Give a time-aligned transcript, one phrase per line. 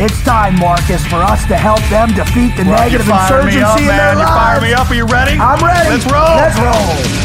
[0.00, 3.78] It's time, Marcus, for us to help them defeat the Well, negative you insurgency up,
[3.78, 3.96] in man.
[3.98, 4.30] their You lives.
[4.30, 4.90] fired me up.
[4.90, 5.38] Are you ready?
[5.38, 5.90] I'm ready.
[5.90, 6.36] Let's roll.
[6.36, 7.22] Let's roll.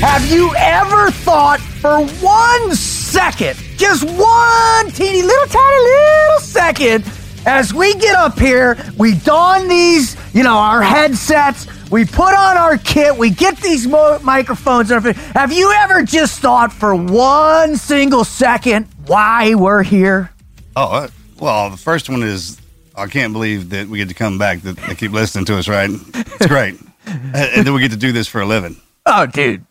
[0.00, 7.04] Have you ever thought for one second, just one teeny little tiny little second,
[7.46, 12.56] as we get up here, we don these, you know, our headsets, we put on
[12.56, 14.88] our kit, we get these mo- microphones.
[14.88, 20.30] Have you ever just thought for one single second why we're here?
[20.74, 21.08] Oh, uh,
[21.38, 22.58] well, the first one is
[22.96, 25.68] I can't believe that we get to come back, that they keep listening to us,
[25.68, 25.90] right?
[25.90, 26.80] It's great.
[27.06, 28.76] and and then we get to do this for a living.
[29.04, 29.64] Oh, dude.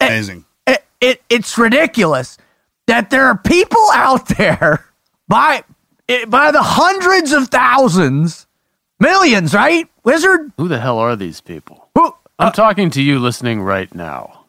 [0.00, 0.44] Amazing.
[0.66, 2.38] it, it it's ridiculous
[2.88, 4.84] that there are people out there
[5.28, 5.62] by
[6.26, 8.47] by the hundreds of thousands,
[9.00, 9.88] millions, right?
[10.04, 11.88] Wizard, Who the hell are these people?
[11.94, 12.06] who,
[12.38, 14.44] I'm uh, talking to you listening right now.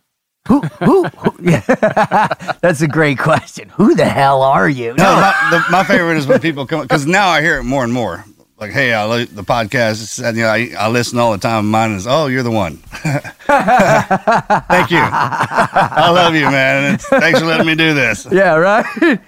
[0.47, 1.61] who, who, who yeah.
[2.61, 3.69] That's a great question.
[3.69, 4.93] Who the hell are you?
[4.95, 7.83] No, my, the, my favorite is when people come because now I hear it more
[7.83, 8.25] and more.
[8.59, 10.03] Like, hey, I li- the podcast.
[10.03, 11.71] It's, you know, I, I listen all the time.
[11.71, 12.75] Mine is, oh, you're the one.
[12.77, 14.99] Thank you.
[15.01, 16.95] I love you, man.
[16.95, 18.27] It's, thanks for letting me do this.
[18.29, 19.19] Yeah, right?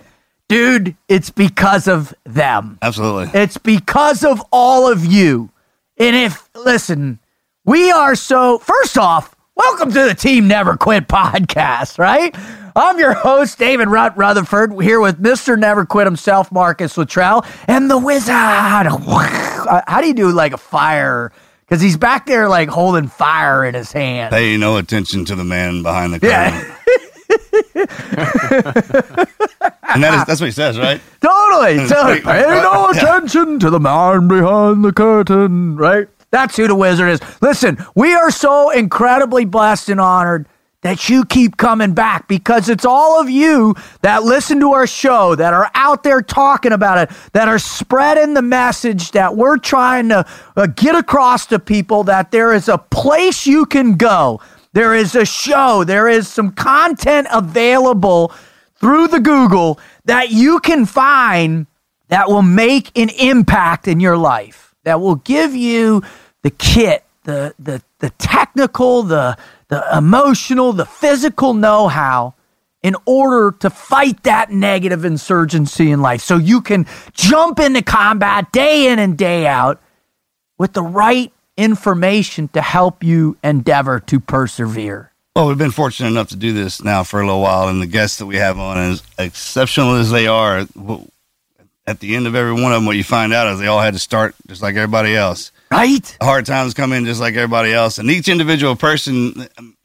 [0.51, 2.77] Dude, it's because of them.
[2.81, 3.39] Absolutely.
[3.39, 5.49] It's because of all of you.
[5.95, 7.19] And if, listen,
[7.63, 12.35] we are so, first off, welcome to the Team Never Quit podcast, right?
[12.75, 15.57] I'm your host, David Rut Rutherford, here with Mr.
[15.57, 18.35] Never Quit himself, Marcus Luttrell, and the wizard.
[18.35, 21.31] How do you do like a fire?
[21.61, 24.33] Because he's back there like holding fire in his hand.
[24.33, 26.59] Pay no attention to the man behind the curtain.
[26.59, 26.77] Yeah.
[29.93, 31.01] and that is that's what he says, right?
[31.21, 31.87] Totally.
[31.87, 32.21] totally.
[32.21, 36.07] Pay no attention to the man behind the curtain, right?
[36.31, 37.19] That's who the wizard is.
[37.41, 40.47] Listen, we are so incredibly blessed and honored
[40.81, 45.35] that you keep coming back because it's all of you that listen to our show,
[45.35, 50.09] that are out there talking about it, that are spreading the message that we're trying
[50.09, 50.25] to
[50.55, 54.41] uh, get across to people that there is a place you can go.
[54.73, 58.33] There is a show, there is some content available
[58.81, 61.67] through the Google that you can find
[62.07, 66.01] that will make an impact in your life, that will give you
[66.41, 69.37] the kit, the the the technical, the
[69.67, 72.33] the emotional, the physical know-how
[72.81, 76.21] in order to fight that negative insurgency in life.
[76.21, 79.79] So you can jump into combat day in and day out
[80.57, 85.10] with the right information to help you endeavor to persevere.
[85.35, 87.87] Well, we've been fortunate enough to do this now for a little while, and the
[87.87, 90.67] guests that we have on, as exceptional as they are,
[91.87, 93.79] at the end of every one of them, what you find out is they all
[93.79, 95.53] had to start just like everybody else.
[95.71, 96.17] Right?
[96.21, 99.47] Hard times come in just like everybody else, and each individual person.
[99.57, 99.75] um,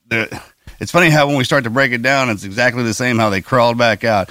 [0.80, 3.30] It's funny how when we start to break it down, it's exactly the same how
[3.30, 4.30] they crawled back out,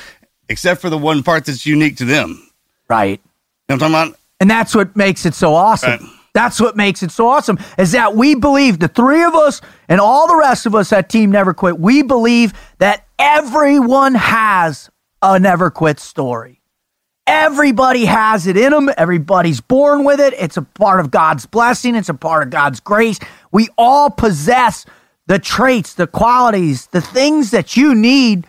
[0.50, 2.46] except for the one part that's unique to them.
[2.90, 3.22] Right.
[3.22, 4.20] You know what I'm talking about?
[4.42, 5.92] And that's what makes it so awesome.
[5.92, 6.02] Right.
[6.36, 10.02] That's what makes it so awesome is that we believe the three of us and
[10.02, 14.90] all the rest of us at Team Never Quit, we believe that everyone has
[15.22, 16.62] a never quit story.
[17.26, 18.92] Everybody has it in them.
[18.98, 20.34] Everybody's born with it.
[20.38, 21.96] It's a part of God's blessing.
[21.96, 23.18] It's a part of God's grace.
[23.54, 24.86] We all possess
[25.28, 28.46] the traits, the qualities, the things that you need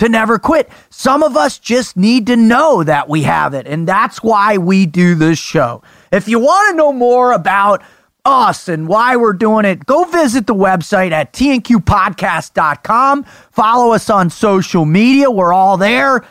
[0.00, 0.68] to never quit.
[0.90, 3.68] Some of us just need to know that we have it.
[3.68, 5.82] And that's why we do this show.
[6.12, 7.82] If you want to know more about
[8.24, 13.24] us and why we're doing it, go visit the website at tnqpodcast.com.
[13.50, 15.30] Follow us on social media.
[15.30, 16.24] We're all there.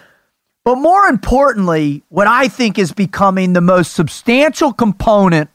[0.64, 5.50] But more importantly, what I think is becoming the most substantial component,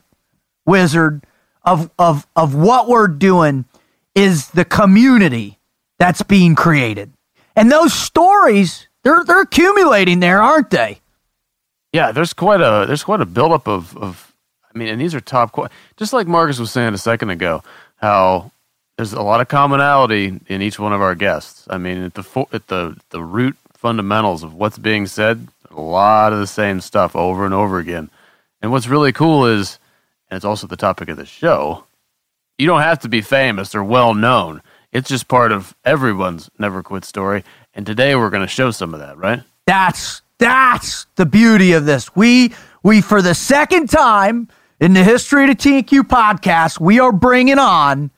[0.64, 1.24] Wizard,
[1.64, 3.66] of, of, of what we're doing
[4.14, 5.58] is the community
[5.98, 7.12] that's being created.
[7.54, 11.01] And those stories, they're they're accumulating there, aren't they?
[11.92, 14.32] Yeah, there's quite a there's quite a buildup of of
[14.74, 15.54] I mean, and these are top
[15.96, 17.62] just like Marcus was saying a second ago,
[17.96, 18.50] how
[18.96, 21.66] there's a lot of commonality in each one of our guests.
[21.68, 26.32] I mean, at the at the the root fundamentals of what's being said, a lot
[26.32, 28.10] of the same stuff over and over again.
[28.60, 29.78] And what's really cool is,
[30.30, 31.84] and it's also the topic of the show,
[32.58, 34.62] you don't have to be famous or well known.
[34.92, 37.44] It's just part of everyone's never quit story.
[37.74, 39.42] And today we're going to show some of that, right?
[39.66, 42.14] That's that's the beauty of this.
[42.16, 42.52] We
[42.82, 44.48] we for the second time
[44.80, 48.10] in the history of the TNQ podcast, we are bringing on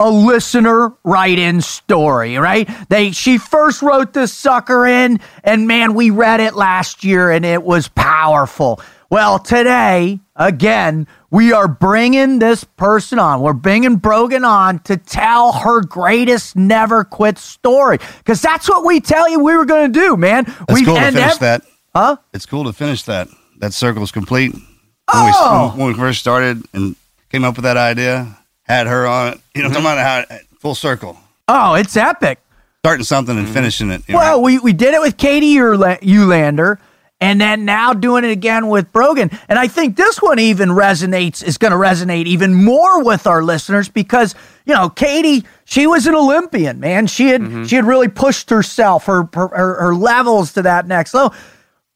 [0.00, 2.68] a listener write-in story, right?
[2.88, 7.44] They she first wrote this sucker in and man, we read it last year and
[7.44, 8.80] it was powerful.
[9.10, 13.40] Well, today, again, we are bringing this person on.
[13.40, 19.00] We're bringing Brogan on to tell her greatest never quit story because that's what we
[19.00, 20.44] tell you we were going to do, man.
[20.68, 21.62] It's we cool to finish ev- that.
[21.94, 22.16] Huh?
[22.32, 23.28] It's cool to finish that.
[23.58, 24.52] That circle is complete.
[24.52, 24.62] When,
[25.08, 25.72] Oh!
[25.74, 26.96] we, when we first started and
[27.30, 29.40] came up with that idea, had her on it.
[29.54, 29.82] You know, Mm-hmm.
[29.82, 31.18] talking about how full circle,
[31.48, 32.40] Oh, it's epic.
[32.80, 34.08] starting something and finishing it.
[34.08, 34.16] know.
[34.18, 36.78] Well, we, we did it with Katie Uhlaender,
[37.22, 39.30] and then now doing it again with Brogan.
[39.48, 43.44] And I think this one even resonates, is going to resonate even more with our
[43.44, 44.34] listeners because,
[44.66, 47.06] you know, Katie, she was an Olympian, man.
[47.06, 47.64] She had mm-hmm.
[47.66, 51.32] she had really pushed herself, her, her her levels to that next level.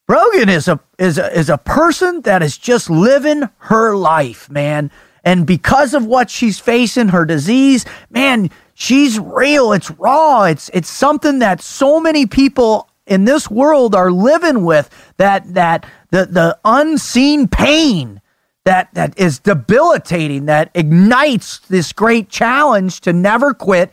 [0.07, 4.93] Brogan is a is a is a person that is just living her life, man.
[5.25, 9.73] And because of what she's facing, her disease, man, she's real.
[9.73, 10.45] It's raw.
[10.45, 14.91] It's it's something that so many people in this world are living with.
[15.17, 18.21] That that the the unseen pain
[18.65, 20.47] that that is debilitating.
[20.47, 23.93] That ignites this great challenge to never quit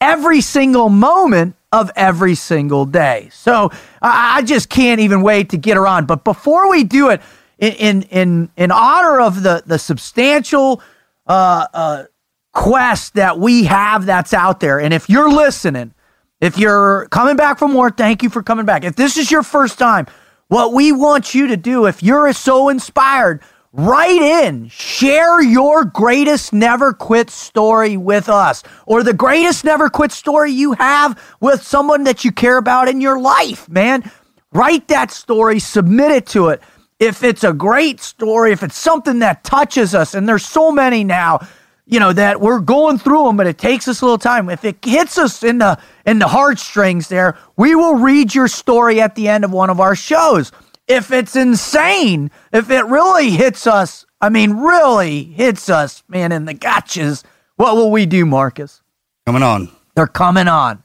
[0.00, 3.28] every single moment of every single day.
[3.32, 3.70] So
[4.02, 6.06] I, just can't even wait to get her on.
[6.06, 7.20] But before we do it,
[7.58, 10.82] in in in, in honor of the the substantial
[11.26, 12.04] uh, uh,
[12.52, 15.94] quest that we have that's out there, and if you're listening,
[16.40, 18.84] if you're coming back from work, thank you for coming back.
[18.84, 20.06] If this is your first time,
[20.48, 23.42] what we want you to do, if you're so inspired,
[23.72, 30.12] write in, share your greatest never quit story with us, or the greatest never quit
[30.12, 34.10] story you have with someone that you care about in your life, man.
[34.52, 36.60] Write that story, submit it to it.
[36.98, 41.04] If it's a great story, if it's something that touches us, and there's so many
[41.04, 41.46] now,
[41.90, 44.48] you know that we're going through them, but it takes us a little time.
[44.48, 45.76] If it hits us in the
[46.06, 49.80] in the heartstrings, there, we will read your story at the end of one of
[49.80, 50.52] our shows.
[50.86, 56.44] If it's insane, if it really hits us, I mean, really hits us, man, in
[56.44, 57.24] the gotchas,
[57.56, 58.82] what will we do, Marcus?
[59.26, 59.68] Coming on.
[59.96, 60.82] They're coming on.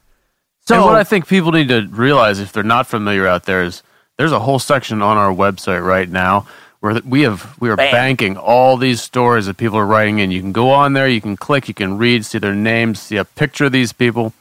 [0.66, 3.62] So and what I think people need to realize if they're not familiar out there
[3.62, 3.84] is
[4.18, 6.48] there's a whole section on our website right now
[6.86, 7.90] where th- we have we are Bam.
[7.90, 10.30] banking all these stories that people are writing in.
[10.30, 13.16] You can go on there, you can click, you can read, see their names, see
[13.16, 14.32] a picture of these people,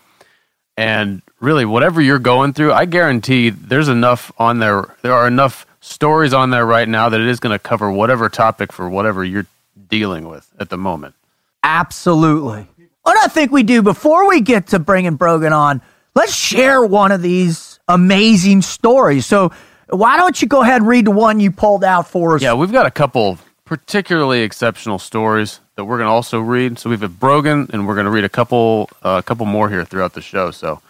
[0.77, 4.95] and really whatever you're going through, I guarantee there's enough on there.
[5.01, 8.29] There are enough stories on there right now that it is going to cover whatever
[8.29, 9.47] topic for whatever you're
[9.89, 11.15] dealing with at the moment.
[11.63, 12.67] Absolutely.
[13.01, 15.81] What I think we do before we get to bringing Brogan on,
[16.13, 19.25] let's share one of these amazing stories.
[19.25, 19.51] So,
[19.89, 22.41] why don't you go ahead and read the one you pulled out for us?
[22.41, 26.79] Yeah, we've got a couple particularly exceptional stories that we're going to also read.
[26.79, 29.69] So we've got Brogan, and we're going to read a couple, uh, a couple more
[29.69, 30.51] here throughout the show.
[30.51, 30.81] So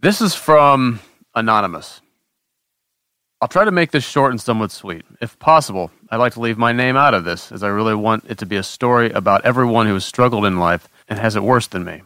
[0.00, 1.00] this is from
[1.34, 2.00] Anonymous.
[3.40, 5.02] I'll try to make this short and somewhat sweet.
[5.22, 8.24] If possible, I'd like to leave my name out of this, as I really want
[8.28, 11.42] it to be a story about everyone who has struggled in life and has it
[11.42, 12.02] worse than me.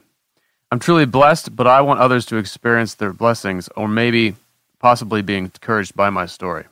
[0.70, 4.36] I'm truly blessed, but I want others to experience their blessings or maybe
[4.84, 6.66] possibly be encouraged by my story.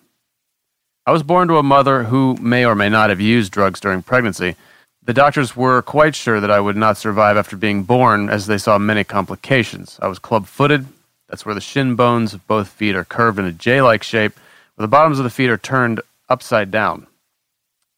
[1.07, 4.03] I was born to a mother who may or may not have used drugs during
[4.03, 4.55] pregnancy.
[5.03, 8.59] The doctors were quite sure that I would not survive after being born, as they
[8.59, 9.99] saw many complications.
[10.03, 10.85] I was club footed.
[11.27, 14.35] That's where the shin bones of both feet are curved in a J like shape,
[14.75, 17.07] where the bottoms of the feet are turned upside down.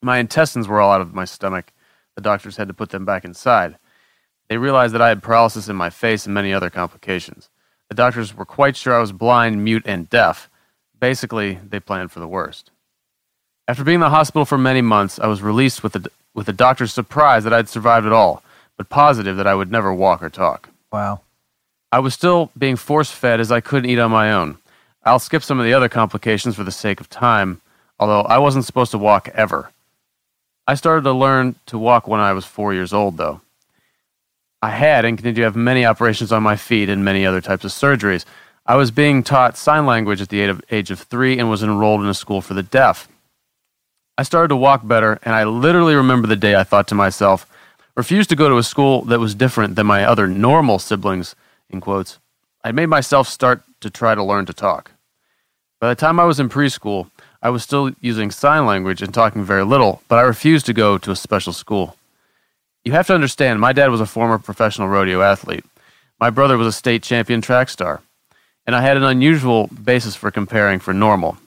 [0.01, 1.73] My intestines were all out of my stomach.
[2.15, 3.79] The doctors had to put them back inside.
[4.49, 7.49] They realized that I had paralysis in my face and many other complications.
[7.89, 10.49] The doctors were quite sure I was blind, mute, and deaf.
[10.99, 12.71] Basically, they planned for the worst.
[13.69, 16.53] After being in the hospital for many months, I was released with the, with the
[16.53, 18.43] doctor's surprise that I'd survived it all,
[18.77, 20.69] but positive that I would never walk or talk.
[20.93, 21.21] Wow.
[21.93, 24.59] I was still being force fed as I couldn't eat on my own.
[25.05, 27.61] I'll skip some of the other complications for the sake of time,
[27.99, 29.71] although I wasn't supposed to walk ever.
[30.67, 33.43] I started to learn to walk when I was four years old, though.
[34.65, 37.67] I had and continue to have many operations on my feet and many other types
[37.67, 38.25] of surgeries.
[38.65, 41.63] I was being taught sign language at the age of, age of three and was
[41.63, 43.07] enrolled in a school for the deaf.
[44.17, 47.47] I started to walk better, and I literally remember the day I thought to myself,
[47.95, 51.37] refused to go to a school that was different than my other normal siblings,
[51.69, 52.19] in quotes.
[52.65, 54.93] I made myself start to try to learn to talk.
[55.79, 57.11] By the time I was in preschool,
[57.43, 60.97] I was still using sign language and talking very little, but I refused to go
[60.97, 61.99] to a special school.
[62.85, 65.65] You have to understand, my dad was a former professional rodeo athlete.
[66.21, 68.03] My brother was a state champion track star.
[68.67, 71.39] And I had an unusual basis for comparing for normal.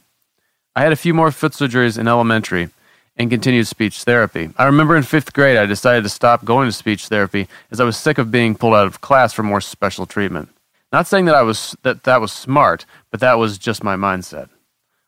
[0.75, 2.69] I had a few more foot surgeries in elementary
[3.15, 4.49] and continued speech therapy.
[4.57, 7.83] I remember in fifth grade, I decided to stop going to speech therapy as I
[7.83, 10.49] was sick of being pulled out of class for more special treatment.
[10.91, 14.49] Not saying that I was that that was smart, but that was just my mindset.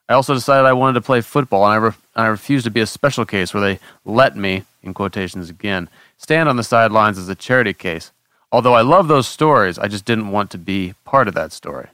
[0.08, 2.80] I also decided I wanted to play football, and I, re- I refused to be
[2.80, 5.88] a special case where they let me, in quotations again,
[6.20, 8.12] stand on the sidelines as a charity case.
[8.52, 11.88] Although I love those stories, I just didn't want to be part of that story.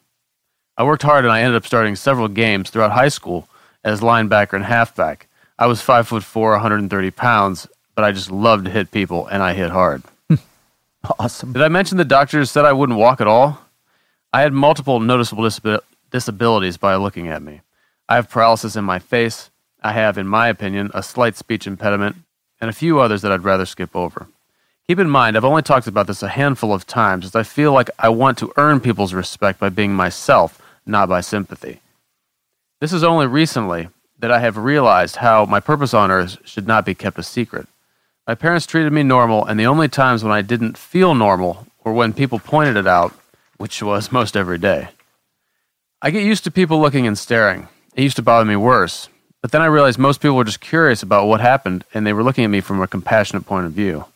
[0.77, 3.49] I worked hard and I ended up starting several games throughout high school
[3.85, 5.29] as linebacker and halfback.
[5.61, 9.43] I was five foot four, 130 pounds, but I just loved to hit people and
[9.43, 10.03] I hit hard.
[11.21, 11.53] Awesome.
[11.53, 13.61] Did I mention the doctors said I wouldn't walk at all?
[14.33, 17.61] I had multiple noticeable disab- disabilities by looking at me.
[18.09, 19.51] I have paralysis in my face.
[19.81, 22.17] I have, in my opinion, a slight speech impediment,
[22.61, 24.27] and a few others that I'd rather skip over.
[24.89, 27.73] Keep in mind, I've only talked about this a handful of times as I feel
[27.73, 31.81] like I want to earn people's respect by being myself, not by sympathy.
[32.81, 36.85] This is only recently that I have realized how my purpose on earth should not
[36.85, 37.67] be kept a secret.
[38.27, 41.93] My parents treated me normal, and the only times when I didn't feel normal were
[41.93, 43.13] when people pointed it out,
[43.57, 44.89] which was most every day.
[46.03, 47.69] I get used to people looking and staring.
[47.95, 49.09] It used to bother me worse,
[49.47, 52.25] but then I realized most people were just curious about what happened, and they were
[52.25, 54.07] looking at me from a compassionate point of view.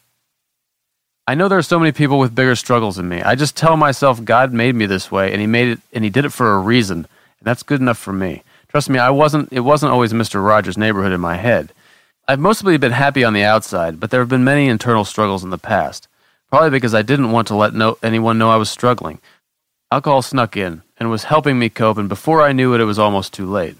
[1.24, 3.22] I know there are so many people with bigger struggles than me.
[3.22, 6.10] I just tell myself God made me this way, and He made it, and He
[6.10, 7.06] did it for a reason,
[7.38, 8.42] and that's good enough for me.
[8.70, 9.52] Trust me, I wasn't.
[9.52, 11.72] It wasn't always Mister Rogers' neighborhood in my head.
[12.26, 15.50] I've mostly been happy on the outside, but there have been many internal struggles in
[15.50, 16.08] the past.
[16.48, 19.20] Probably because I didn't want to let no, anyone know I was struggling.
[19.92, 22.98] Alcohol snuck in and was helping me cope, and before I knew it, it was
[22.98, 23.76] almost too late.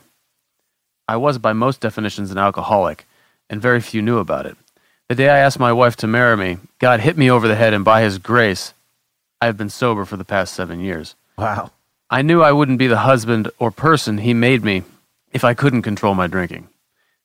[1.11, 3.05] I was, by most definitions, an alcoholic,
[3.49, 4.57] and very few knew about it.
[5.09, 7.75] The day I asked my wife to marry me, God hit me over the head,
[7.75, 8.75] and by His grace,
[9.41, 11.17] I have been sober for the past seven years.
[11.37, 11.73] Wow.
[12.11, 14.85] I knew I wouldn't be the husband or person He made me
[15.33, 16.69] if I couldn't control my drinking.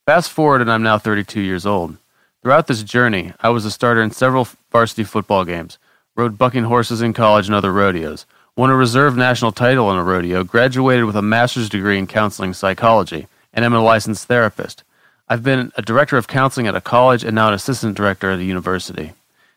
[0.08, 1.96] Fast forward, and I'm now 32 years old.
[2.42, 5.78] Throughout this journey, I was a starter in several varsity football games,
[6.16, 8.26] rode bucking horses in college and other rodeos,
[8.56, 12.52] won a reserve national title in a rodeo, graduated with a master's degree in counseling
[12.56, 14.84] psychology, and am a licensed therapist.
[15.28, 18.40] I've been a director of counseling at a college and now an assistant director at
[18.40, 19.14] a university.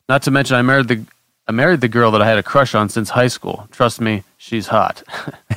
[0.08, 1.04] Not to mention, I married the
[1.46, 3.68] I married the girl that I had a crush on since high school.
[3.72, 5.02] Trust me, she's hot.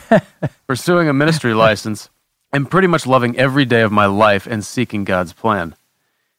[0.68, 2.10] Pursuing a ministry license
[2.54, 5.76] and pretty much loving every day of my life and seeking God's plan.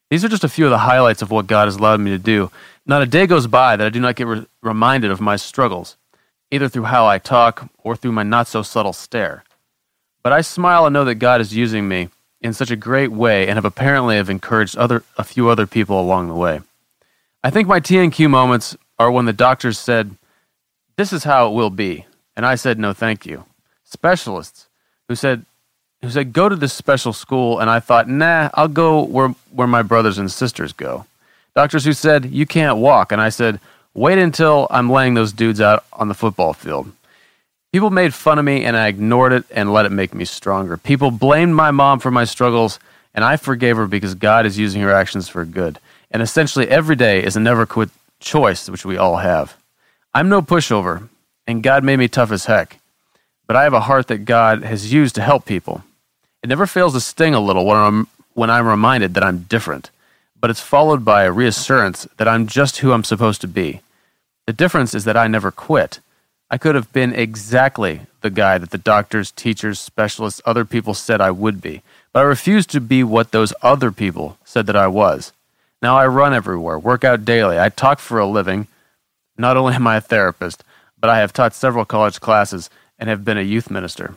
[0.09, 2.19] These are just a few of the highlights of what God has allowed me to
[2.19, 2.51] do.
[2.87, 5.97] Not a day goes by that I do not get re- reminded of my struggles,
[6.51, 9.45] either through how I talk or through my not so subtle stare.
[10.23, 12.09] But I smile and know that God is using me
[12.41, 16.01] in such a great way and have apparently have encouraged other a few other people
[16.01, 16.61] along the way.
[17.43, 20.17] I think my TNQ moments are when the doctors said,
[20.97, 23.45] "This is how it will be," and I said, "No, thank you."
[23.85, 24.69] Specialists
[25.09, 25.45] who said
[26.03, 29.69] who said, "Go to this special school," and I thought, "Nah, I'll go where where
[29.69, 31.07] my brothers and sisters go."
[31.55, 33.61] Doctors who said, "You can't walk," and I said,
[33.95, 36.93] "Wait until I'm laying those dudes out on the football field."
[37.73, 40.77] People made fun of me and I ignored it and let it make me stronger.
[40.77, 42.79] People blamed my mom for my struggles
[43.15, 45.79] and I forgave her because God is using her actions for good.
[46.11, 47.89] And essentially, every day is a never quit
[48.21, 49.57] choice, which we all have.
[50.15, 51.09] I'm no pushover,
[51.47, 52.79] and God made me tough as heck,
[53.47, 55.83] but I have a heart that God has used to help people.
[56.43, 59.91] It never fails to sting a little when I'm, when I'm reminded that I'm different,
[60.39, 63.81] but it's followed by a reassurance that I'm just who I'm supposed to be.
[64.47, 66.01] The difference is that I never quit.
[66.53, 71.19] I could have been exactly the guy that the doctors, teachers, specialists, other people said
[71.19, 71.81] I would be,
[72.13, 75.33] but I refused to be what those other people said that I was.
[75.81, 78.69] Now I run everywhere, work out daily, I talk for a living.
[79.39, 80.63] Not only am I a therapist,
[81.01, 82.69] but I have taught several college classes
[82.99, 84.15] and have been a youth minister.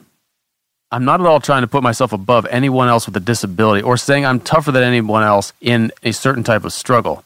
[0.92, 3.96] I'm not at all trying to put myself above anyone else with a disability or
[3.96, 7.24] saying I'm tougher than anyone else in a certain type of struggle.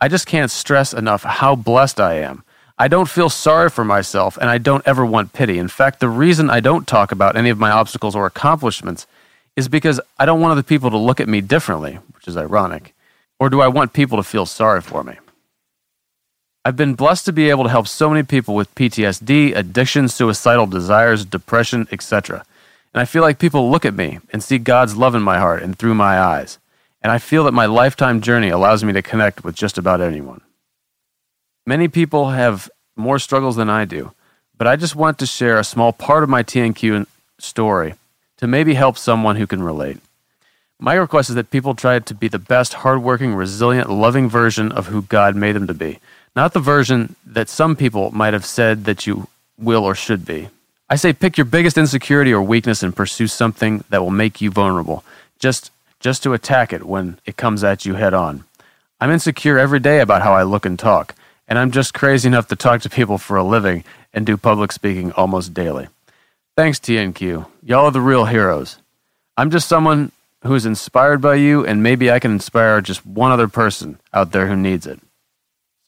[0.00, 2.44] I just can't stress enough how blessed I am.
[2.80, 5.58] I don't feel sorry for myself and I don't ever want pity.
[5.58, 9.06] In fact, the reason I don't talk about any of my obstacles or accomplishments
[9.56, 12.94] is because I don't want other people to look at me differently, which is ironic.
[13.40, 15.14] Or do I want people to feel sorry for me?
[16.64, 20.66] I've been blessed to be able to help so many people with PTSD, addiction, suicidal
[20.66, 22.44] desires, depression, etc.
[22.94, 25.64] And I feel like people look at me and see God's love in my heart
[25.64, 26.58] and through my eyes.
[27.02, 30.42] And I feel that my lifetime journey allows me to connect with just about anyone.
[31.68, 34.12] Many people have more struggles than I do,
[34.56, 37.04] but I just want to share a small part of my TNQ
[37.38, 37.92] story
[38.38, 39.98] to maybe help someone who can relate.
[40.80, 44.86] My request is that people try to be the best, hardworking, resilient, loving version of
[44.86, 45.98] who God made them to be,
[46.34, 50.48] not the version that some people might have said that you will or should be.
[50.88, 54.50] I say pick your biggest insecurity or weakness and pursue something that will make you
[54.50, 55.04] vulnerable,
[55.38, 55.70] just
[56.00, 58.44] just to attack it when it comes at you head on.
[59.02, 61.14] I'm insecure every day about how I look and talk
[61.48, 64.70] and I'm just crazy enough to talk to people for a living and do public
[64.72, 65.88] speaking almost daily.
[66.56, 67.46] Thanks, TNQ.
[67.62, 68.78] Y'all are the real heroes.
[69.36, 70.12] I'm just someone
[70.42, 74.32] who is inspired by you, and maybe I can inspire just one other person out
[74.32, 75.00] there who needs it.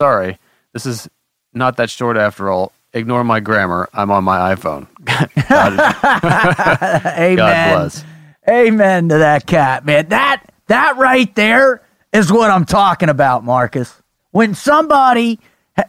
[0.00, 0.38] Sorry,
[0.72, 1.08] this is
[1.52, 2.72] not that short after all.
[2.92, 3.88] Ignore my grammar.
[3.92, 4.86] I'm on my iPhone.
[5.04, 5.30] God,
[7.18, 7.36] Amen.
[7.36, 8.04] God bless.
[8.48, 10.08] Amen to that cat, man.
[10.08, 13.92] That that right there is what I'm talking about, Marcus.
[14.32, 15.38] When somebody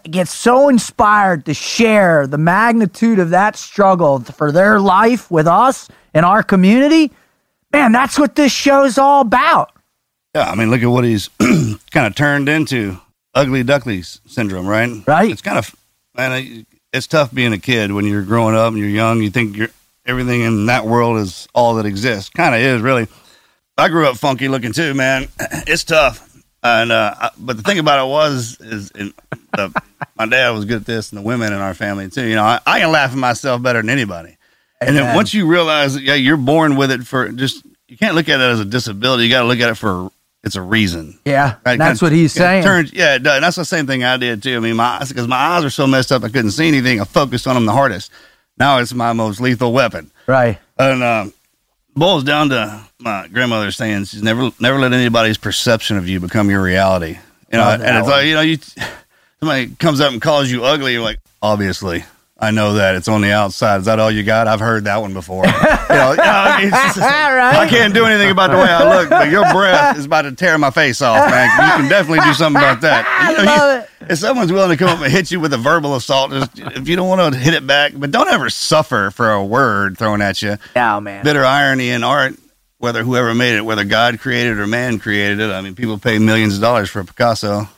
[0.04, 5.88] gets so inspired to share the magnitude of that struggle for their life with us
[6.14, 7.12] and our community,
[7.72, 9.72] man, that's what this show's all about.
[10.36, 13.00] Yeah, I mean, look at what he's kind of turned into
[13.34, 14.90] ugly duckleys syndrome, right?
[15.08, 15.32] Right.
[15.32, 15.76] It's kind of,
[16.16, 19.22] man, it's tough being a kid when you're growing up and you're young.
[19.22, 19.70] You think you're
[20.06, 22.30] everything in that world is all that exists.
[22.30, 23.08] Kind of is, really.
[23.78, 25.28] I grew up funky looking too, man.
[25.68, 26.31] It's tough.
[26.64, 29.14] And uh, but the thing about it was is in,
[29.54, 29.74] the,
[30.16, 32.24] my dad was good at this, and the women in our family too.
[32.26, 34.38] You know, I, I can laugh at myself better than anybody.
[34.80, 38.16] And then once you realize that yeah, you're born with it for just you can't
[38.16, 39.24] look at it as a disability.
[39.24, 40.12] You got to look at it for
[40.44, 41.20] it's a reason.
[41.26, 41.78] Yeah, Right?
[41.78, 42.64] that's Kinda- what he's saying.
[42.64, 43.36] Turns, yeah, it does.
[43.36, 44.56] And that's the same thing I did too.
[44.56, 47.00] I mean, my because my eyes were so messed up, I couldn't see anything.
[47.00, 48.12] I focused on them the hardest.
[48.58, 50.12] Now it's my most lethal weapon.
[50.28, 50.60] right.
[50.80, 51.34] And um,
[51.96, 56.50] boils down to my grandmother saying, "She's never never let anybody's perception of you become
[56.50, 57.18] your reality."
[57.52, 58.58] You know, and it's like you know, you
[59.40, 60.94] somebody comes up and calls you ugly.
[60.94, 62.06] You're like, obviously.
[62.42, 63.82] I know that it's on the outside.
[63.82, 64.48] Is that all you got?
[64.48, 65.46] I've heard that one before.
[65.46, 66.98] you know, I, mean, just-
[67.42, 67.56] Right.
[67.56, 70.32] I can't do anything about the way I look, but your breath is about to
[70.32, 71.50] tear my face off, man.
[71.50, 73.06] You can definitely do something about that.
[73.32, 75.58] You know, you- love If someone's willing to come up and hit you with a
[75.58, 79.12] verbal assault, just, if you don't want to hit it back, but don't ever suffer
[79.12, 81.24] for a word thrown at you Now, man.
[81.24, 82.34] bitter irony in art,
[82.80, 85.52] whether whoever made it, whether God created it or man created it.
[85.52, 87.70] I mean, people pay millions of dollars for a Picasso.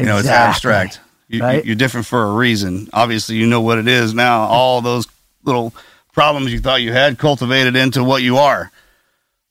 [0.00, 0.98] You know, it's abstract.
[1.28, 1.64] You, Right.
[1.64, 2.88] you, are different for a reason.
[2.92, 4.42] Obviously, you know what it is now.
[4.42, 5.06] All those
[5.42, 5.74] little
[6.12, 8.70] problems you thought you had cultivated into what you are.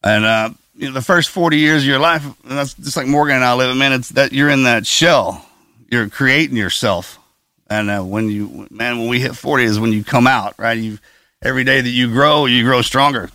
[0.03, 3.07] And uh, you know, the first forty years of your life, and that's just like
[3.07, 3.75] Morgan and I live.
[3.75, 5.45] Man, it's that you're in that shell.
[5.91, 7.19] You're creating yourself.
[7.67, 10.53] And uh, when you, man, when we hit forty is when you come out.
[10.57, 10.77] Right.
[10.77, 10.99] You
[11.41, 13.29] every day that you grow, you grow stronger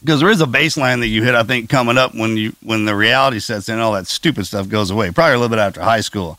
[0.00, 2.84] because there is a baseline that you hit, I think, coming up when you when
[2.84, 5.10] the reality sets in, all that stupid stuff goes away.
[5.10, 6.38] Probably a little bit after high school,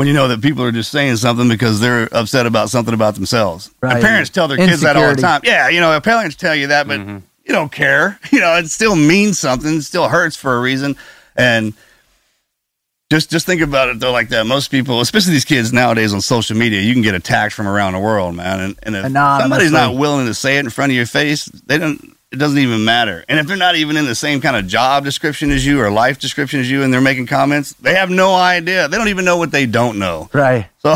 [0.00, 3.16] when you know that people are just saying something because they're upset about something about
[3.16, 3.70] themselves.
[3.82, 5.42] And parents tell their kids that all the time.
[5.44, 7.18] Yeah, you know, parents tell you that, but mm-hmm.
[7.44, 8.18] you don't care.
[8.32, 9.74] You know, it still means something.
[9.74, 10.96] It still hurts for a reason,
[11.36, 11.74] and.
[13.12, 14.46] Just, just think about it though, like that.
[14.46, 17.94] Most people, especially these kids nowadays on social media, you can get attacked from around
[17.94, 18.60] the world, man.
[18.60, 19.42] And, and if Anonymously.
[19.42, 22.16] somebody's not willing to say it in front of your face, they don't.
[22.32, 23.24] It doesn't even matter.
[23.28, 25.90] And if they're not even in the same kind of job description as you or
[25.90, 28.86] life description as you, and they're making comments, they have no idea.
[28.86, 30.30] They don't even know what they don't know.
[30.32, 30.68] Right.
[30.78, 30.94] So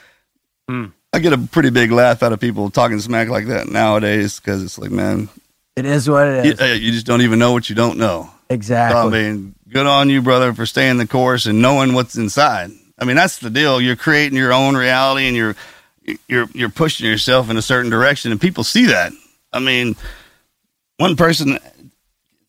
[0.68, 0.86] hmm.
[1.12, 4.62] I get a pretty big laugh out of people talking smack like that nowadays because
[4.62, 5.28] it's like, man,
[5.74, 6.60] It is what it is.
[6.60, 8.30] you, you just don't even know what you don't know.
[8.30, 9.00] So, exactly.
[9.00, 12.70] I mean, good on you, brother, for staying the course and knowing what's inside.
[12.96, 13.80] I mean, that's the deal.
[13.80, 15.56] You're creating your own reality, and you're
[16.28, 19.12] you're you're pushing yourself in a certain direction, and people see that.
[19.52, 19.96] I mean,
[21.00, 21.58] one person,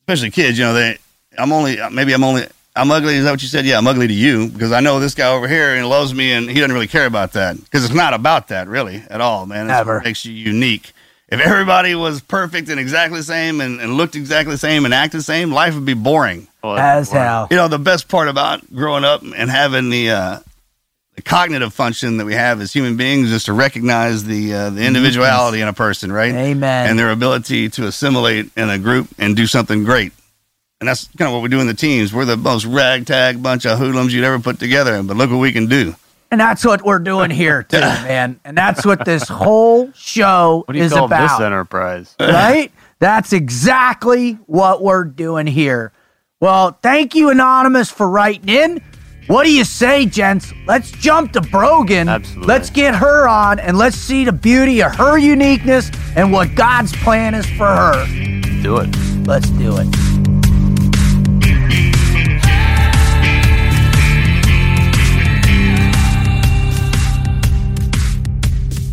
[0.02, 0.98] especially kids, you know, they.
[1.38, 3.16] I'm only maybe I'm only I'm ugly.
[3.16, 3.66] Is that what you said?
[3.66, 6.14] Yeah, I'm ugly to you because I know this guy over here and he loves
[6.14, 9.22] me and he doesn't really care about that because it's not about that really at
[9.22, 9.68] all, man.
[9.68, 10.02] It's Never.
[10.02, 10.92] makes you unique.
[11.30, 14.94] If everybody was perfect and exactly the same and, and looked exactly the same and
[14.94, 16.50] acted the same, life would be boring.
[16.62, 17.48] Well, As that's hell.
[17.50, 20.40] You know, the best part about growing up and having the uh,
[21.24, 24.84] the cognitive function that we have as human beings is to recognize the uh, the
[24.84, 26.34] individuality in a person, right?
[26.34, 26.90] Amen.
[26.90, 30.14] And their ability to assimilate in a group and do something great.
[30.80, 32.12] And that's kind of what we do in the teams.
[32.12, 35.52] We're the most ragtag bunch of hoodlums you'd ever put together, but look what we
[35.52, 35.94] can do.
[36.32, 38.40] And that's what we're doing here too, man.
[38.44, 41.38] And that's what this whole show What do you is call about.
[41.38, 42.16] this enterprise?
[42.20, 42.72] right?
[42.98, 45.92] That's exactly what we're doing here.
[46.40, 48.82] Well, thank you, Anonymous, for writing in.
[49.32, 50.54] What do you say, gents?
[50.68, 52.10] Let's jump to Brogan.
[52.10, 52.48] Absolutely.
[52.48, 56.92] Let's get her on and let's see the beauty of her uniqueness and what God's
[56.98, 58.06] plan is for her.
[58.62, 58.94] Do it.
[59.26, 60.21] Let's do it.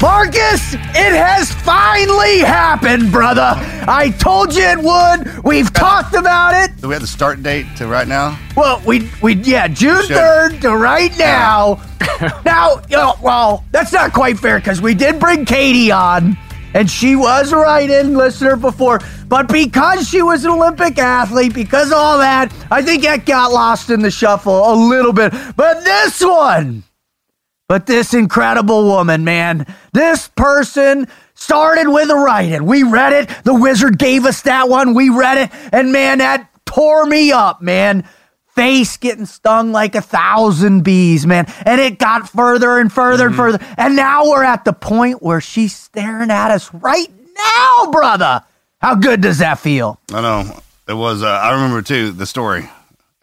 [0.00, 3.54] Marcus, it has finally happened, brother.
[3.88, 5.44] I told you it would.
[5.44, 6.80] We've talked about it.
[6.80, 8.38] Do we have the start date to right now?
[8.56, 10.16] Well, we we yeah, June Should.
[10.16, 11.82] third to right now.
[12.44, 16.36] now, you know, well, that's not quite fair because we did bring Katie on,
[16.74, 19.00] and she was a write-in listener before.
[19.26, 23.52] But because she was an Olympic athlete, because of all that, I think that got
[23.52, 25.32] lost in the shuffle a little bit.
[25.56, 26.84] But this one,
[27.68, 32.66] but this incredible woman, man, this person started with a write-in.
[32.66, 33.44] We read it.
[33.44, 34.94] The wizard gave us that one.
[34.94, 38.08] We read it, and man, that tore me up, man.
[38.54, 41.46] Face getting stung like a thousand bees, man.
[41.64, 43.64] And it got further and further and further.
[43.76, 48.42] And now we're at the point where she's staring at us right now, brother.
[48.80, 50.00] How good does that feel?
[50.12, 51.22] I know it was.
[51.22, 52.60] Uh, I remember too the story.
[52.62, 52.70] And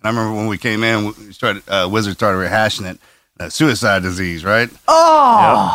[0.06, 1.64] I remember when we came in, we started.
[1.68, 2.98] Uh, Wizard started rehashing it.
[3.40, 4.70] Uh, suicide disease, right?
[4.88, 5.74] Oh,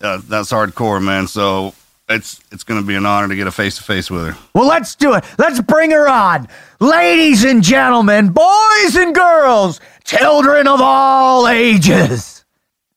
[0.00, 1.26] Uh, that's hardcore, man.
[1.26, 1.74] So
[2.08, 4.36] it's it's going to be an honor to get a face to face with her.
[4.54, 5.24] Well, let's do it.
[5.38, 6.48] Let's bring her on.
[6.78, 12.44] Ladies and gentlemen, boys and girls, children of all ages.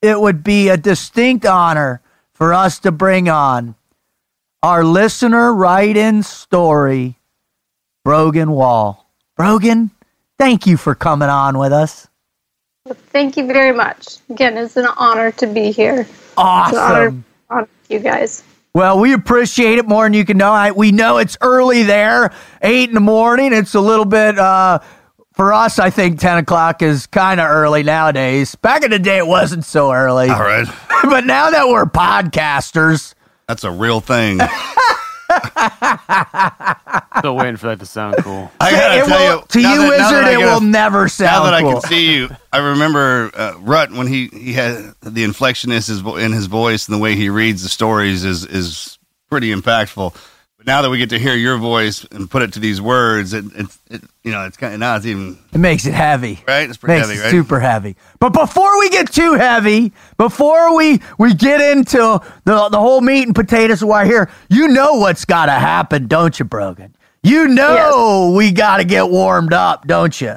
[0.00, 2.00] It would be a distinct honor
[2.34, 3.74] for us to bring on
[4.62, 7.18] our listener write in story,
[8.04, 9.04] Brogan Woll.
[9.36, 9.90] Brogan,
[10.38, 12.08] thank you for coming on with us.
[12.86, 14.18] Thank you very much.
[14.28, 16.00] Again, it's an honor to be here.
[16.00, 17.24] It's an honor, Awesome.
[17.48, 18.42] honor you guys.
[18.74, 20.52] Well, we appreciate it more than you can know.
[20.52, 23.54] I, we know it's early there, eight in the morning.
[23.54, 24.80] It's a little bit uh,
[25.32, 25.78] for us.
[25.78, 28.54] I think ten o'clock is kind of early nowadays.
[28.56, 30.28] Back in the day, it wasn't so early.
[30.28, 30.66] All right,
[31.04, 33.14] but now that we're podcasters,
[33.48, 34.40] that's a real thing.
[37.18, 38.50] Still waiting for that to sound cool.
[38.60, 41.08] I gotta it tell will, you, to you, that- wizard, it get a- will never
[41.08, 41.30] sound.
[41.32, 44.76] Now sound that I can see you, I remember uh, Rut when he he had
[45.02, 48.98] the inflectionist is in his voice and the way he reads the stories is is
[49.30, 50.14] pretty impactful.
[50.64, 53.32] But now that we get to hear your voice and put it to these words,
[53.32, 56.40] it, it, it you know it's kind of now it's even It makes it heavy.
[56.48, 56.68] right.
[56.68, 57.30] It's pretty Makes heavy, it right?
[57.30, 57.96] super heavy.
[58.18, 63.24] But before we get too heavy, before we we get into the the whole meat
[63.26, 66.94] and potatoes of why here, you know what's got to happen, don't you, Brogan?
[67.22, 70.36] You know we got to get warmed up, don't you?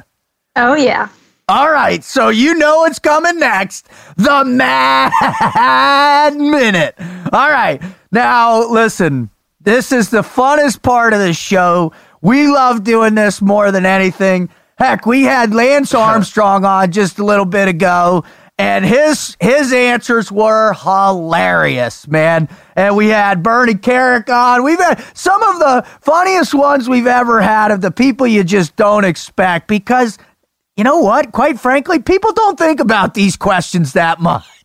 [0.56, 1.08] Oh, yeah.
[1.50, 3.88] All right, so you know what's coming next.
[4.16, 6.94] The Mad Minute.
[7.32, 7.80] All right,
[8.12, 11.92] now listen, this is the funnest part of the show.
[12.20, 14.50] We love doing this more than anything.
[14.76, 18.24] Heck, we had Lance Armstrong on just a little bit ago,
[18.58, 22.48] and his his answers were hilarious, man.
[22.76, 24.62] And we had Bernie Kerik on.
[24.62, 28.76] We've had some of the funniest ones we've ever had of the people you just
[28.76, 30.18] don't expect because
[30.76, 31.32] you know what?
[31.32, 34.57] Quite frankly, people don't think about these questions that much.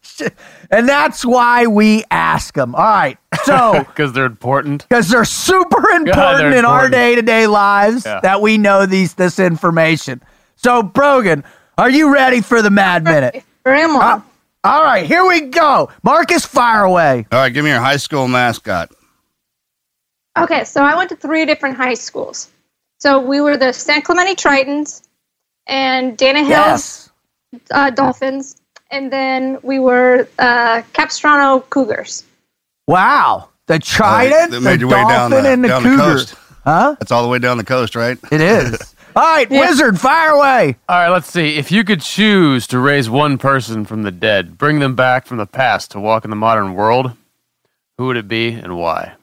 [0.71, 2.75] And that's why we ask them.
[2.75, 3.17] All right.
[3.43, 4.87] So, Because they're important.
[4.87, 8.19] because they're super important they're in our day to day lives Yeah.
[8.21, 10.21] that we know these this information.
[10.55, 11.43] So, Brogan,
[11.77, 13.43] are you ready for the Mad Minute?
[13.63, 14.21] Where am Uh,
[14.63, 15.89] all right, here we go.
[16.03, 17.25] Marcus, fire away.
[17.31, 18.91] All right, give me your high school mascot.
[20.37, 22.49] Okay, so I went to three different high schools.
[22.99, 25.03] So we were the San Clemente Tritons
[25.67, 27.09] and Dana Hills Yes.
[27.71, 28.55] uh, Dolphins,
[28.93, 32.23] and then we were uh, Capistrano Cougars.
[32.87, 33.49] Wow.
[33.65, 36.95] The Trident, they the made your down Dolphin, the- and the down the huh?
[36.99, 38.17] That's all the way down the coast, right?
[38.31, 38.95] It is.
[39.15, 40.75] All right, Wizard, fire away.
[40.89, 41.55] All right, let's see.
[41.57, 45.37] If you could choose to raise one person from the dead, bring them back from
[45.37, 47.11] the past to walk in the modern world,
[47.99, 49.13] who would it be and why?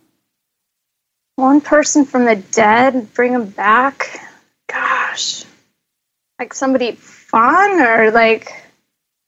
[1.34, 4.20] One person from the dead, bring them back.
[4.68, 5.44] Gosh,
[6.38, 8.52] like somebody fun or like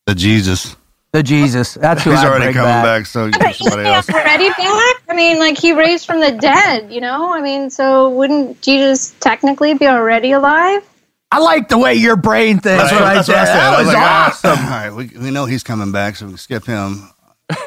[0.06, 0.76] The Jesus.
[1.12, 1.74] The Jesus.
[1.74, 2.84] That's who He's I'd already bring coming back.
[3.02, 4.08] back, so you but get is he somebody else.
[4.08, 5.02] already back?
[5.08, 7.32] I mean, like he raised from the dead, you know?
[7.32, 10.82] I mean, so wouldn't Jesus technically be already alive?
[11.30, 13.36] I like the way your brain thinks That's what, right that's what.
[13.38, 13.54] I said.
[13.56, 14.50] That I was like, ah, awesome.
[14.64, 17.08] All right, we, we know he's coming back, so we can skip him.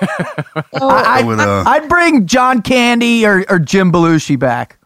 [0.77, 4.77] So, I, Go with, uh, I'd bring John Candy or, or Jim Belushi back.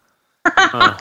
[0.44, 0.98] I,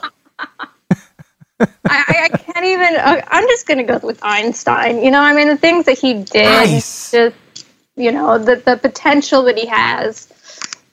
[1.59, 2.95] I I can't even.
[2.95, 5.03] Uh, I'm just gonna go with Einstein.
[5.03, 7.11] You know, I mean, the things that he did, Nice.
[7.11, 7.35] just
[7.95, 10.27] you know, the the potential that he has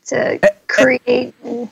[0.07, 1.35] to create.
[1.45, 1.69] and-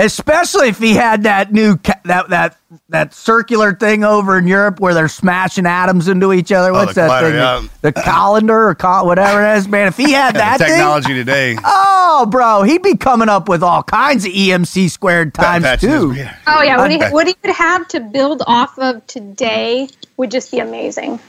[0.00, 2.56] Especially if he had that new ca- that that
[2.88, 6.72] that circular thing over in Europe where they're smashing atoms into each other.
[6.72, 7.34] What's Oh, that collider, thing?
[7.36, 7.62] yeah.
[7.80, 9.86] The colander or col- whatever it is, man.
[9.86, 11.56] If he had that the thing, technology today.
[11.64, 16.10] oh, bro, he'd be coming up with all kinds of EMC squared times Patches too.
[16.10, 16.36] is- yeah.
[16.48, 17.12] Oh yeah, what he Okay.
[17.12, 21.20] what he would have to build off of today would just be amazing.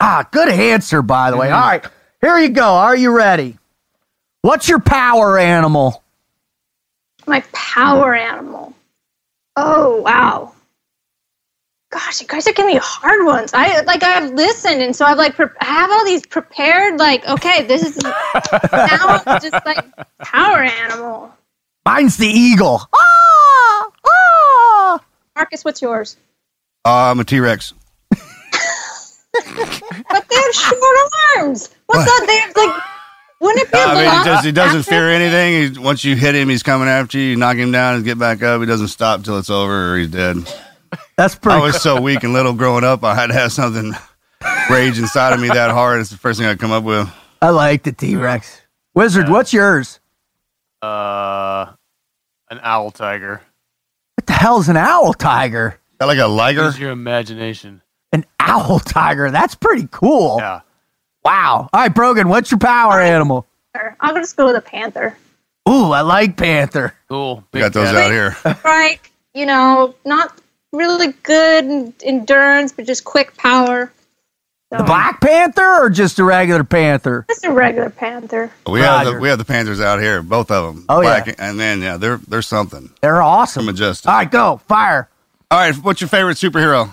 [0.00, 1.48] Ah, good answer, by the way.
[1.48, 1.54] Mm-hmm.
[1.62, 1.84] All right,
[2.22, 2.64] here you go.
[2.66, 3.58] Are you ready?
[4.40, 6.02] What's your power animal?
[7.26, 8.74] My power animal.
[9.56, 10.54] Oh wow.
[11.90, 13.50] Gosh, you guys are giving me hard ones.
[13.52, 16.98] I like I've listened, and so I've like pre- I have all these prepared.
[16.98, 18.12] Like, okay, this is now
[18.72, 19.84] I'm just like
[20.20, 21.34] power animal.
[21.84, 22.82] Mine's the eagle.
[22.94, 25.04] Ah, ah.
[25.34, 26.16] Marcus, what's yours?
[26.84, 27.74] Uh, I'm a T Rex.
[29.32, 30.96] But they have short
[31.36, 31.70] arms.
[31.86, 32.52] What's that?
[32.54, 32.82] They like.
[33.40, 35.74] Wouldn't it be a I mean, he, velocity does, he doesn't fear anything.
[35.74, 37.30] He, once you hit him, he's coming after you.
[37.30, 38.60] You knock him down and get back up.
[38.60, 40.36] He doesn't stop till it's over or he's dead.
[41.16, 41.58] That's pretty.
[41.58, 43.02] I was so weak and little growing up.
[43.02, 43.92] I had to have something
[44.70, 46.00] rage inside of me that hard.
[46.00, 47.08] It's the first thing I come up with.
[47.40, 48.60] I like the T Rex.
[48.94, 50.00] Wizard, what's yours?
[50.82, 51.72] Uh,
[52.50, 53.40] an owl tiger.
[54.16, 55.78] What the hell's an owl tiger?
[55.98, 56.64] Got like a liger.
[56.64, 57.80] Use your imagination.
[58.12, 59.30] An owl tiger.
[59.30, 60.38] That's pretty cool.
[60.38, 60.60] Yeah.
[61.24, 61.68] Wow.
[61.72, 63.46] All right, Brogan, what's your power animal?
[64.00, 65.16] I'll just go with a panther.
[65.68, 66.94] Ooh, I like panther.
[67.08, 67.44] Cool.
[67.52, 68.36] We got those out here.
[68.64, 68.98] Right?
[69.34, 70.40] You know, not
[70.72, 73.92] really good endurance, but just quick power.
[74.72, 77.24] So, The Black Panther or just a regular panther?
[77.28, 78.52] Just a regular panther.
[78.66, 80.84] We have the we have the Panthers out here, both of them.
[80.88, 81.24] Oh, yeah.
[81.38, 82.90] and then yeah, they're they're something.
[83.00, 83.66] They're awesome.
[83.66, 84.08] Majestic.
[84.08, 84.60] All right, go.
[84.68, 85.08] Fire.
[85.50, 86.88] All right, what's your favorite superhero?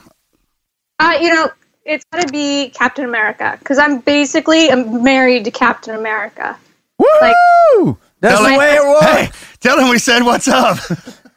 [0.98, 1.52] Uh, you know,
[1.88, 6.58] it's got to be Captain America because I'm basically married to Captain America.
[7.00, 7.98] Woo!
[8.20, 9.04] That's the him- way it was.
[9.04, 10.78] Hey, tell him we said what's up.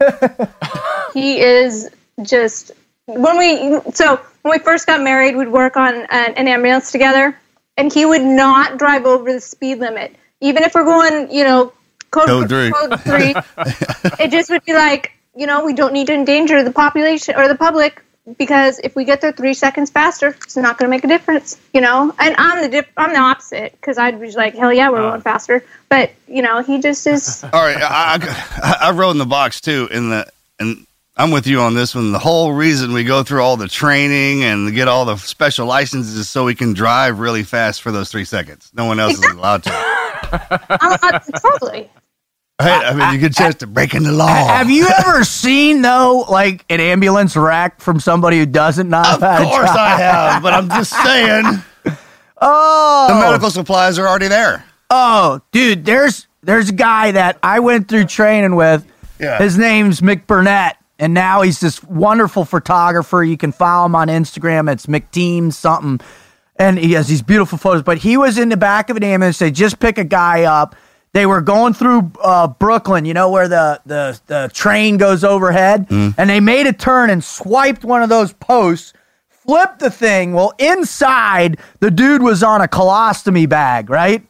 [1.12, 1.90] He is
[2.22, 2.70] just
[3.06, 7.36] when we so when we first got married, we'd work on an, an ambulance together,
[7.76, 11.72] and he would not drive over the speed limit, even if we're going, you know,
[12.10, 12.70] code, Code three.
[12.70, 13.34] Code three.
[14.24, 17.48] it just would be like, you know, we don't need to endanger the population or
[17.48, 18.02] the public
[18.38, 21.58] because if we get there three seconds faster, it's not going to make a difference,
[21.72, 22.14] you know.
[22.18, 25.10] And I'm the dip- I'm the opposite because I'd be like, hell yeah, we're uh.
[25.10, 25.64] going faster.
[25.88, 27.42] But you know, he just is.
[27.52, 28.18] All right, I,
[28.62, 29.88] I, I wrote in the box too.
[29.90, 32.12] In the and I'm with you on this one.
[32.12, 36.14] The whole reason we go through all the training and get all the special licenses
[36.14, 38.70] is so we can drive really fast for those three seconds.
[38.74, 39.70] No one else is allowed to.
[40.80, 41.90] I'm, I'm, totally.
[42.60, 42.84] Right?
[42.86, 44.26] I mean, you get a chance to break in the law.
[44.28, 49.20] Have you ever seen though, like an ambulance wreck from somebody who doesn't know Of
[49.20, 49.70] course?
[49.70, 51.44] I have, but I'm just saying
[52.42, 54.64] Oh, the medical supplies are already there.
[54.90, 58.86] oh, dude, there's there's a guy that I went through training with.
[59.18, 59.38] Yeah.
[59.38, 63.22] His name's Mick Burnett, and now he's this wonderful photographer.
[63.22, 64.72] You can follow him on Instagram.
[64.72, 66.00] It's McTeam something,
[66.56, 67.82] and he has these beautiful photos.
[67.82, 69.38] But he was in the back of an ambulance.
[69.38, 70.74] They just pick a guy up.
[71.12, 75.86] They were going through uh, Brooklyn, you know, where the, the, the train goes overhead,
[75.90, 78.92] and they made a turn and swiped one of those posts,
[79.28, 80.34] flipped the thing.
[80.34, 84.24] Well, inside, the dude was on a colostomy bag, right?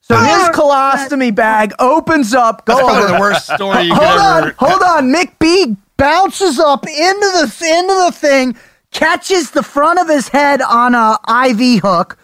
[0.00, 2.66] So his colostomy bag opens up.
[2.66, 5.10] Go That's over the worst story you could hold on, hold on.
[5.10, 8.54] Mick B bounces up into the into the thing,
[8.90, 11.16] catches the front of his head on a
[11.48, 12.18] IV hook,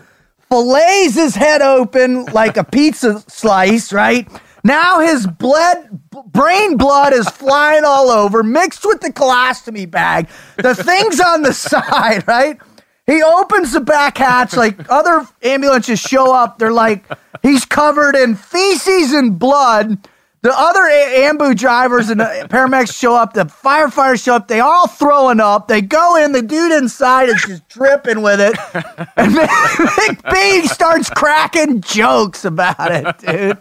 [0.50, 3.92] fillets his head open like a pizza slice.
[3.92, 4.28] Right
[4.64, 10.28] now, his blood, brain blood is flying all over, mixed with the colostomy bag.
[10.56, 12.58] The thing's on the side, right?
[13.06, 16.58] He opens the back hatch, like other ambulances show up.
[16.58, 17.04] They're like,
[17.42, 20.06] he's covered in feces and blood.
[20.42, 23.35] The other a- ambu drivers and the paramedics show up.
[23.35, 24.48] The firefighters show up.
[24.48, 25.68] They all throwing up.
[25.68, 26.33] They go in.
[26.33, 28.57] The dude inside is just dripping with it.
[29.16, 33.59] And Mick Mick B starts cracking jokes about it,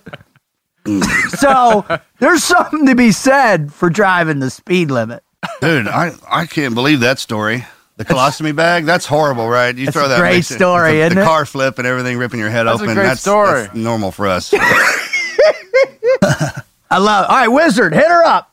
[0.86, 1.04] dude.
[1.38, 1.86] So
[2.20, 5.22] there's something to be said for driving the speed limit.
[5.60, 7.66] Dude, I, I can't believe that story.
[7.98, 9.76] The colostomy bag, that's horrible, right?
[9.76, 11.26] You That's throw a that great mix in- story, the, isn't the it?
[11.26, 12.96] car flip and everything ripping your head That's a open.
[12.96, 13.64] great that's, story.
[13.64, 14.54] that's normal for us.
[16.92, 17.30] I love it.
[17.30, 18.52] All right, Wizard, hit her up.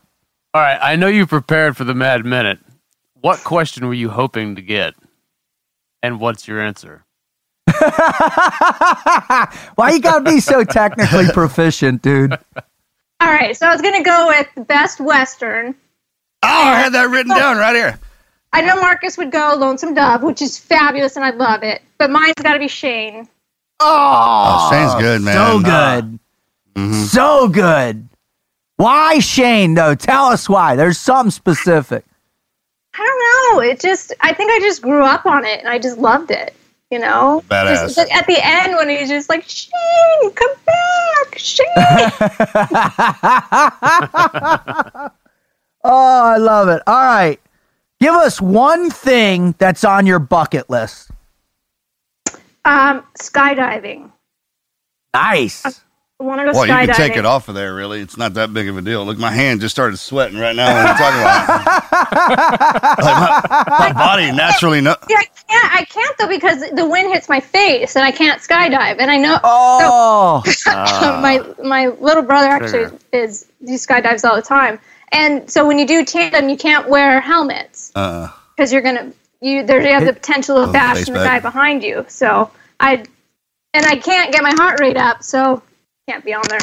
[0.54, 2.58] All right, I know you prepared for the Mad Minute.
[3.20, 4.94] What question were you hoping to get?
[6.02, 7.04] And what's your answer?
[9.74, 12.32] Why you gotta be so technically proficient, dude?
[12.32, 15.74] All right, so I was gonna go with best western.
[16.42, 17.98] oh, I had that written down right here.
[18.52, 21.82] I know Marcus would go Lonesome Dove, which is fabulous and I love it.
[21.98, 23.28] But mine's got to be Shane.
[23.80, 25.34] Oh, Shane's good, man.
[25.34, 26.18] So good.
[26.74, 27.02] Mm-hmm.
[27.04, 28.08] So good.
[28.76, 29.94] Why Shane though?
[29.94, 30.76] Tell us why.
[30.76, 32.04] There's something specific.
[32.94, 33.60] I don't know.
[33.62, 36.54] It just I think I just grew up on it and I just loved it.
[36.90, 37.96] You know, Badass.
[37.96, 41.66] Just, at the end when he's just like Shane, come back, Shane.
[45.88, 46.82] Oh, I love it.
[46.88, 47.40] All right.
[48.00, 51.12] Give us one thing that's on your bucket list.
[52.64, 54.10] um, skydiving.
[55.14, 55.80] Nice.
[56.18, 58.00] I want to go Well, you can take it off of there, really.
[58.00, 59.04] It's not that big of a deal.
[59.04, 61.82] Look, my hand just started sweating right now when we're talking about.
[62.26, 65.74] Like, my, my body naturally no- Yeah, I can't.
[65.74, 68.96] I can't though because the wind hits my face and I can't skydive.
[68.98, 72.98] And I know Oh, my my little brother actually Trigger.
[73.12, 74.78] is he skydives all the time.
[75.12, 79.64] And so when you do tandem, you can't wear helmets uh, because you're gonna you
[79.64, 82.04] there you have the potential of Oh, bashing the guy behind you.
[82.08, 82.50] So
[82.80, 83.04] I
[83.74, 85.62] and I can't get my heart rate up, so
[86.08, 86.58] can't be on there.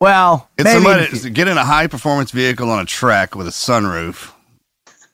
[0.00, 3.50] well, It's maybe somebody get in a high performance vehicle on a track with a
[3.50, 4.32] sunroof.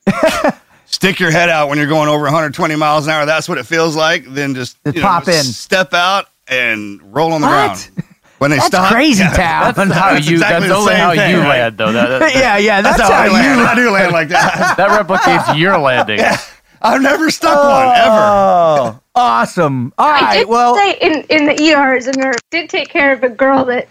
[0.87, 3.25] Stick your head out when you're going over 120 miles an hour.
[3.25, 4.25] That's what it feels like.
[4.27, 5.43] Then just Just you know, pop in.
[5.43, 7.91] step out and roll on the What?
[7.91, 8.07] ground.
[8.39, 9.75] When they that's stop, crazy Yeah, town.
[9.77, 10.33] That's how That's you.
[10.35, 11.49] exactly that's the only how thing, you right?
[11.61, 11.93] land, though.
[11.93, 13.61] That, that, yeah, yeah, that's, That's how I how land.
[13.61, 13.65] you.
[13.67, 14.75] I do land like that.
[14.77, 16.19] that replicates your landing.
[16.19, 16.37] Yeah.
[16.83, 18.99] I've never stuck one ever.
[18.99, 19.01] Oh.
[19.15, 19.93] Awesome.
[19.99, 20.39] All I right.
[20.39, 23.67] did Well, say in in the ERs and nurse did take care of a girl
[23.67, 23.89] that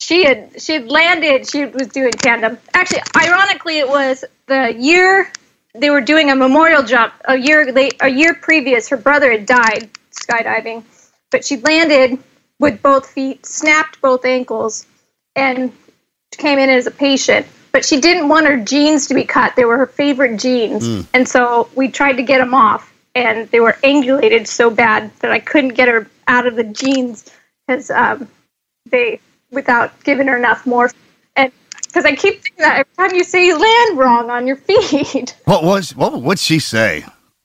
[0.00, 1.48] she had she had landed.
[1.48, 2.58] She was doing tandem.
[2.74, 5.30] Actually, ironically, it was the year
[5.74, 7.14] they were doing a memorial jump.
[7.26, 10.82] A year they a year previous, her brother had died skydiving,
[11.30, 12.18] but she landed
[12.58, 14.86] with both feet, snapped both ankles,
[15.34, 15.72] and
[16.32, 17.46] came in as a patient.
[17.72, 19.54] But she didn't want her jeans to be cut.
[19.54, 21.00] They were her favorite jeans, hmm.
[21.12, 25.30] and so we tried to get them off, and they were angulated so bad that
[25.32, 27.30] I couldn't get her out of the jeans
[27.66, 28.28] because um,
[28.90, 30.90] they without giving her enough more.
[31.34, 31.50] And
[31.86, 35.34] because I keep thinking that every time you say you land wrong on your feet.
[35.46, 36.20] What was what?
[36.20, 37.04] What'd she say?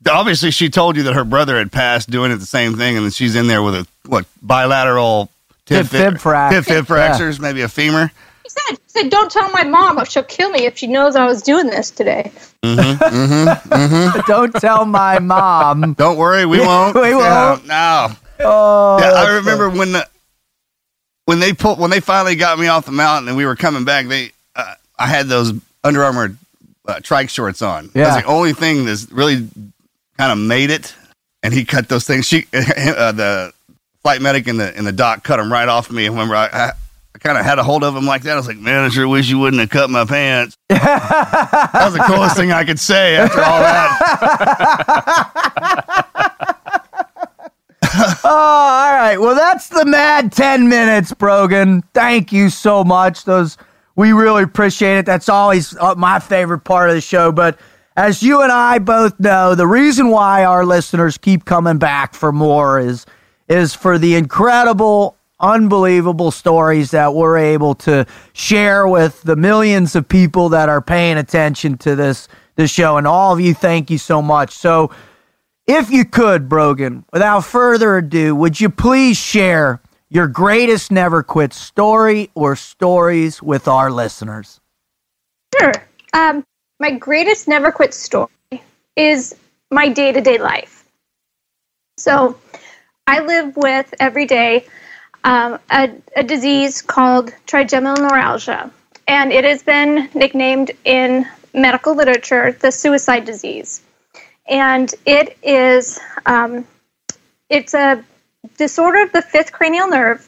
[0.09, 3.05] Obviously, she told you that her brother had passed doing it the same thing, and
[3.05, 5.29] then she's in there with a what bilateral
[5.67, 6.81] Fib- fib frac- fib, fib Yeah.
[6.83, 8.11] fractures, maybe a femur.
[8.51, 11.15] She said, she said, "Don't tell my mom, or she'll kill me if she knows
[11.15, 12.31] I was doing this today."
[12.63, 15.93] don't tell my mom.
[15.93, 16.95] Don't worry, we won't.
[16.95, 17.65] We won't.
[17.65, 18.15] Yeah, no.
[18.39, 20.07] Oh, Yeah, I that's remember when the
[21.25, 23.85] when they pulled when they finally got me off the mountain and we were coming
[23.85, 24.07] back.
[24.07, 26.35] They uh, I had those Under Armour
[26.87, 27.89] uh, trike shorts on.
[27.93, 28.05] Yeah.
[28.05, 29.47] That's the only thing that's really
[30.17, 30.93] kind of made it.
[31.43, 32.27] And he cut those things.
[32.27, 33.53] She uh, the
[34.01, 36.05] flight medic in the in the dock cut them right off me.
[36.05, 36.71] And remember, I, I,
[37.13, 38.33] I kind of had a hold of him like that.
[38.33, 40.57] I was like, man, I sure wish you wouldn't have cut my pants.
[40.69, 43.97] that was the coolest thing I could say after all that.
[48.23, 49.17] Oh, all right.
[49.17, 51.81] Well, that's the mad 10 minutes, Brogan.
[51.93, 53.25] Thank you so much.
[53.25, 53.57] Those
[53.95, 55.05] we really appreciate it.
[55.05, 57.59] That's always uh, my favorite part of the show, but
[57.97, 62.31] as you and I both know, the reason why our listeners keep coming back for
[62.31, 63.05] more is
[63.49, 70.07] is for the incredible unbelievable stories that we're able to share with the millions of
[70.07, 73.97] people that are paying attention to this this show and all of you thank you
[73.97, 74.51] so much.
[74.51, 74.91] So
[75.67, 81.53] if you could, Brogan, without further ado, would you please share your greatest never quit
[81.53, 84.59] story or stories with our listeners?
[85.57, 85.71] Sure.
[86.13, 86.43] Um,
[86.79, 88.29] my greatest never quit story
[88.97, 89.35] is
[89.71, 90.85] my day to day life.
[91.97, 92.37] So,
[93.07, 94.65] I live with every day
[95.23, 98.71] um, a, a disease called trigeminal neuralgia,
[99.07, 103.81] and it has been nicknamed in medical literature the suicide disease.
[104.47, 106.65] And it is um,
[107.49, 108.03] it's a
[108.57, 110.27] disorder of the fifth cranial nerve,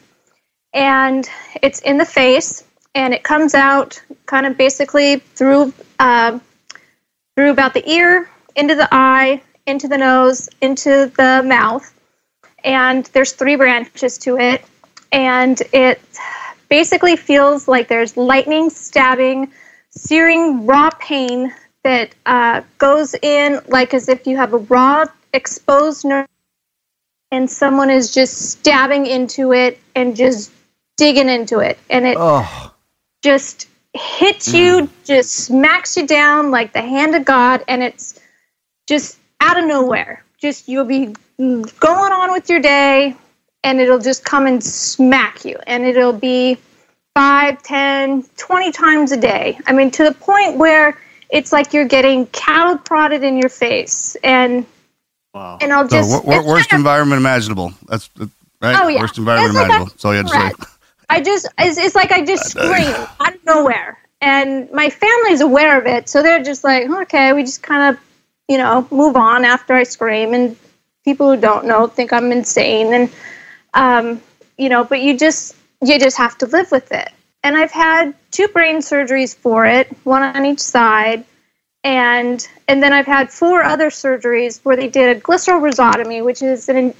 [0.72, 1.28] and
[1.62, 2.64] it's in the face,
[2.94, 6.38] and it comes out kind of basically through uh,
[7.34, 11.92] through about the ear, into the eye, into the nose, into the mouth,
[12.62, 14.64] and there's three branches to it,
[15.14, 16.00] and it
[16.68, 19.52] basically feels like there's lightning, stabbing,
[19.90, 21.54] searing, raw pain
[21.84, 26.26] that uh, goes in like as if you have a raw exposed nerve
[27.30, 30.50] and someone is just stabbing into it and just
[30.96, 31.78] digging into it.
[31.90, 32.74] And it Oh,
[33.22, 38.20] just hits you just smacks you down like the hand of god and it's
[38.88, 40.24] just out of nowhere.
[40.38, 43.14] Just you'll be going on with your day
[43.64, 46.56] and it'll just come and smack you and it'll be
[47.16, 50.96] five, ten, twenty times a day i mean to the point where
[51.30, 54.64] it's like you're getting cattle prodded in your face and
[55.32, 55.58] Wow.
[55.60, 57.72] and i'll So, just wor- wor- worst kind of- environment imaginable.
[57.88, 58.08] That's
[58.62, 58.78] right.
[58.80, 59.00] Oh, yeah.
[59.00, 59.86] Worst environment It's like imaginable.
[59.86, 60.70] a- That's you had to say.
[61.10, 63.98] I just, it's, it's like I just scream out of nowhere.
[64.20, 66.08] And my family's aware of it.
[66.08, 68.00] So they're just like, okay, we just kind of,
[68.48, 70.34] you know, move on after I scream.
[70.34, 70.56] And
[71.04, 72.94] people who don't know think I'm insane.
[72.94, 73.10] And,
[73.74, 74.22] um,
[74.56, 77.10] you know, but you just, you just have to live with it.
[77.42, 81.24] And I've had two brain surgeries for it, one on each side.
[81.82, 86.70] And and then I've had four other surgeries where they did a glycerol which is
[86.70, 86.94] an in,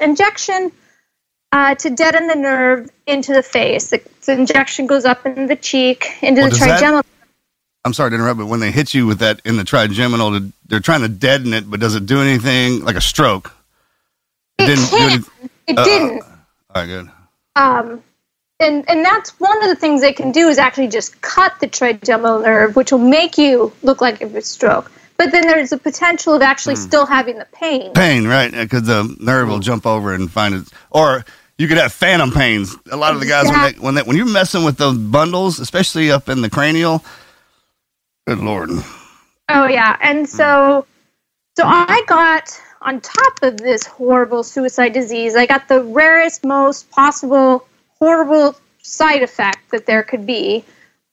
[0.00, 0.72] injection
[1.52, 3.90] uh, to deaden the nerve into the face.
[3.90, 7.04] The, the injection goes up in the cheek, into Well, the does that- trigeminal.
[7.86, 10.80] I'm sorry to interrupt, but when they hit you with that in the trigeminal, they're
[10.80, 13.52] trying to deaden it, but does it do anything like a stroke?
[14.58, 16.22] It, didn't do any- It Uh, didn't.
[16.22, 17.10] All right, good.
[17.56, 18.02] Um,
[18.60, 21.66] and and that's one of the things they can do is actually just cut the
[21.66, 24.90] trigeminal nerve, which will make you look like it was stroke.
[25.16, 27.92] But then there's the potential of actually still having the pain.
[27.94, 28.50] Pain, right?
[28.50, 31.24] Because the nerve will jump over and find it, or
[31.56, 32.76] you could have phantom pains.
[32.90, 35.60] A lot of the guys when they, when they, when you're messing with those bundles,
[35.60, 37.04] especially up in the cranial,
[38.26, 38.70] good lord.
[39.48, 40.84] Oh yeah, and so
[41.56, 46.90] so I got on top of this horrible suicide disease, I got the rarest, most
[46.90, 47.66] possible
[47.98, 50.64] horrible side effect that there could be,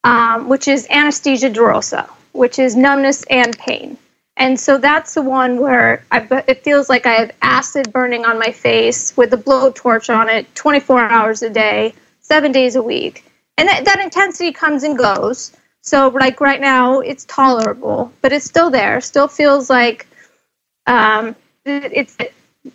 [0.03, 3.97] um, which is anesthesia dolorosa, which is numbness and pain.
[4.37, 8.39] And so that's the one where I, it feels like I have acid burning on
[8.39, 13.25] my face with a blowtorch on it 24 hours a day, seven days a week.
[13.57, 15.55] And that, that intensity comes and goes.
[15.81, 19.01] So, like right now, it's tolerable, but it's still there.
[19.01, 20.07] Still feels like
[20.87, 21.35] um,
[21.65, 22.17] it's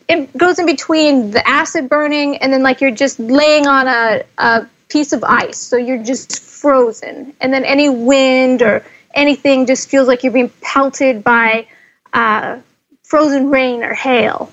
[0.08, 4.24] it goes in between the acid burning and then like you're just laying on a,
[4.38, 7.34] a piece of ice, so you're just frozen.
[7.40, 8.84] And then any wind or
[9.14, 11.68] anything just feels like you're being pelted by
[12.12, 12.58] uh,
[13.04, 14.52] frozen rain or hail.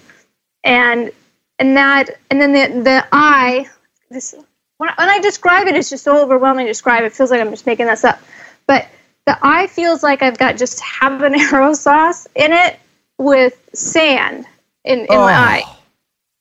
[0.64, 1.12] And
[1.60, 3.68] and that and then the the eye
[4.10, 4.36] this
[4.78, 7.04] when I, when I describe it, it's just so overwhelming to describe.
[7.04, 8.20] It feels like I'm just making this up.
[8.68, 8.88] But
[9.26, 12.80] the eye feels like I've got just habanero sauce in it
[13.24, 14.45] with sand
[14.84, 15.76] in, in my eye.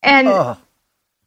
[0.03, 0.57] And oh.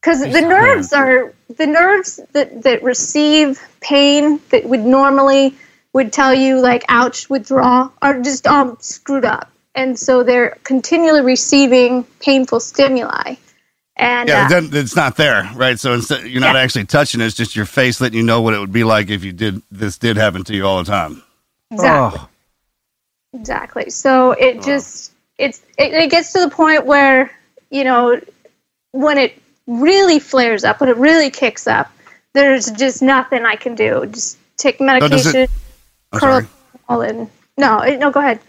[0.01, 5.55] because the nerves are the nerves that, that receive pain that would normally
[5.93, 11.21] would tell you like ouch withdraw are just all screwed up and so they're continually
[11.21, 13.35] receiving painful stimuli
[13.95, 15.79] and Yeah, uh, doesn't- it's not there, right?
[15.79, 16.61] So instead, you're not Yeah.
[16.63, 17.27] actually touching it.
[17.27, 19.61] It's just your face letting you know what it would be like if you did
[19.71, 21.23] this did happen to you all the time.
[21.71, 22.29] exactly Oh.
[23.33, 23.89] Exactly.
[23.89, 27.31] So it just it's it, it gets to the point where
[27.69, 28.19] you know
[28.91, 31.91] when it really flares up, when it really kicks up,
[32.33, 34.05] there's just nothing I can do.
[34.07, 35.47] Just take it- medication,
[36.11, 36.47] I'm curl sorry.
[36.88, 37.29] all in.
[37.57, 38.39] No, it- no, go ahead.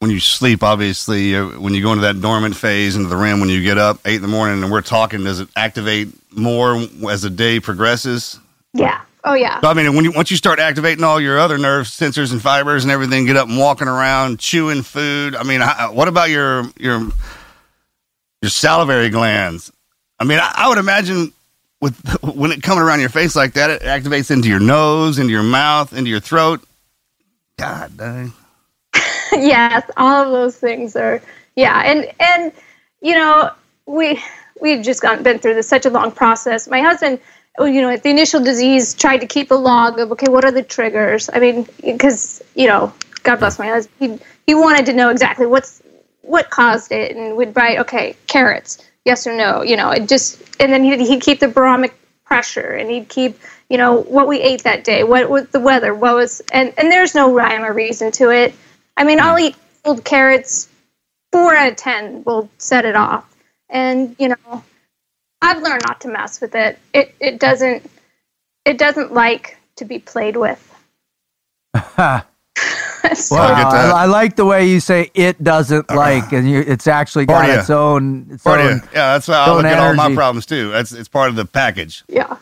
[0.00, 3.40] When you sleep, obviously, uh, when you go into that dormant phase into the REM,
[3.40, 6.86] when you get up eight in the morning and we're talking, does it activate more
[7.10, 8.38] as the day progresses?
[8.74, 9.00] Yeah.
[9.24, 9.60] Oh yeah.
[9.60, 12.40] So, I mean, when you once you start activating all your other nerve sensors and
[12.40, 15.34] fibers and everything, get up and walking around, chewing food.
[15.34, 17.08] I mean, how, what about your your
[18.40, 19.72] your salivary glands?
[20.20, 21.32] I mean, I, I would imagine
[21.80, 25.32] with when it coming around your face like that, it activates into your nose, into
[25.32, 26.62] your mouth, into your throat.
[27.58, 28.32] God dang.
[29.32, 31.20] yes, all of those things are
[31.56, 32.52] yeah, and and
[33.00, 33.50] you know
[33.86, 34.22] we
[34.60, 36.68] we've just gone been through this such a long process.
[36.68, 37.18] My husband,
[37.64, 40.50] you know, at the initial disease, tried to keep a log of okay, what are
[40.50, 41.28] the triggers?
[41.32, 42.92] I mean, because you know,
[43.22, 45.82] God bless my husband, he he wanted to know exactly what's
[46.22, 50.42] what caused it, and would write okay, carrots, yes or no, you know, it just
[50.60, 51.94] and then he'd, he'd keep the barometric
[52.24, 53.38] pressure, and he'd keep
[53.68, 56.90] you know what we ate that day, what was the weather, what was, and and
[56.92, 58.54] there's no rhyme or reason to it.
[58.96, 60.68] I mean, I'll eat cold carrots.
[61.30, 63.34] Four out of ten will set it off,
[63.68, 64.64] and you know,
[65.40, 66.78] I've learned not to mess with it.
[66.92, 67.88] It it doesn't
[68.64, 70.64] it doesn't like to be played with.
[73.14, 73.62] So- Wow, I.
[73.62, 77.42] I, I like the way you say it doesn't like, and you, it's actually got
[77.44, 78.26] Part of its own.
[78.32, 78.80] Its Part own.
[78.92, 80.70] Yeah, that's how I own look at all my problems too.
[80.70, 82.02] That's it's part of the package.
[82.08, 82.36] yeah.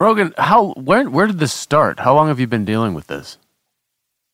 [0.00, 2.00] Brogan, how where where did this start?
[2.00, 3.38] How long have you been dealing with this?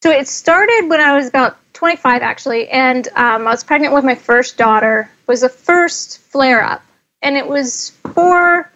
[0.02, 4.04] so it started when I was about 25, actually, and um, I was pregnant with
[4.04, 5.10] my first daughter.
[5.22, 6.82] It was the first flare up,
[7.22, 8.70] and it was for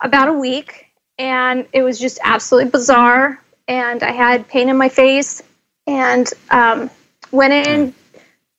[0.00, 0.86] about a week,
[1.18, 3.40] and it was just absolutely bizarre.
[3.66, 5.42] And I had pain in my face,
[5.86, 6.90] and um,
[7.30, 7.94] went in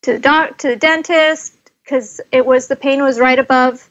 [0.04, 3.88] to the doc to the dentist because it was the pain was right above,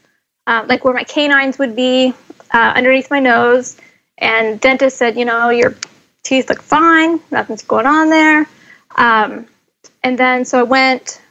[0.47, 2.13] uh, like where my canines would be,
[2.53, 3.77] uh, underneath my nose.
[4.17, 5.75] And dentist said, you know, your
[6.23, 8.47] teeth look fine, nothing's going on there.
[8.95, 9.47] Um,
[10.03, 11.21] and then so I went,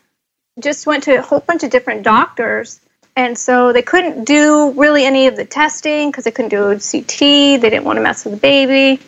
[0.59, 2.81] just went to a whole bunch of different doctors.
[3.17, 7.19] And so they couldn't do really any of the testing because they couldn't do CT.
[7.19, 9.01] They didn't want to mess with the baby.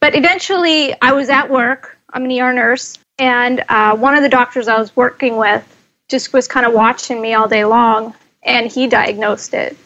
[0.00, 1.98] But eventually, I was at work.
[2.12, 2.98] I'm an ER nurse.
[3.18, 5.64] And uh, one of the doctors I was working with
[6.08, 9.76] just was kind of watching me all day long, and he diagnosed it.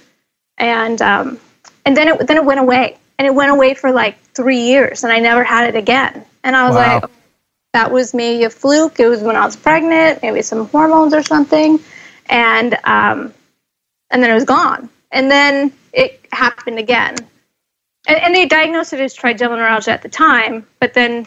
[0.59, 1.38] And um,
[1.86, 5.05] and then it then it went away, and it went away for like three years,
[5.05, 6.24] and I never had it again.
[6.42, 7.01] And I was Wow.
[7.01, 7.11] like,
[7.74, 8.99] that was maybe a fluke.
[8.99, 11.78] It was when I was pregnant, maybe some hormones or something,
[12.28, 13.32] and um,
[14.11, 14.88] and then it was gone.
[15.11, 17.16] And then it happened again,
[18.06, 21.26] and, and they diagnosed it as trigeminal neuralgia at the time, but then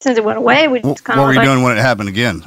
[0.00, 1.80] since it went away, we just kind what of were you like, doing when it
[1.80, 2.44] happened again?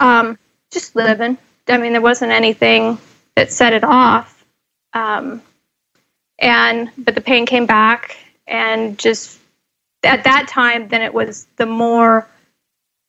[0.00, 0.38] um,
[0.70, 1.38] just living.
[1.68, 2.98] I mean, there wasn't anything
[3.36, 4.44] that set it off.
[4.92, 5.42] Um,
[6.38, 8.16] and but the pain came back,
[8.46, 9.38] and just
[10.02, 12.26] at that time, then it was the more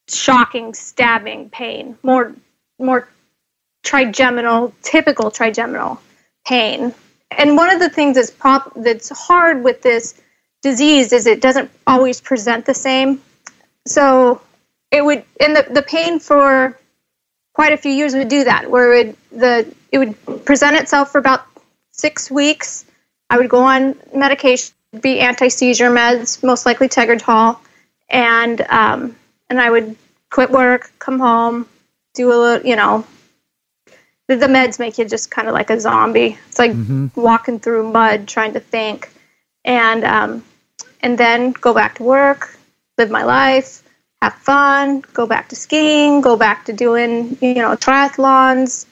[0.09, 2.33] shocking, stabbing pain, more
[2.77, 3.07] more
[3.83, 6.01] trigeminal, typical trigeminal
[6.45, 6.93] pain.
[7.31, 10.21] And one of the things that's prop that's hard with this
[10.61, 13.21] disease is it doesn't always present the same.
[13.85, 14.41] So
[14.91, 16.77] it would, and the, the pain for
[17.53, 21.11] quite a few years would do that, where it would, the it would present itself
[21.11, 21.45] for about
[21.91, 22.85] six weeks.
[23.29, 27.57] I would go on medication, be anti seizure meds, most likely Tegretol,
[28.09, 29.15] and um,
[29.49, 29.95] and I would
[30.29, 31.65] quit work, come home,
[32.13, 33.05] do a little, you know.
[34.27, 36.37] The, the meds make you just kind of like a zombie.
[36.47, 36.71] It's like
[37.15, 39.11] walking through mud, trying to think,
[39.65, 40.43] and um,
[41.01, 42.57] and then go back to work,
[42.97, 43.83] live my life,
[44.21, 48.85] have fun, go back to skiing, go back to doing you know triathlons,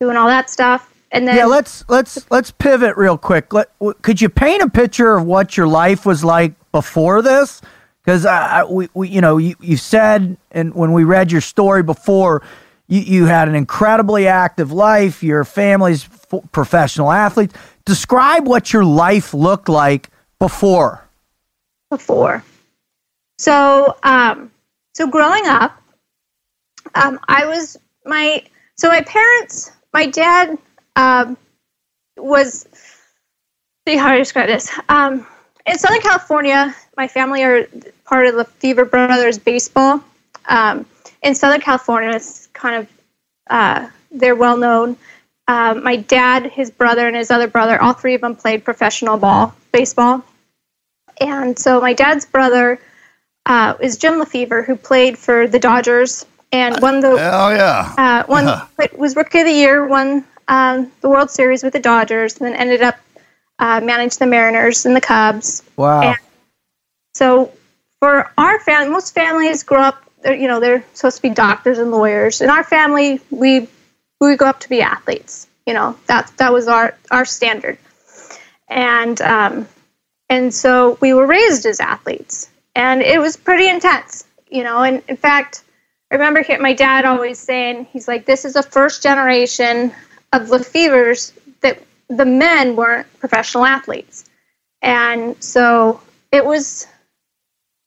[0.00, 3.52] doing all that stuff, and then Yeah, let's let's let's pivot real quick.
[3.52, 7.60] Let, w- could you paint a picture of what your life was like before this?
[8.04, 11.40] Because I, I- we, we, you know, you, you said, and when we read your
[11.40, 12.42] story before,
[12.86, 15.22] you, you had an incredibly active life.
[15.22, 17.54] Your family's f- professional athletes.
[17.84, 21.06] Describe what your life looked like before.
[21.90, 22.44] before.
[23.38, 24.50] So, um,
[24.94, 25.80] so growing up,
[26.94, 28.42] um, I was my
[28.76, 29.72] so my parents.
[29.92, 30.58] My dad
[30.96, 31.36] um,
[32.16, 32.66] was
[33.86, 34.70] see how I describe this.
[34.88, 35.26] Um,
[35.66, 37.66] in Southern California, my family are
[38.04, 40.02] part of the Fever Brothers baseball.
[40.46, 40.86] Um,
[41.22, 42.88] in Southern California, it's kind of
[43.50, 44.96] uh, they're well known.
[45.46, 49.18] Um, my dad, his brother, and his other brother, all three of them played professional
[49.18, 50.24] ball, baseball.
[51.20, 52.80] And so my dad's brother
[53.44, 57.94] uh, is Jim Lefebvre, who played for the Dodgers and won the Oh yeah.
[57.98, 58.46] uh, won
[58.96, 62.54] was rookie of the year, won um, the World Series with the Dodgers, and then
[62.54, 62.96] ended up
[63.58, 65.62] uh, managed the Mariners and the Cubs.
[65.76, 66.02] Wow.
[66.02, 66.18] And
[67.14, 67.52] so
[68.00, 70.03] for our family, most families grow up.
[70.24, 72.40] They're- You know, they're supposed to be doctors and lawyers.
[72.40, 73.68] In our family, we
[74.20, 75.46] we grew up to be athletes.
[75.66, 77.78] You know, that that was our our standard,
[78.68, 79.68] and um,
[80.30, 84.24] and so we were raised as athletes, and it was pretty intense.
[84.50, 85.62] You know, and in fact,
[86.10, 89.92] I remember my dad always saying, he's like, this is the first generation
[90.32, 94.24] of Lefebvres that the men weren't professional athletes.
[94.82, 96.00] And so
[96.30, 96.86] it was,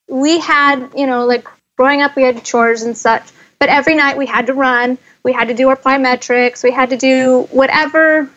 [0.09, 1.47] we had, you know, like
[1.77, 3.23] growing up, we had chores and such,
[3.59, 6.89] but every night we had to run, we had to do our plyometrics, we had
[6.89, 8.29] to do whatever,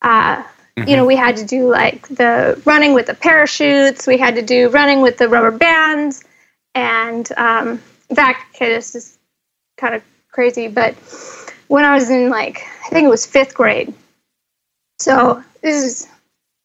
[0.00, 0.42] uh,
[0.76, 4.42] you know, we had to do like the running with the parachutes, we had to
[4.42, 6.24] do running with the rubber bands.
[6.74, 9.18] And um, in fact, okay, this is
[9.76, 10.94] kind of crazy, but
[11.68, 13.92] when I was in like, I think it was fifth grade,
[14.98, 16.08] so this is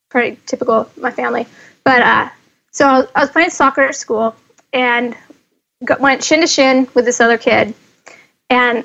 [0.09, 1.47] pretty typical of my family.
[1.84, 2.30] But uh,
[2.72, 4.36] so I was, playing soccer at school
[4.74, 5.15] and
[5.99, 7.73] went shin to shin with this other kid
[8.49, 8.84] and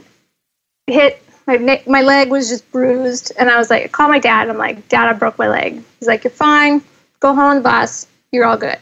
[0.86, 3.32] hit my ne- my leg was just bruised.
[3.38, 4.48] And I was like, I called my dad.
[4.48, 5.82] I'm like, Dad, I broke my leg.
[5.98, 6.82] He's like, You're fine.
[7.20, 8.06] Go home on the bus.
[8.30, 8.78] You're all good.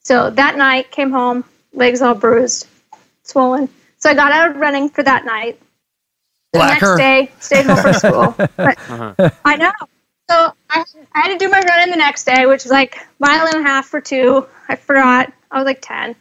[0.00, 2.66] So that night, came home, legs all bruised,
[3.22, 3.68] swollen.
[3.98, 5.58] So I got out of running for that night.
[6.52, 6.96] The Blacker.
[6.96, 7.92] next day, stayed home from
[8.34, 8.34] school.
[8.56, 9.30] But- uh-huh.
[9.44, 9.72] I know.
[10.30, 13.46] So I, I had to do my running the next day, which was like mile
[13.46, 14.46] and a half for two.
[14.68, 15.32] I forgot.
[15.50, 16.16] I was like ten.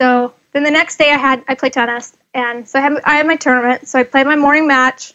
[0.00, 3.16] So then the next day I had I played tennis, and so I had I
[3.16, 3.86] had my tournament.
[3.88, 5.12] So I played my morning match.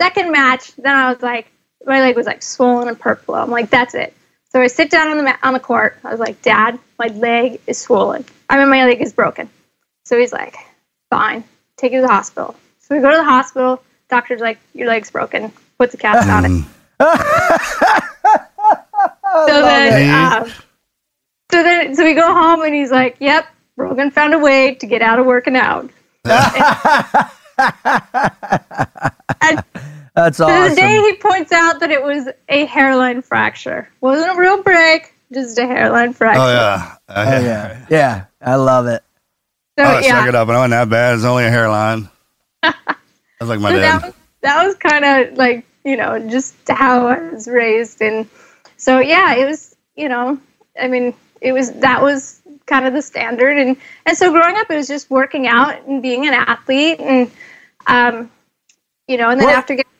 [0.00, 1.46] Second match, then I was like,
[1.86, 3.36] my leg was like swollen and purple.
[3.36, 4.12] I'm like, that's it.
[4.50, 5.98] So I sit down on the ma- on the court.
[6.04, 8.24] I was like, Dad, my leg is swollen.
[8.50, 9.48] I mean, my leg is broken.
[10.04, 10.56] So he's like,
[11.10, 11.44] fine,
[11.76, 12.56] take you to the hospital.
[12.80, 13.80] So we go to the hospital.
[14.08, 15.52] Doctor's like, your leg's broken.
[15.78, 16.64] Puts a cast on it.
[19.46, 20.52] so then, um,
[21.52, 23.46] so then, so we go home, and he's like, "Yep,
[23.76, 25.90] Brogan found a way to get out of working out."
[26.24, 26.32] and
[30.14, 30.70] That's to awesome.
[30.70, 33.88] the day he points out that it was a hairline fracture.
[34.02, 36.42] Wasn't a real break, just a hairline fracture.
[36.42, 36.96] Oh yeah.
[37.08, 37.86] Uh, Oh, yeah.
[37.90, 38.24] Yeah.
[38.40, 39.02] I love it.
[39.78, 40.48] So Oh, suck yeah, it up.
[40.48, 41.14] It wasn't that bad.
[41.14, 42.08] It's only a hairline.
[42.62, 42.76] That's
[43.40, 44.06] like my so that dad.
[44.06, 48.28] was, that was kind of like you know just how I was raised, and
[48.76, 50.38] so yeah, it was you know,
[50.80, 52.41] I mean, it was that was
[52.72, 56.02] kind of the standard, and and so growing up, it was just working out and
[56.02, 57.30] being an athlete, and
[57.86, 58.30] um,
[59.06, 59.90] you know, and then What- after getting,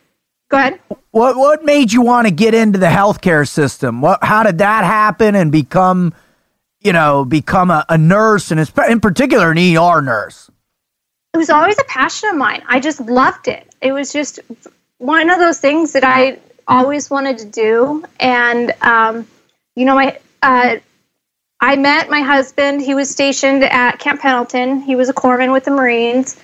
[0.49, 0.79] go ahead.
[1.11, 4.01] What what made you want to get into the healthcare system?
[4.01, 6.13] What how did that happen and become,
[6.79, 8.59] you know, become a, a nurse and
[8.89, 10.49] in particular an ER nurse?
[11.33, 12.61] it was always a passion of mine.
[12.67, 13.67] I just loved it.
[13.81, 14.39] It was just
[14.99, 18.03] one of those things that I always wanted to do.
[18.19, 19.27] And, um,
[19.75, 20.77] you know, my, uh,
[21.63, 22.81] I met my husband.
[22.81, 24.81] He was stationed at Camp Pendleton.
[24.81, 26.37] He was a corpsman with the Marines.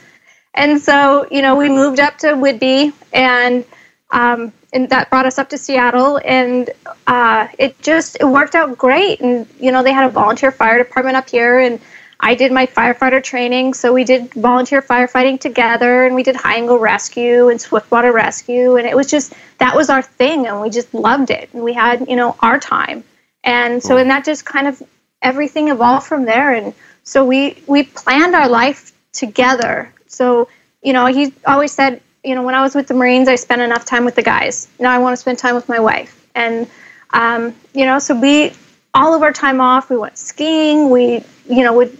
[0.53, 3.65] And so, you know, we moved up to Whidbey and,
[4.11, 6.21] um, and that brought us up to Seattle.
[6.23, 6.69] And
[7.05, 9.19] uh, it just, it worked out great.
[9.19, 11.81] And, you know, they had a volunteer fire department up here and,
[12.21, 16.55] I did my firefighter training, so we did volunteer firefighting together, and we did high
[16.55, 20.69] angle rescue and swiftwater rescue, and it was just that was our thing, and we
[20.69, 23.05] just loved it, and we had you know our time,
[23.45, 24.83] and so and that just kind of
[25.21, 29.93] everything evolved from there, and so we we planned our life together.
[30.07, 30.47] So
[30.81, 33.61] you know he always said you know when I was with the Marines, I spent
[33.61, 34.67] enough time with the guys.
[34.79, 36.67] Now I want to spend time with my wife, and
[37.11, 38.53] um, you know so we
[38.93, 41.97] all of our time off, we went skiing, we you know would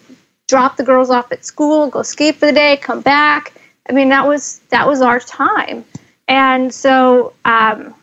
[0.47, 3.53] drop the girls off at school, go ski for the day, come back.
[3.89, 5.85] I mean, that was that was our time,
[6.27, 7.93] and so um,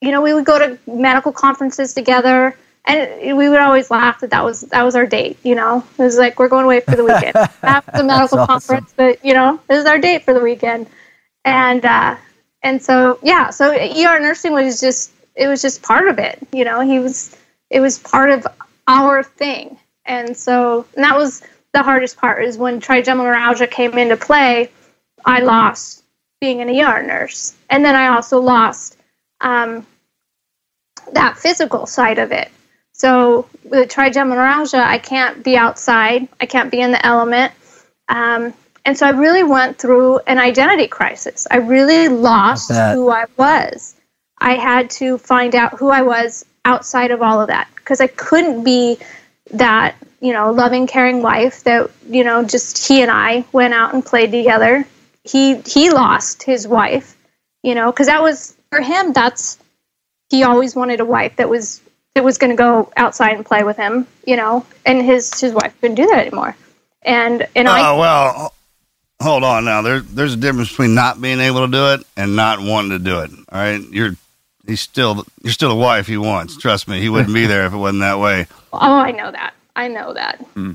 [0.00, 4.30] you know we would go to medical conferences together, and we would always laugh that
[4.30, 5.38] that was that was our date.
[5.42, 8.46] You know, it was like we're going away for the weekend, have the medical awesome.
[8.46, 10.88] conference, but you know, this is our date for the weekend,
[11.44, 12.16] and uh,
[12.62, 16.38] and so yeah, so ER nursing was just it was just part of it.
[16.52, 17.36] You know, he was
[17.70, 18.46] it was part of
[18.88, 23.96] our thing, and so and that was the hardest part is when trigeminal neuralgia came
[23.98, 24.70] into play.
[25.24, 26.02] I lost
[26.40, 28.96] being an ER nurse, and then I also lost
[29.42, 29.86] um,
[31.12, 32.50] that physical side of it.
[33.00, 37.50] So with trigeminal neuralgia, I can't be outside, I can't be in the element,
[38.10, 38.52] um,
[38.84, 41.46] and so I really went through an identity crisis.
[41.50, 42.94] I really lost bet.
[42.94, 43.94] who I was.
[44.38, 48.06] I had to find out who I was outside of all of that because I
[48.06, 48.98] couldn't be
[49.52, 53.94] that you know loving caring wife that you know just he and I went out
[53.94, 54.86] and played together
[55.24, 57.16] he he lost his wife
[57.62, 59.58] you know because that was for him that's
[60.28, 61.80] he always wanted a wife that was
[62.14, 65.52] that was going to go outside and play with him you know and his his
[65.52, 66.56] wife couldn't do that anymore
[67.02, 68.54] and and I Oh I well,
[69.22, 69.82] hold on now.
[69.82, 72.98] There's there's a difference between not being able to do it and not wanting to
[72.98, 73.30] do it.
[73.30, 74.16] All right, you're
[74.66, 76.56] he's still you're still the wife he wants.
[76.56, 78.46] Trust me, he wouldn't be there if it wasn't that way.
[78.72, 80.72] oh I know that I know that hmm.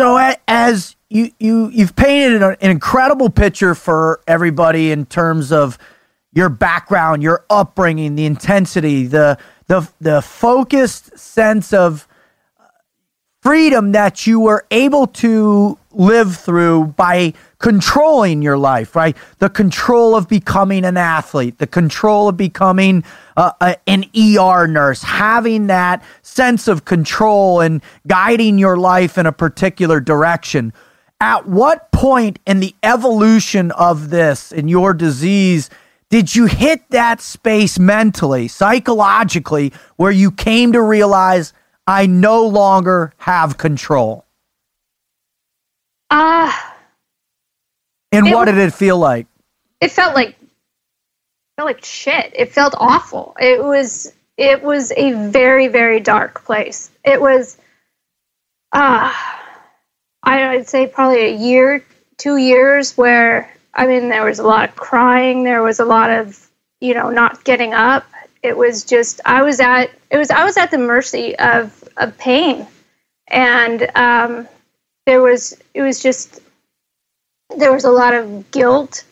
[0.00, 5.78] So as you you you've painted an an incredible picture for everybody in terms of
[6.32, 12.08] your background, your upbringing, the intensity, the the the focused sense of
[13.40, 19.16] freedom that you were able to live through by controlling your life, right?
[19.38, 23.04] The control of becoming an athlete, the control of becoming
[23.36, 29.26] uh, a, an ER nurse, having that sense of control and guiding your life in
[29.26, 30.72] a particular direction.
[31.20, 35.70] At what point in the evolution of this, in your disease,
[36.10, 41.52] did you hit that space mentally, psychologically, where you came to realize
[41.86, 44.24] I no longer have control?
[46.10, 46.76] ah
[48.12, 49.26] And what was- did it feel like?
[49.80, 50.34] it felt like
[51.56, 52.32] felt like shit.
[52.34, 53.36] It felt awful.
[53.40, 56.90] It was it was a very very dark place.
[57.04, 57.56] It was
[58.72, 59.12] uh
[60.22, 61.84] I'd say probably a year,
[62.18, 66.10] 2 years where I mean there was a lot of crying, there was a lot
[66.10, 66.48] of,
[66.80, 68.06] you know, not getting up.
[68.42, 72.16] It was just I was at it was I was at the mercy of of
[72.18, 72.66] pain.
[73.28, 74.48] And um
[75.06, 76.40] there was it was just
[77.56, 79.04] there was a lot of guilt.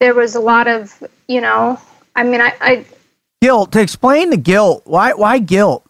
[0.00, 1.78] There was a lot of you know.
[2.16, 2.84] I mean, I, I
[3.40, 3.72] Guilt.
[3.72, 4.82] To explain the guilt.
[4.84, 5.12] Why?
[5.14, 5.86] Why guilt?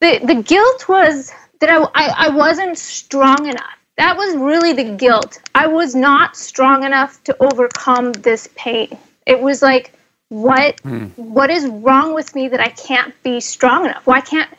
[0.00, 3.75] the the guilt was that I, I I wasn't strong enough.
[3.96, 5.40] That was really the guilt.
[5.54, 8.96] I was not strong enough to overcome this pain.
[9.26, 9.92] It was like
[10.28, 11.06] what hmm.
[11.16, 14.06] what is wrong with me that I can't be strong enough?
[14.06, 14.50] Why can't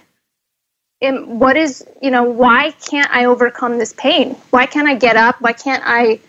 [1.02, 4.36] and what is you know why can't I overcome this pain?
[4.50, 5.42] Why can't I get up?
[5.42, 6.20] Why can't I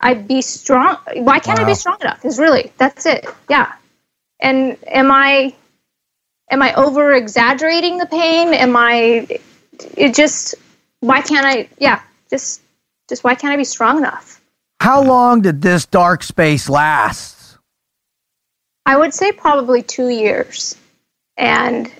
[0.00, 0.98] I be strong?
[1.14, 2.24] Why can't I be strong enough?
[2.24, 3.26] Is really that's it.
[3.48, 3.72] Yeah.
[4.40, 5.54] And am I
[6.50, 8.54] am I over exaggerating the pain?
[8.54, 9.40] Am I
[9.96, 10.54] it just
[11.00, 12.00] why can't I yeah,
[12.30, 12.62] just
[13.08, 14.40] just why can't I be strong enough?
[14.80, 17.58] How long did this dark space last?
[18.84, 20.76] I would say probably 2 years.
[21.36, 21.90] And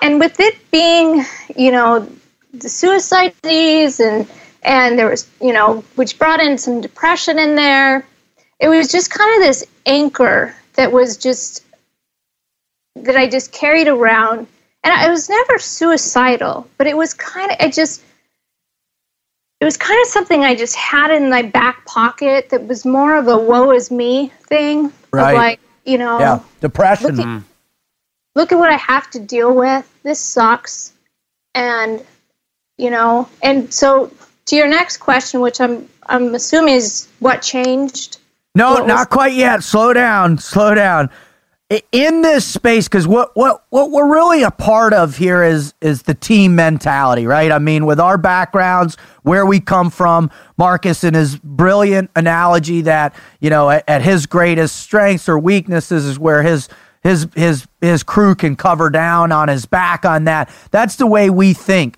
[0.00, 1.24] and with it being,
[1.56, 2.08] you know,
[2.52, 4.28] the suicide disease and
[4.62, 8.04] and there was, you know, which brought in some depression in there.
[8.60, 11.64] It was just kind of this anchor that was just
[12.96, 14.46] that I just carried around.
[14.84, 18.02] And I was never suicidal, but it was kind of, I just,
[19.62, 23.14] it was kind of something I just had in my back pocket that was more
[23.14, 24.92] of a woe is me thing.
[25.12, 25.30] Right.
[25.30, 27.14] Of like, you know, Yeah, depression.
[27.14, 27.42] look at,
[28.34, 29.88] look at what I have to deal with.
[30.02, 30.92] This sucks.
[31.54, 32.04] And,
[32.76, 34.10] you know, and so
[34.46, 38.18] to your next question, which I'm, I'm assuming is what changed.
[38.56, 39.62] No, What not quite yet.
[39.62, 40.38] Slow down.
[40.38, 41.08] Slow down.
[41.92, 46.02] In this space, because what, what what we're really a part of here is is
[46.02, 47.50] the team mentality, right?
[47.50, 53.14] I mean, with our backgrounds, where we come from, Marcus and his brilliant analogy that
[53.40, 56.68] you know at, at his greatest strengths or weaknesses is where his
[57.02, 60.50] his his his crew can cover down on his back on that.
[60.72, 61.96] That's the way we think.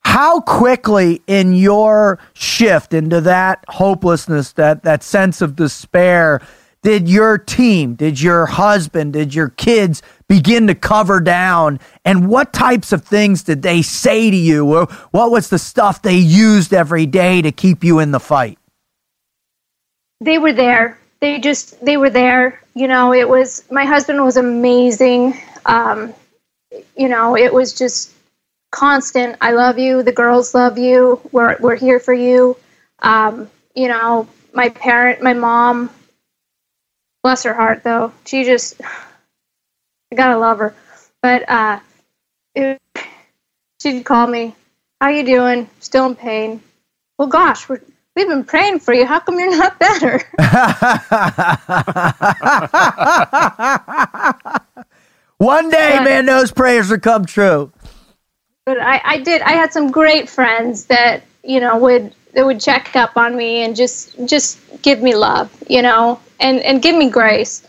[0.00, 6.40] How quickly in your shift into that hopelessness, that that sense of despair,
[6.88, 11.78] did your team, did your husband, did your kids begin to cover down?
[12.02, 14.64] And what types of things did they say to you?
[14.64, 18.58] Or What was the stuff they used every day to keep you in the fight?
[20.22, 20.98] they were there.
[21.20, 22.62] They just they were there.
[22.74, 25.38] You know, it was my husband was amazing.
[25.66, 26.14] Um,
[26.96, 28.14] you know, it was just
[28.70, 29.36] constant.
[29.42, 30.02] I love you.
[30.02, 31.20] The girls love you.
[31.32, 32.56] We're we're here for you.
[33.00, 35.90] Um, you know, my parent, my mom.
[37.28, 38.10] Bless her heart, though.
[38.24, 38.80] She just,
[40.10, 40.74] I gotta love her.
[41.20, 41.78] But uh,
[42.54, 42.80] it,
[43.82, 44.54] she'd call me.
[44.98, 45.68] How you doing?
[45.80, 46.62] Still in pain?
[47.18, 47.82] Well, gosh, we're,
[48.16, 49.04] we've been praying for you.
[49.04, 50.22] How come you're not better?
[55.36, 56.04] One day, Yeah.
[56.04, 57.70] man, those prayers will come true.
[58.64, 59.42] but I, I did.
[59.42, 63.64] I had some great friends that you know would that would check up on me
[63.64, 67.66] and just just give me love, you know, and and give me grace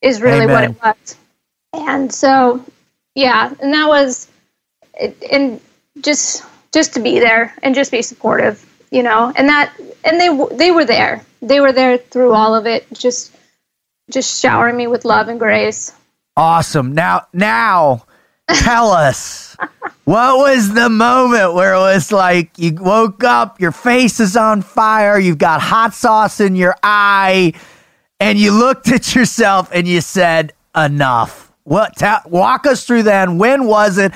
[0.00, 1.16] is really what it was.
[1.74, 2.64] And so,
[3.14, 4.28] yeah, and that was,
[5.30, 5.60] and
[6.00, 9.72] just just to be there and just be supportive, you know, and that
[10.04, 11.24] and they they were there.
[11.40, 13.34] They were there through all of it, just
[14.10, 15.92] just showering me with love and grace.
[16.36, 16.94] Awesome.
[16.94, 18.06] Now, now,
[18.48, 19.51] tell us
[20.04, 24.62] what was the moment where it was like you woke up, your face is on
[24.62, 27.52] fire, you've got hot sauce in your eye,
[28.20, 31.96] and you looked at yourself and you said, "Enough." What?
[31.96, 33.38] Ta- walk us through then.
[33.38, 34.12] When was it?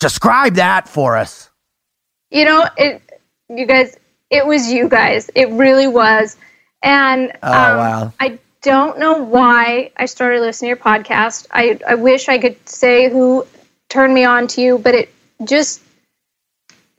[0.00, 1.48] Describe that for us.
[2.30, 3.00] you know it
[3.48, 3.96] you guys
[4.30, 6.36] it was you guys it really was
[6.82, 8.12] and Oh, um, wow.
[8.18, 12.56] i don't know why i started listening to your podcast i i wish i could
[12.66, 13.46] say who
[13.90, 15.11] turned me on to you but it
[15.46, 15.82] just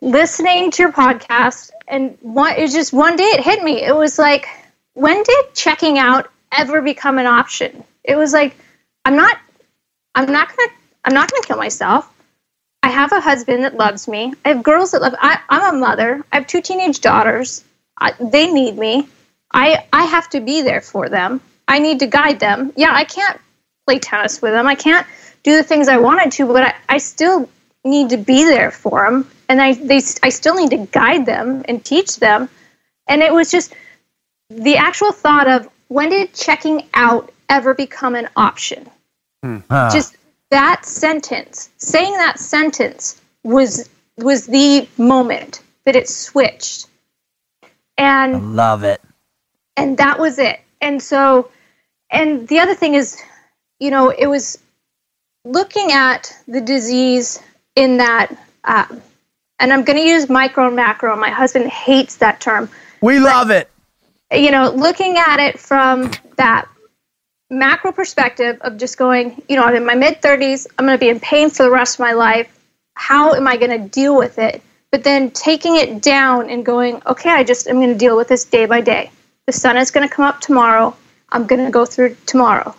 [0.02, 4.20] listening to your podcast and one it just one day it hit me it was
[4.20, 4.48] like
[4.94, 8.56] when did checking out ever become an option it was like
[9.06, 9.38] i'm not
[10.14, 10.70] i'm not gonna
[11.06, 12.10] i'm not gonna kill myself
[12.84, 14.34] I have a husband that loves me.
[14.44, 15.16] I have girls that love.
[15.18, 16.22] I, I'm a mother.
[16.34, 17.64] I have two teenage daughters.
[17.98, 19.08] I, they need me.
[19.54, 21.40] I I have to be there for them.
[21.66, 22.74] I need to guide them.
[22.76, 23.40] Yeah, I can't
[23.88, 24.68] play tennis with them.
[24.68, 25.08] I can't
[25.44, 27.50] do the things I wanted to, but I, I still
[27.84, 29.30] need to be there for them.
[29.50, 32.50] And I they I still need to guide them and teach them.
[33.08, 33.74] And it was just
[34.50, 38.90] the actual thought of when did checking out ever become an option?
[39.44, 39.58] Hmm.
[39.70, 39.90] Huh.
[39.92, 40.16] just
[40.52, 46.88] that sentence saying that sentence was was the moment that it switched
[47.98, 49.02] and Love it.
[49.76, 51.50] and that was it and so
[52.10, 53.22] and the other thing is
[53.80, 54.58] you know it was
[55.44, 57.42] looking at the disease
[57.76, 58.86] in that uh,
[59.60, 61.16] and I'm going to use micro and macro.
[61.16, 62.70] My husband hates that term.
[63.02, 63.70] We love it.
[64.32, 66.68] You know, looking at it from that
[67.50, 71.00] macro perspective of just going, you know, I'm in my mid 30s, I'm going to
[71.00, 72.50] be in pain for the rest of my life.
[72.96, 74.62] How am I going to deal with it?
[74.92, 78.28] But then taking it down and going, okay, I just I'm going to deal with
[78.28, 79.12] this day by day.
[79.46, 80.96] The sun is going to come up tomorrow.
[81.30, 82.76] I'm going to go through tomorrow.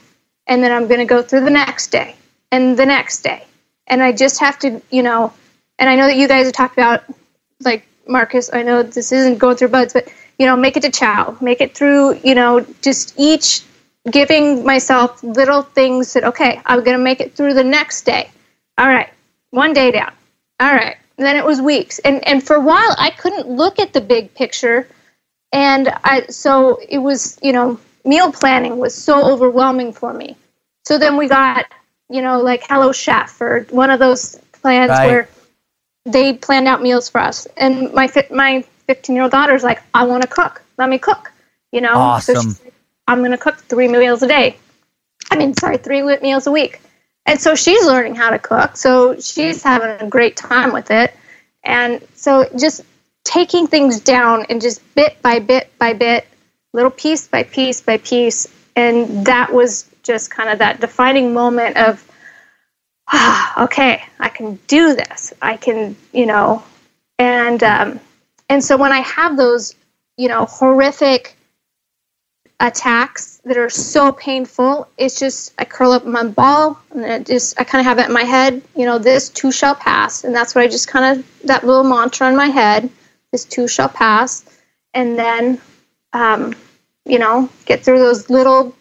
[0.47, 2.15] And then I'm going to go through the next day
[2.53, 3.47] and the next day.
[3.87, 5.33] And I just have to, you know,
[5.79, 7.05] and I know that you guys have talked about,
[7.61, 10.91] like Marcus, I know this isn't going through BUD/S, but, you know, make it to
[10.91, 13.63] chow, make it through, you know, just each
[14.11, 18.31] giving myself little things that, okay, I'm going to make it through the next day.
[18.77, 19.11] All right,
[19.51, 20.13] one day down.
[20.61, 20.97] All right.
[21.17, 22.01] And then it was weeks.
[22.01, 24.89] And, and for a while, I couldn't look at the big picture.
[25.53, 30.37] And I, so it was, you know, meal planning was so overwhelming for me.
[30.85, 31.67] So then we got,
[32.15, 35.07] you know, like Hello Chef or one of those plans Right.
[35.09, 35.29] where
[36.05, 37.47] they planned out meals for us.
[37.57, 40.63] And my my 15 year old daughter's like, I want to cook.
[40.79, 41.33] Let me cook.
[41.73, 42.37] You know, Awesome.
[42.37, 42.75] she's like,
[43.09, 44.57] I'm going to cook three meals a day.
[45.31, 46.81] I mean, sorry, three meals a week.
[47.27, 48.77] And so she's learning how to cook.
[48.77, 51.17] So she's having a great time with it.
[51.65, 52.83] And so just
[53.25, 56.27] taking things down and just bit by bit by bit,
[56.73, 58.47] little piece by piece by piece.
[58.77, 62.07] And that was just kind of that defining moment of,
[63.09, 65.33] ah, okay, I can do this.
[65.43, 66.63] I can, you know,
[67.19, 68.01] and um,
[68.49, 69.75] and so when I have those,
[70.17, 71.37] you know, horrific
[72.61, 77.59] attacks that are so painful, it's just I curl up my ball and it just
[77.61, 80.35] I kind of have it in my head, you know, this too shall pass, and
[80.35, 82.89] that's what I just kind of that little mantra in my head,
[83.33, 84.45] this too shall pass,
[84.93, 85.61] and then,
[86.13, 86.55] um,
[87.05, 88.75] you know, get through those little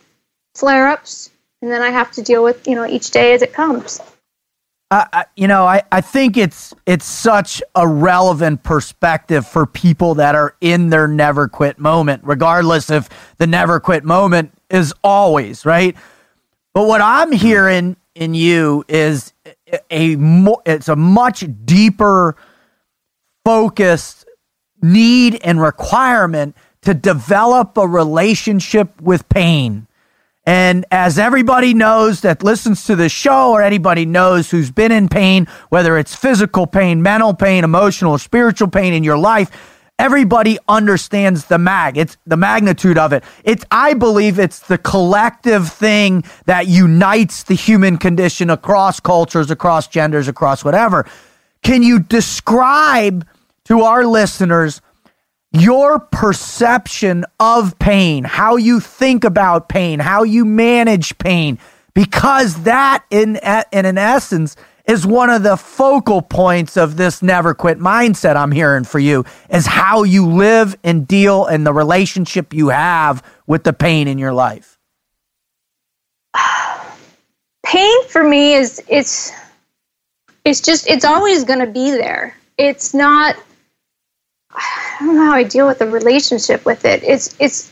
[0.55, 1.29] flare ups,
[1.61, 3.99] and then I have to deal with you know each day as it comes.
[4.91, 10.35] I, you know, I, I think it's it's such a relevant perspective for people that
[10.35, 15.95] are in their never quit moment, regardless if the never quit moment is always right.
[16.73, 19.33] But what I'm hearing in you is
[19.71, 20.17] a, a
[20.65, 22.35] it's a much deeper
[23.43, 24.25] focused
[24.81, 29.87] need and requirement to develop a relationship with pain.
[30.45, 35.07] And as everybody knows that listens to the show, or anybody knows who's been in
[35.07, 39.49] pain, whether it's physical pain, mental pain, emotional, spiritual pain in your life,
[39.97, 41.97] everybody understands the mag.
[41.97, 43.23] It's the magnitude of it.
[43.45, 49.87] It's, I believe, it's the collective thing that unites the human condition across cultures, across
[49.87, 51.05] genders, across whatever.
[51.61, 53.25] Can you describe
[53.65, 54.81] to our listeners?
[55.53, 61.59] Your perception of pain, how you think about pain, how you manage pain,
[61.93, 63.39] because that, in
[63.71, 68.35] in an essence, is one of the focal points of this never quit mindset.
[68.35, 73.23] I'm hearing for you is how you live and deal and the relationship you have
[73.47, 74.77] with the pain in your life.
[77.65, 79.31] pain for me is it's
[80.43, 83.35] it's just it's always going to be there it's not
[84.55, 87.71] i don't know how i deal with the relationship with it it's it's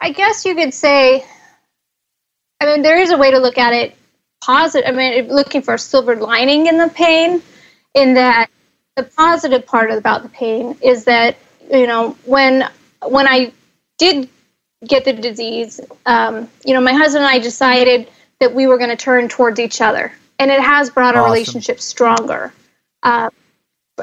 [0.00, 1.24] i guess you could say
[2.60, 3.96] i mean there is a way to look at it
[4.42, 7.42] positive i mean looking for a silver lining in the pain
[7.94, 8.48] in that
[8.96, 11.36] the positive part about the pain is that
[11.72, 12.68] you know when
[13.06, 13.52] when i
[13.98, 14.28] did
[14.86, 18.08] get the disease, um, you know, my husband and I decided
[18.40, 21.32] that we were going to turn towards each other, and it has brought our Awesome.
[21.32, 22.52] relationship stronger.
[23.02, 23.30] Uh,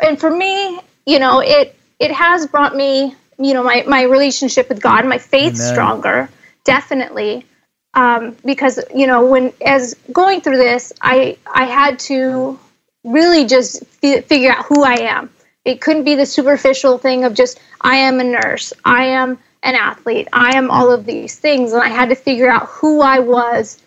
[0.02, 4.70] and for me, you know, it it has brought me, you know, my my relationship
[4.70, 5.56] with God, my faith Amen.
[5.56, 6.30] stronger,
[6.66, 7.46] definitely.
[7.94, 12.60] Um, because you know, when as going through this, I I had to
[13.06, 15.30] really just fi- figure out who I am.
[15.64, 19.76] It couldn't be the superficial thing of just I am a nurse, I am an
[19.76, 23.20] athlete, I am all of these things, and I had to figure out who I
[23.20, 23.82] was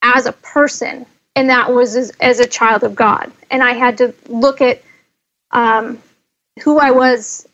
[0.00, 1.04] as a person,
[1.36, 3.30] and that was as, as a child of God.
[3.50, 4.82] And I had to look at
[5.50, 5.98] um,
[6.60, 7.48] who I was,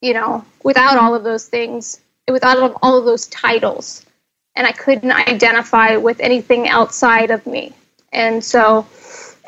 [0.00, 4.04] you know, without all of those things, without all of those titles,
[4.56, 7.72] and I couldn't identify with anything outside of me.
[8.12, 8.86] And so,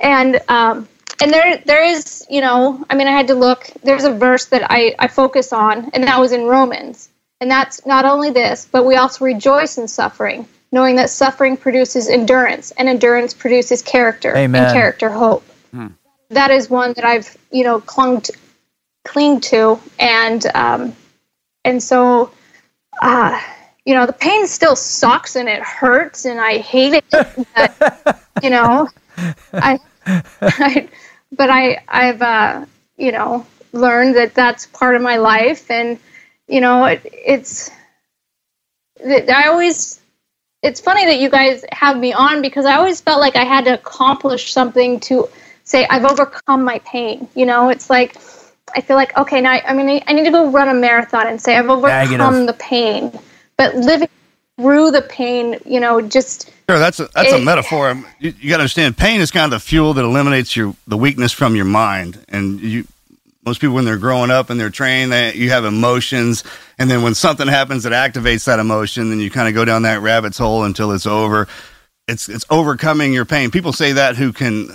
[0.02, 0.88] and um,
[1.22, 3.70] and there there is, you know, I mean, I had to look.
[3.82, 7.08] There's a verse that I I focus on, and that was in Romans.
[7.40, 12.08] And that's not only this, but we also rejoice in suffering, knowing that suffering produces
[12.08, 14.64] endurance, and endurance produces character, Amen.
[14.64, 15.44] and character hope.
[16.30, 18.32] That is one that I've, you know, clung to,
[19.06, 20.94] cling to, and um,
[21.64, 22.30] and so,
[23.00, 23.40] uh,
[23.84, 27.04] you know, the pain still sucks and it hurts, and I hate it.
[27.10, 28.88] But, you know,
[29.52, 30.88] I, I
[31.32, 35.98] but I I've uh, you know learned that that's part of my life, and
[36.48, 37.70] you know it, it's
[39.04, 40.00] I always
[40.62, 43.64] it's funny that you guys have me on because I always felt like I had
[43.66, 45.28] to accomplish something to
[45.64, 47.28] say I've overcome my pain.
[47.34, 48.16] You know, it's like
[48.74, 51.40] I feel like okay, now I mean I need to go run a marathon and
[51.40, 53.18] say I've overcome the pain,
[53.56, 54.08] but living
[54.58, 57.94] through the pain, you know, just Sure, that's a that's a metaphor.
[58.18, 60.96] You, you got to understand, pain is kind of the fuel that eliminates your the
[60.96, 62.24] weakness from your mind.
[62.28, 62.88] And you,
[63.44, 66.42] most people when they're growing up and they're trained, they, you have emotions,
[66.76, 69.82] and then when something happens that activates that emotion, then you kind of go down
[69.82, 71.46] that rabbit's hole until it's over.
[72.08, 73.52] It's it's overcoming your pain.
[73.52, 74.68] People say that who can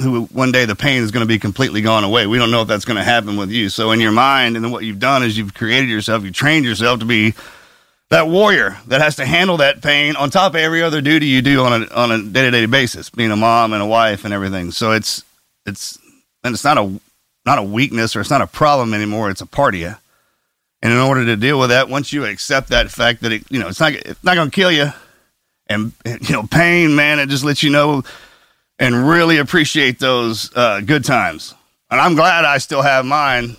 [0.00, 2.26] who one day the pain is going to be completely gone away.
[2.26, 3.68] We don't know if that's going to happen with you.
[3.68, 6.64] So in your mind, and then what you've done is you've created yourself, you trained
[6.64, 7.34] yourself to be
[8.08, 11.42] that warrior that has to handle that pain on top of every other duty you
[11.42, 14.24] do on a on a day to day basis, being a mom and a wife
[14.24, 14.72] and everything.
[14.72, 15.24] So it's
[15.66, 15.98] it's
[16.42, 17.00] and it's not a
[17.46, 19.30] not a weakness or it's not a problem anymore.
[19.30, 19.94] It's a part of you.
[20.82, 23.60] And in order to deal with that, once you accept that fact that it you
[23.60, 24.92] know it's not it's not going to kill you,
[25.68, 28.02] and you know pain, man, it just lets you know
[28.80, 31.54] and really appreciate those uh, good times.
[31.90, 33.56] And I'm glad I still have mine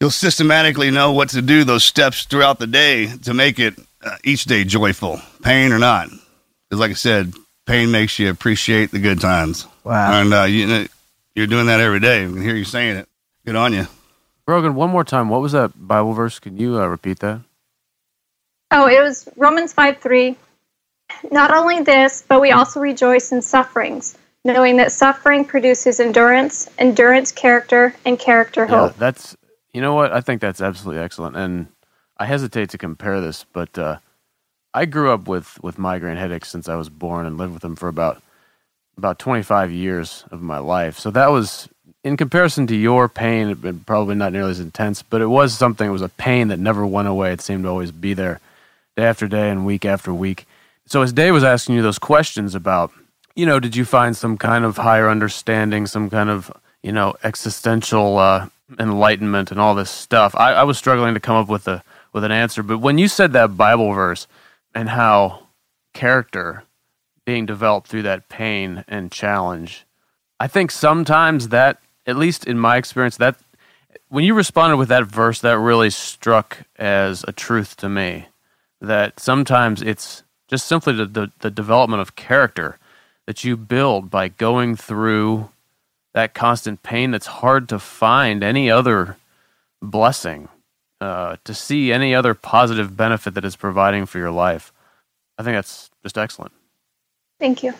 [0.00, 4.16] you'll systematically know what to do those steps throughout the day to make it uh,
[4.22, 7.32] each day joyful pain or not because like i said
[7.66, 10.20] pain makes you appreciate the good times Wow.
[10.20, 10.86] and uh, you,
[11.34, 13.08] you're doing that every day i can hear you saying it
[13.44, 13.86] good on you
[14.46, 15.28] Brogan, one more time.
[15.28, 16.38] What was that Bible verse?
[16.38, 17.42] Can you uh, repeat that?
[18.70, 20.36] Oh, it was Romans 5 3.
[21.30, 24.16] Not only this, but we also rejoice in sufferings,
[24.48, 28.92] knowing that suffering produces endurance, endurance, character, and character, hope.
[28.92, 29.36] Yeah, that's
[29.72, 31.68] you know what I think that's absolutely excellent, and
[32.16, 33.98] I hesitate to compare this, but uh,
[34.74, 37.76] I grew up with with migraine headaches since I was born and lived with them
[37.76, 38.20] for about
[38.96, 40.98] about 25 years of my life.
[40.98, 41.68] So that was
[42.02, 43.54] in comparison to your pain,
[43.86, 45.88] probably not nearly as intense, but it was something.
[45.88, 47.32] It was a pain that never went away.
[47.32, 48.40] It seemed to always be there,
[48.96, 50.46] day after day and week after week.
[50.86, 52.92] So as Dave was asking you those questions about,
[53.38, 56.50] you know, did you find some kind of higher understanding, some kind of,
[56.82, 58.48] you know, existential uh,
[58.80, 60.34] enlightenment and all this stuff?
[60.34, 62.64] I, I was struggling to come up with a with an answer.
[62.64, 64.26] But when you said that Bible verse
[64.74, 65.46] and how
[65.94, 66.64] character
[67.24, 69.86] being developed through that pain and challenge,
[70.40, 71.78] I think sometimes that,
[72.08, 73.36] at least in my experience, that
[74.08, 78.26] when you responded with that verse, that really struck as a truth to me.
[78.80, 82.80] That sometimes it's just simply the, the, the development of character
[83.28, 85.50] that you build by going through
[86.14, 89.18] that constant pain that's hard to find any other
[89.82, 90.48] blessing,
[91.02, 94.72] uh, to see any other positive benefit that it's providing for your life.
[95.36, 96.52] I think that's just excellent.
[97.38, 97.74] Thank you.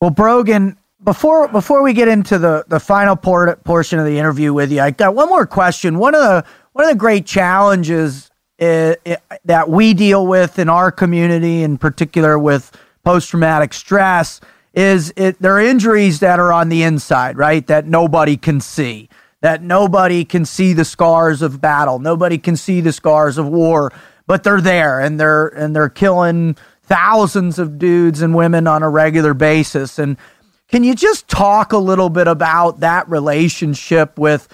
[0.00, 4.52] Well, Brogan, before before we get into the the final por- portion of the interview
[4.52, 6.00] with you, I got one more question.
[6.00, 10.68] One of the one of the great challenges i i that we deal with in
[10.68, 12.76] our community, in particular with
[13.10, 14.40] post traumatic stress,
[14.72, 17.66] is it there are injuries that are on the inside, right?
[17.66, 19.08] That nobody can see.
[19.40, 21.98] That nobody can see the scars of battle.
[21.98, 23.92] Nobody can see the scars of war,
[24.28, 28.88] but they're there and they're and they're killing thousands of dudes and women on a
[28.88, 29.98] regular basis.
[29.98, 30.16] And
[30.68, 34.46] can you just talk a little bit about that relationship with,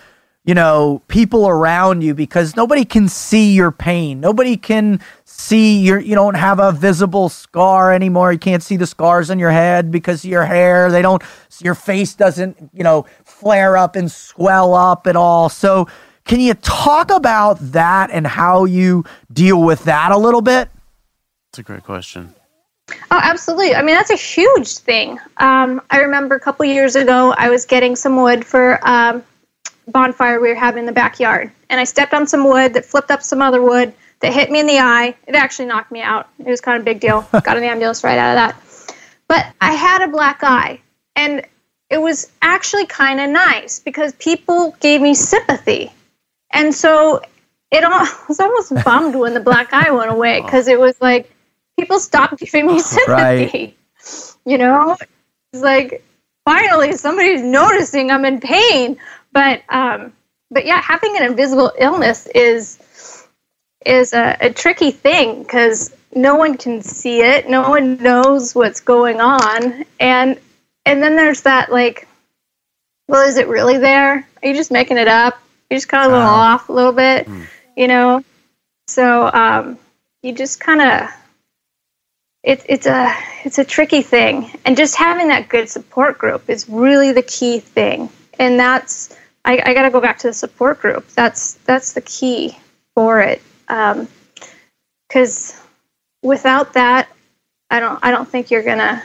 [0.46, 4.20] you know, people around you because nobody can see your pain.
[4.20, 8.32] Nobody can see your you don't have a visible scar anymore.
[8.32, 10.90] You can't see the scars on your head because of your hair.
[10.90, 11.20] They don't
[11.60, 15.48] your face doesn't, you know, flare up and swell up at all.
[15.48, 15.88] So
[16.24, 20.70] can you talk about that and how you deal with that a little bit?
[21.50, 22.34] That's a great question.
[23.10, 23.74] Oh, absolutely.
[23.74, 25.18] I mean, that's a huge thing.
[25.38, 29.24] Um, I remember a couple years ago, I was getting some wood for um,
[29.86, 33.10] bonfire we were having in the backyard, and I stepped on some wood that flipped
[33.10, 35.14] up some other wood that hit me in the eye.
[35.26, 36.28] It actually knocked me out.
[36.38, 37.26] It was kind of a big deal.
[37.32, 38.94] Got an ambulance right out of that.
[39.28, 40.80] But I had a black eye,
[41.14, 41.44] and
[41.90, 45.92] it was actually kind of nice because people gave me sympathy,
[46.50, 47.22] and so
[47.70, 50.44] it all, I was almost bummed when the black eye went away oh.
[50.44, 51.30] because it was like
[51.78, 53.76] people stopped giving me sympathy.
[54.44, 54.96] You know,
[55.52, 56.04] it's like
[56.44, 58.96] finally somebody's noticing I'm in pain.
[59.36, 60.14] But um,
[60.50, 62.78] but yeah, having an invisible illness is
[63.84, 68.80] is a, a tricky thing because no one can see it, no one knows what's
[68.80, 70.40] going on, and
[70.86, 72.08] and then there's that like,
[73.08, 74.26] well, is it really there?
[74.42, 75.38] Are you just making it up?
[75.68, 76.54] You're just kind of a little Wow.
[76.54, 77.28] off a little bit,
[77.76, 78.24] you know.
[78.88, 79.78] So um,
[80.22, 81.10] you just kind of
[82.42, 83.14] it's it's a
[83.44, 87.60] it's a tricky thing, and just having that good support group is really the key
[87.60, 88.08] thing.
[88.38, 89.14] and that's
[89.46, 91.08] I, I got to go back to the support group.
[91.10, 92.58] That's that's the key
[92.94, 95.58] for it, because um,
[96.22, 97.08] without that,
[97.70, 99.02] I don't I don't think you're gonna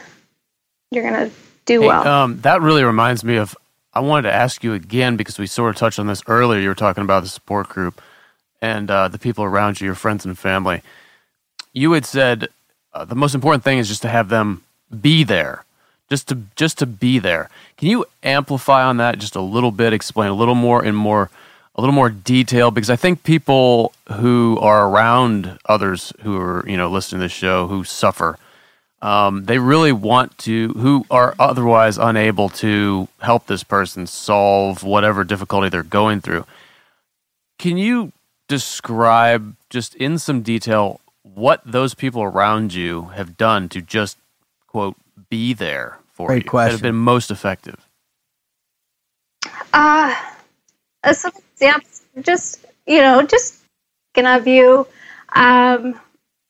[0.90, 1.32] you're gonna
[1.66, 2.08] do Hey, well.
[2.08, 3.56] um, that really reminds me of.
[3.94, 6.62] I wanted to ask you again because we sort of touched on this earlier.
[6.62, 8.02] You were talking about the support group
[8.62, 10.82] and uh, the people around you, your friends and family.
[11.74, 12.48] You had said
[12.94, 14.64] uh, the most important thing is just to have them
[15.02, 15.66] be there,
[16.12, 17.50] just to just to be there.
[17.78, 19.94] Can you amplify on that just a little bit?
[19.94, 21.30] Explain a little more in more
[21.74, 26.76] a little more detail because I think people who are around others who are you
[26.76, 28.38] know listening to this show who suffer
[29.02, 35.24] um, they really want to, who are otherwise unable to help this person solve whatever
[35.24, 36.46] difficulty they're going through.
[37.58, 38.12] Can you
[38.48, 44.18] describe, just in some detail, what those people around you have done to just,
[44.68, 44.96] quote,
[45.32, 46.72] be there for Great you that question.
[46.72, 47.88] have been most effective?
[49.74, 50.16] Uh,
[51.12, 53.60] some examples, just, you know, just
[54.14, 54.88] thinking of you.
[55.34, 56.00] Um,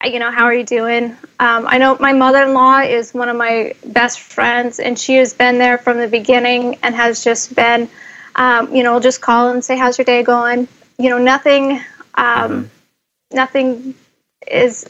[0.04, 1.16] you know, how are you doing?
[1.38, 5.14] Um, I know my mother in law is one of my best friends, and she
[5.14, 7.88] has been there from the beginning and has just been,
[8.34, 10.66] um, you know, just call and say, How's your day going?
[10.98, 11.80] You know, nothing,
[12.14, 12.70] um,
[13.32, 13.94] nothing
[14.46, 14.88] is,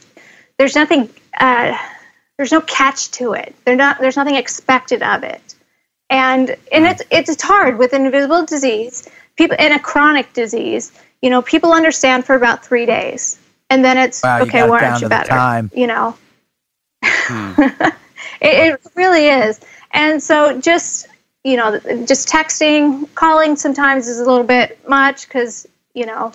[0.58, 1.76] there's nothing, uh,
[2.42, 3.54] there's no catch to it.
[3.64, 5.54] They're not, there's nothing expected of it.
[6.10, 11.30] And and it's it's hard with an invisible disease people in a chronic disease you
[11.30, 13.38] know people understand for about three days
[13.70, 15.30] and then it's Wow, okay why aren't you better?
[15.30, 15.70] time.
[15.74, 16.14] you know?
[18.40, 19.60] It, it really is.
[19.92, 21.06] And so just
[21.44, 26.32] you know just texting calling sometimes is a little bit much because you know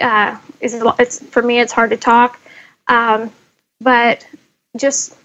[0.00, 2.40] uh, is it's for me it's hard to talk.
[2.88, 3.32] Um,
[3.80, 4.26] but
[4.76, 5.16] just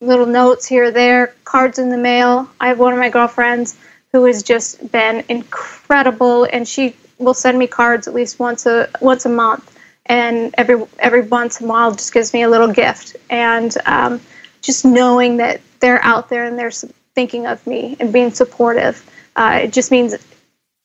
[0.00, 2.48] little notes here there, cards in the mail.
[2.60, 3.76] I have one of my girlfriends
[4.12, 8.88] who has just been incredible, and she will send me cards at least once a
[9.00, 9.76] once a month,
[10.06, 13.16] and every every once in a while just gives me a little gift.
[13.28, 14.20] And um,
[14.62, 19.04] just knowing that they're out there and they're thinking of me and being supportive,
[19.36, 20.14] uh, it just means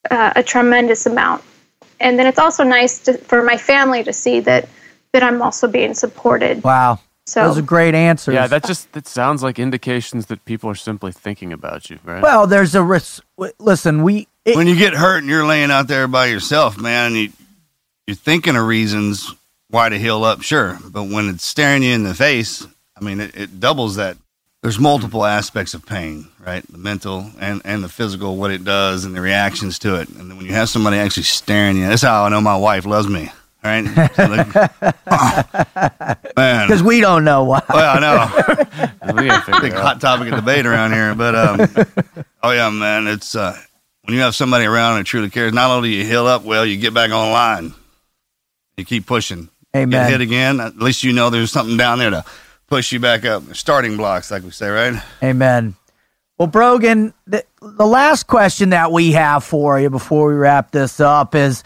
[0.10, 1.44] uh, a tremendous amount.
[2.00, 4.68] And then it's also nice to, for my family to see that
[5.14, 6.64] that I'm also being supported.
[6.64, 7.00] Wow.
[7.26, 8.34] So Those are great answers.
[8.34, 12.22] Yeah, that just that sounds like indications that people are simply thinking about you, right?
[12.22, 13.24] well, there's a risk.
[13.60, 14.28] Listen, we.
[14.44, 17.30] It, when you get hurt and you're laying out there by yourself, man, you,
[18.06, 19.34] you're thinking of reasons
[19.70, 20.78] why to heal up, sure.
[20.86, 22.68] But when it's staring you in the face,
[22.98, 24.18] I mean, it, it doubles that.
[24.62, 26.64] There's multiple aspects of pain, right?
[26.70, 30.08] The mental and, and the physical, what it does and the reactions to it.
[30.10, 32.86] And then when you have somebody actually staring you, that's how I know my wife
[32.86, 33.30] loves me,
[33.64, 33.86] right?
[34.16, 34.54] So like,
[36.36, 36.68] man.
[36.68, 37.62] because we don't know why.
[37.70, 41.16] Well, I know we gotta big hot topic of debate around here.
[41.16, 43.58] But um, oh yeah, man, it's uh,
[44.04, 45.54] when you have somebody around that truly cares.
[45.54, 47.74] Not only do you heal up well, you get back online.
[48.78, 49.50] You keep pushing.
[49.76, 49.90] Amen.
[49.90, 50.60] Get hit again.
[50.60, 52.26] At least you know there's something down there to
[52.68, 53.56] push you back up.
[53.56, 55.02] Starting blocks, like we say, right?
[55.24, 55.76] Amen.
[56.38, 61.00] Well, Brogan, the, the last question that we have for you before we wrap this
[61.00, 61.64] up is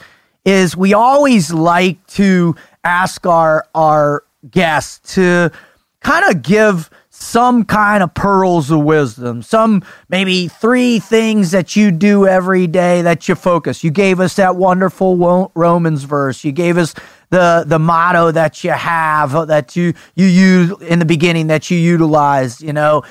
[0.47, 5.51] is we always like to ask our our guests to
[5.99, 11.91] kind of give some kind of pearls of wisdom, some maybe three things that you
[11.91, 13.83] do every day that you focus.
[13.83, 16.45] You gave us that wonderful Romans verse.
[16.45, 16.93] You gave us
[17.29, 21.77] the the motto that you have that you you use in the beginning that you
[21.77, 22.61] utilize.
[22.61, 23.03] You know,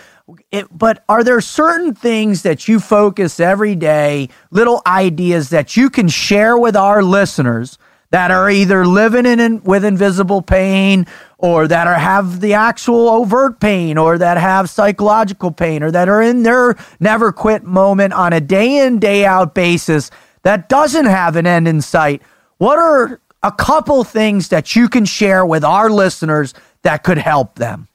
[0.50, 5.88] it, but are there certain things that you focus every day, little ideas that you
[5.88, 7.78] can share with our listeners
[8.10, 11.06] that are either living in, in with invisible pain
[11.38, 16.08] or that are have the actual overt pain or that have psychological pain or that
[16.08, 20.10] are in their never quit moment on a day in day out basis
[20.42, 22.22] that doesn't have an end in sight?
[22.58, 27.56] What are a couple things that you can share with our listeners that could help
[27.56, 27.88] them?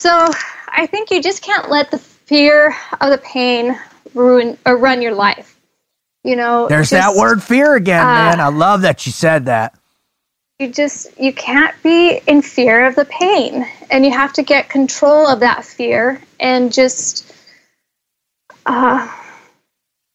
[0.00, 0.30] So
[0.78, 3.76] I think you just can't let the fear of the pain
[4.14, 5.58] ruin or run your life.
[6.22, 9.46] You know, there's just- that word fear again uh, man i love that you said
[9.46, 9.74] that
[10.58, 14.68] You just you can't be in fear of the pain, and you have to get
[14.68, 17.32] control of that fear and just
[18.66, 19.08] uh,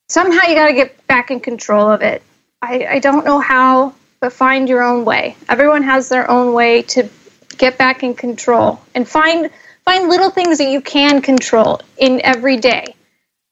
[0.09, 2.21] somehow you got to get back in control of it.
[2.61, 5.35] I, I don't know how, but find your own way.
[5.49, 7.09] Everyone has their own way to
[7.57, 9.49] get back in control and find
[9.85, 12.95] find little things that you can control in every day.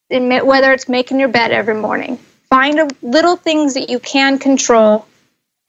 [0.10, 2.18] Whether it's making your bed every morning,
[2.50, 5.08] find little things that you can control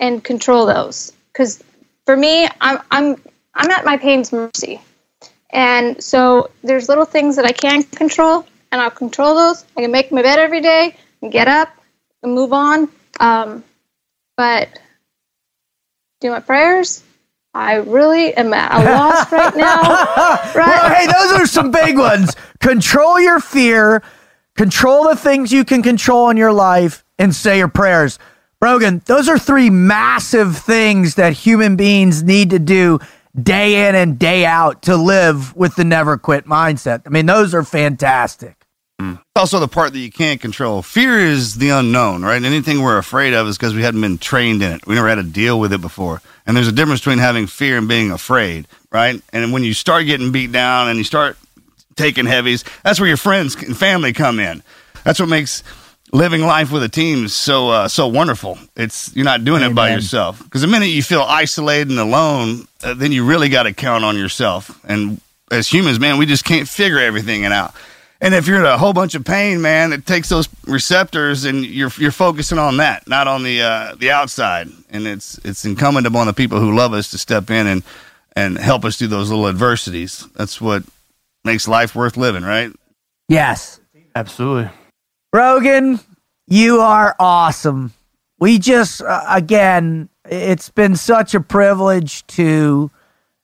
[0.00, 1.12] and control those.
[1.32, 1.62] Because
[2.04, 3.22] for me, I'm I'm
[3.54, 4.80] I'm at my pain's mercy,
[5.50, 9.64] and so there's little things that I can control, and I'll control those.
[9.76, 11.68] I can make my bed every day and get up
[12.24, 12.88] and move on.
[13.20, 13.62] Um,
[14.36, 14.68] but
[16.20, 17.04] do my prayers.
[17.54, 19.82] I really am at a loss right now.
[19.82, 20.96] Well, Right?
[20.96, 22.34] hey, those are some big ones.
[22.60, 24.02] Control your fear,
[24.56, 28.18] control the things you can control in your life, and say your prayers.
[28.58, 33.00] Brogan, those are three massive things that human beings need to do
[33.40, 37.02] day in and day out to live with the never quit mindset.
[37.06, 38.61] I mean, those are fantastic.
[39.10, 40.82] It's also the part that you can't control.
[40.82, 42.42] Fear is the unknown, right?
[42.42, 44.86] Anything we're afraid of is because we hadn't been trained in it.
[44.86, 46.22] We never had to deal with it before.
[46.46, 49.20] And there's a difference between having fear and being afraid, right?
[49.32, 51.36] And when you start getting beat down and you start
[51.96, 54.62] taking heavies, that's where your friends and family come in.
[55.04, 55.62] That's what makes
[56.12, 58.58] living life with a team so uh, so wonderful.
[58.76, 60.42] It's you're not doing it by yourself.
[60.42, 64.04] Because the minute you feel isolated and alone, uh, then you really got to count
[64.04, 64.78] on yourself.
[64.84, 65.20] And
[65.50, 67.74] as humans, man, we just can't figure everything out.
[68.22, 71.66] And if you're in a whole bunch of pain, man, it takes those receptors, and
[71.66, 74.68] you're you're focusing on that, not on the uh, the outside.
[74.90, 77.82] And it's it's incumbent upon the people who love us to step in and
[78.36, 80.26] and help us through those little adversities.
[80.36, 80.84] That's what
[81.44, 82.72] makes life worth living, right?
[83.28, 83.80] Yes.
[84.14, 84.70] Absolutely.
[85.32, 85.98] Brogan,
[86.46, 87.92] you are awesome.
[88.38, 92.90] We just, uh, again, it's been such a privilege to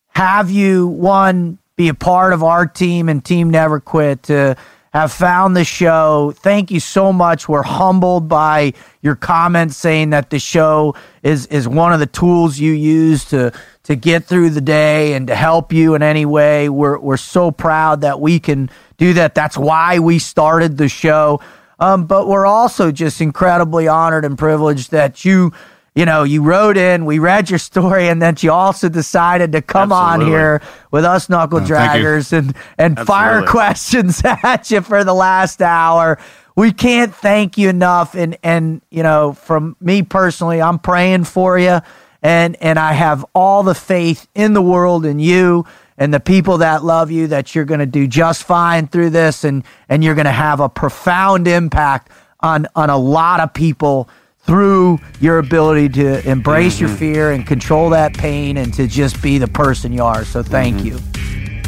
[0.09, 4.57] have you, one, be a part of our team and Team Never Quit, to
[4.91, 6.33] have found the show.
[6.35, 7.47] Thank you so much.
[7.47, 12.59] We're humbled by your comments saying that the show is, is one of the tools
[12.59, 13.53] you use to,
[13.83, 16.67] to get through the day and to help you in any way.
[16.67, 19.33] We're, we're so proud that we can do that.
[19.33, 21.39] That's why we started the show.
[21.79, 25.53] Um, but we're also just incredibly honored and privileged that you,
[25.99, 29.61] you know, you wrote in, we read your story, and then you also decided to
[29.61, 30.61] come on here
[30.91, 36.17] with us knuckle Oh, draggers and and fire questions at you for the last hour.
[36.55, 41.59] We can't thank you enough, and and you know, from me personally, I'm praying for
[41.59, 41.81] you,
[42.23, 45.65] and and I have all the faith in the world in you
[45.97, 49.43] and the people that love you that you're going to do just fine through this,
[49.43, 52.09] and and you're going to have a profound impact
[52.39, 54.09] on on a lot of people
[54.49, 59.37] through your ability to embrace your fear and control that pain and to just be
[59.37, 60.25] the person you are.
[60.25, 60.97] So thank you.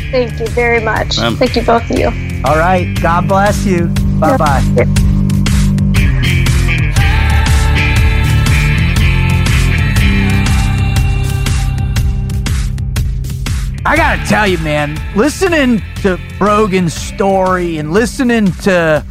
[0.10, 1.20] Thank you very much.
[1.20, 2.08] Um, Thank you, both of you.
[2.44, 3.00] All right.
[3.00, 3.86] God bless you.
[4.20, 4.64] Bye bye.
[13.86, 19.06] I gotta tell you, man, listening to Brogan's story and listening to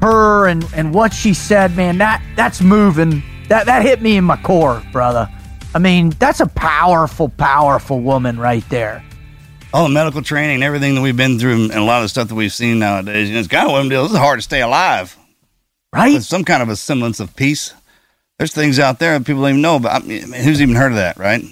[0.00, 3.22] her and, and what she said, man, that that's moving.
[3.48, 5.28] That that hit me in my core, brother.
[5.74, 9.04] I mean, that's a powerful, powerful woman right there.
[9.74, 12.28] all the medical training everything that we've been through and a lot of the stuff
[12.28, 14.10] that we've seen nowadays, you know, it's kind of one of them deals.
[14.10, 15.16] It's hard to stay alive
[15.92, 16.14] Right?
[16.14, 17.74] with some kind of a semblance of peace.
[18.38, 20.02] There's things out there that people don't even know about.
[20.02, 21.42] I mean, who's even heard of that, right?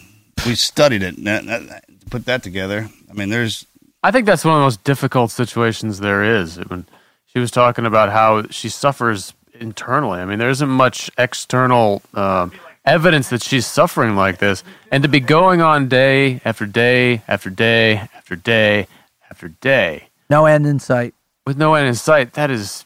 [0.46, 1.16] We studied it.
[1.18, 2.88] and that- that- Put that together.
[3.10, 3.66] I mean, there's
[4.02, 6.56] I think that's one of the most difficult situations there is.
[6.68, 6.86] When
[7.34, 10.20] she was talking about how she suffers internally.
[10.20, 12.52] I mean, there isn't much external um,
[12.84, 17.50] evidence that she's suffering like this, and to be going on day after day after
[17.50, 18.86] day after day
[19.30, 21.14] after day No end in sight.
[21.46, 22.34] with no end in sight.
[22.34, 22.84] That is,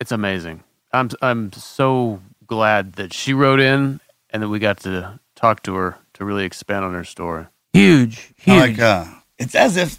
[0.00, 0.62] it's amazing.
[0.92, 4.00] I'm I'm so glad that she wrote in
[4.30, 7.46] and that we got to talk to her to really expand on her story.
[7.74, 8.58] Huge, huge.
[8.58, 9.04] like uh,
[9.38, 9.98] it's as if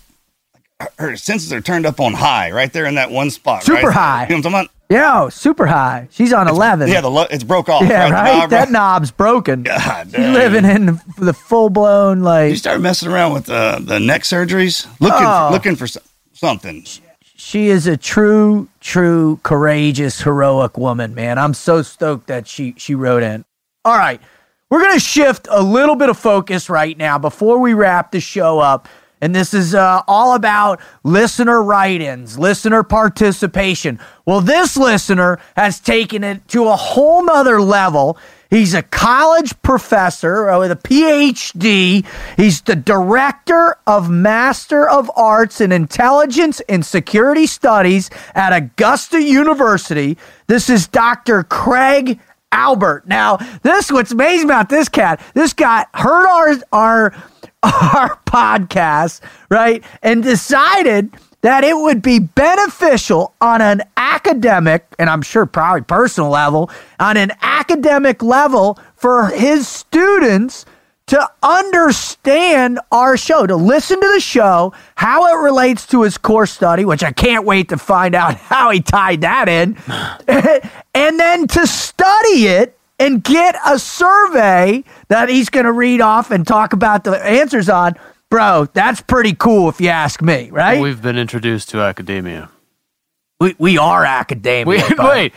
[1.00, 3.64] her- senses are turned up on high, right there in that one spot.
[3.64, 3.94] Super right?
[3.94, 4.24] high.
[4.24, 6.08] You know what I'm talking Yeah, super high.
[6.12, 6.56] She's on about?
[6.56, 6.88] 11.
[6.90, 7.82] Yeah, the lo- it's broke off.
[7.84, 8.12] Yeah, right?
[8.12, 8.38] Right?
[8.40, 9.64] knob, that knob's broken.
[9.64, 12.52] God She's living in the, the full blown, like.
[12.52, 15.50] You start messing around with uh, the neck surgeries, looking Oh.
[15.52, 15.88] looking for
[16.34, 16.86] something.
[17.36, 21.38] she is a true, true, courageous, heroic woman, man.
[21.38, 23.46] I'm so stoked that she, she wrote in.
[23.84, 24.22] All right.
[24.70, 28.20] We're going to shift a little bit of focus right now before we wrap the
[28.20, 28.88] show up.
[29.20, 34.00] And this is uh, all about listener write ins, listener participation.
[34.26, 38.18] Well, this listener has taken it to a whole nother level.
[38.50, 42.06] He's a college professor with a PhD.
[42.38, 50.18] He's the director of Master of Arts in Intelligence and Security Studies at Augusta University.
[50.46, 51.44] This is Dr.
[51.44, 52.20] Craig
[52.52, 53.08] Albert.
[53.08, 55.22] Now, this what's amazing about this cat.
[55.34, 57.24] This guy heard our our
[57.64, 59.84] our podcast, right?
[60.02, 61.12] And decided
[61.42, 66.70] that it would be beneficial on an academic and I'm sure probably personal level,
[67.00, 70.66] on an academic level for his students
[71.08, 76.52] to understand our show, to listen to the show, how it relates to his course
[76.52, 79.78] study, which I can't wait to find out how he tied that in,
[80.94, 86.32] and then to study it and get a survey that he's going to read off
[86.32, 87.94] and talk about the answers on.
[88.30, 90.82] Bro, that's pretty cool if you ask me, right?
[90.82, 92.50] We've been introduced to academia.
[93.40, 94.84] We, we are academia.
[94.90, 95.34] We, wait,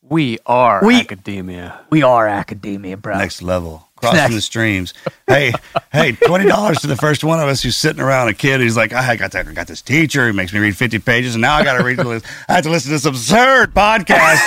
[0.00, 1.78] we are We- academia.
[1.90, 3.18] We are academia, bro.
[3.18, 3.88] Next level.
[4.02, 4.94] Crossing the streams.
[5.26, 5.52] Hey,
[5.92, 8.76] hey, twenty dollars to the first one of us who's sitting around a kid who's
[8.76, 11.42] like, I got that, I got this teacher who makes me read fifty pages, and
[11.42, 11.98] now I got to read.
[11.98, 14.40] this- I have to listen to this absurd podcast.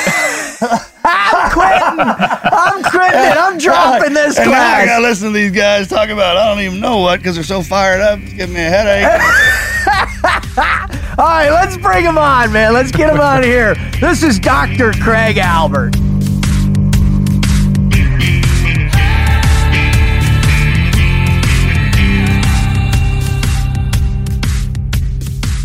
[1.07, 1.99] I'm quitting.
[1.99, 3.38] I'm quitting it.
[3.38, 6.53] I'm dropping this and now I got to listen to these guys talk about I
[6.53, 8.19] don't even know what because they're so fired up.
[8.22, 9.22] It's giving me a headache.
[11.18, 12.73] All right, let's bring him on, man.
[12.73, 13.76] Let's get him on here.
[14.02, 14.91] This is Dr.
[14.94, 15.95] Craig Albert.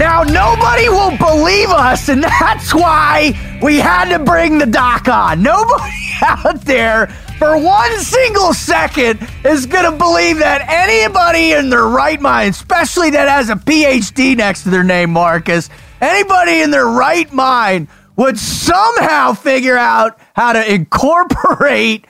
[0.00, 5.42] Now, nobody will believe us, and that's why we had to bring the doc on.
[5.42, 7.08] Nobody out there
[7.38, 13.10] for one single second is going to believe that anybody in their right mind, especially
[13.10, 15.68] that has a PhD next to their name, Marcus,
[16.00, 22.06] anybody in their right mind would somehow figure out how to incorporate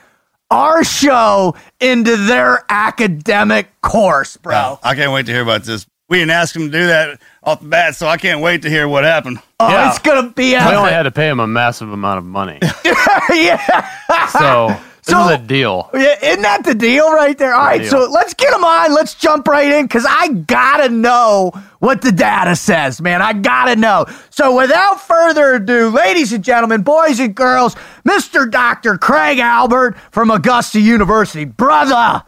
[0.49, 4.79] our show into their academic course, bro.
[4.81, 5.89] I can't wait to hear about this.
[6.09, 8.71] We didn't ask him to do that off the bat, so I can't wait to
[8.71, 9.39] hear what happened.
[9.59, 9.89] Oh, Yeah.
[9.91, 12.59] it's gonna be We only had to pay him a massive amount of money.
[13.31, 13.89] yeah.
[14.29, 14.69] So
[15.05, 15.89] this So- is a deal.
[15.95, 17.55] Yeah, isn't that the deal right there?
[17.55, 17.91] All right, deal.
[17.91, 18.93] so let's get him on.
[18.95, 23.23] Let's jump right in because I gotta know what the data says, man.
[23.23, 24.05] I gotta know.
[24.29, 27.75] So without further ado, ladies and gentlemen, boys and girls,
[28.07, 28.51] Mr.
[28.51, 28.99] Dr.
[28.99, 31.47] Craig Albert from Augusta University.
[31.47, 32.23] Brother,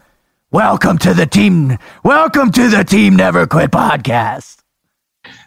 [0.51, 1.77] welcome to the team.
[2.03, 4.62] Welcome to the Team Never Quit podcast.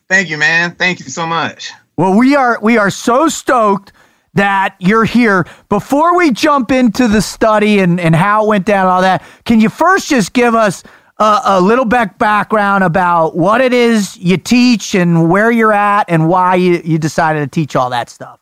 [0.08, 0.74] Thank you, man.
[0.74, 1.72] Thank you so much.
[1.96, 3.92] Well, we are we are so stoked
[4.34, 5.46] that you're here.
[5.68, 9.60] Before we jump into the study and, and how it went down all that, can
[9.60, 10.84] you first just give us
[11.18, 16.04] a, a little back background about what it is you teach and where you're at
[16.08, 18.38] and why you, you decided to teach all that stuff?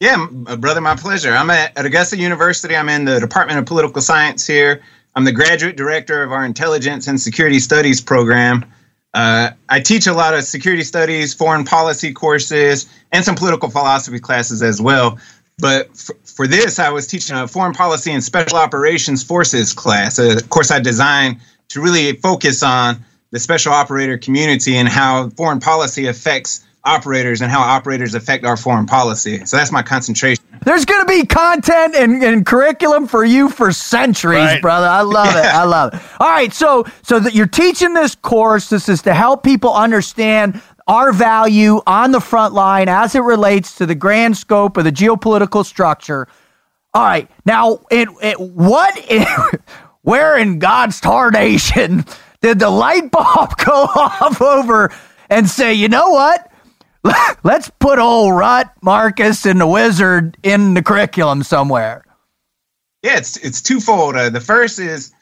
[0.00, 1.32] Yeah, uh, brother, my pleasure.
[1.32, 2.74] I'm at, at Augusta University.
[2.74, 4.82] I'm in the Department of Political Science here.
[5.14, 8.64] I'm the graduate director of our Intelligence and Security Studies program.
[9.12, 14.20] Uh, I teach a lot of security studies, foreign policy courses, and some political philosophy
[14.20, 15.18] classes as well.
[15.58, 20.18] But f- for this, I was teaching a foreign policy and special operations forces class,
[20.18, 25.60] a course I designed to really focus on the special operator community and how foreign
[25.60, 29.44] policy affects operators and how operators affect our foreign policy.
[29.44, 30.44] So that's my concentration.
[30.64, 34.62] There's going to be content and, and curriculum for you for centuries, Right.
[34.62, 34.86] brother.
[34.86, 35.44] I love it.
[35.44, 36.00] I love it.
[36.20, 38.68] All right, so so that you're teaching this course.
[38.68, 43.76] This is to help people understand our value on the front line as it relates
[43.76, 46.26] to the grand scope of the geopolitical structure.
[46.92, 49.24] All right, now it, it what in,
[50.02, 52.04] where in God's tarnation
[52.42, 54.92] did the light bulb go off over
[55.28, 56.49] and say, you know what?
[57.42, 62.04] Let's put old Rut, Marcus, and the Wizard in the curriculum somewhere.
[63.02, 64.16] Yeah, it's it's twofold.
[64.16, 65.12] Uh, the first is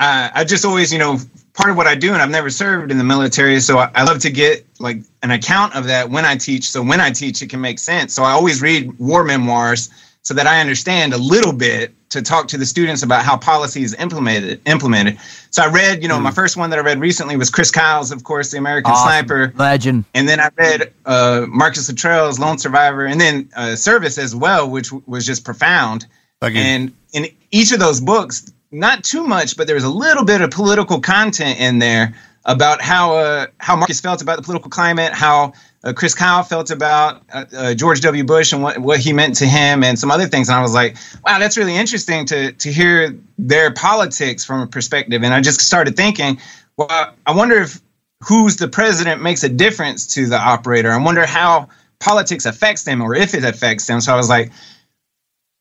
[0.00, 1.18] uh, I just always, you know,
[1.52, 4.04] part of what I do, and I've never served in the military, so I, I
[4.04, 6.68] love to get like an account of that when I teach.
[6.70, 8.14] So when I teach, it can make sense.
[8.14, 9.90] So I always read war memoirs
[10.22, 13.82] so that I understand a little bit to talk to the students about how policy
[13.82, 14.60] is implemented.
[14.66, 15.18] Implemented.
[15.50, 18.10] So I read, you know, my first one that I read recently was Chris Kyle's,
[18.10, 19.08] of course, the American Awesome.
[19.08, 19.52] Sniper.
[19.56, 20.04] Legend.
[20.12, 24.68] And then I read uh, Marcus Luttrell's Lone Survivor, and then uh, Service as well,
[24.68, 26.06] which w- was just profound.
[26.42, 26.94] Again.
[27.14, 30.40] And in each of those books, not too much, but there was a little bit
[30.40, 32.14] of political content in there
[32.44, 35.52] about how uh, how Marcus felt about the political climate, how
[35.84, 38.24] uh, Chris Kyle felt about uh, uh, George W.
[38.24, 40.48] Bush and what, what he meant to him, and some other things.
[40.48, 44.66] And I was like, wow, that's really interesting to to hear their politics from a
[44.66, 45.22] perspective.
[45.22, 46.40] And I just started thinking,
[46.76, 47.80] well, I wonder if
[48.24, 50.90] who's the president makes a difference to the operator.
[50.90, 51.68] I wonder how
[52.00, 54.00] politics affects them or if it affects them.
[54.00, 54.50] So I was like,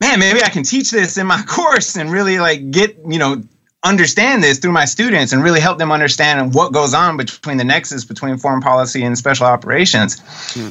[0.02, 3.44] man, maybe I can teach this in my course and really like get, you know,
[3.84, 7.64] understand this through my students and really help them understand what goes on between the
[7.64, 10.22] nexus between foreign policy and special operations.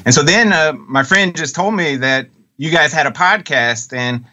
[0.04, 2.28] And so then uh, my friend just told me that
[2.58, 4.24] you guys had a podcast and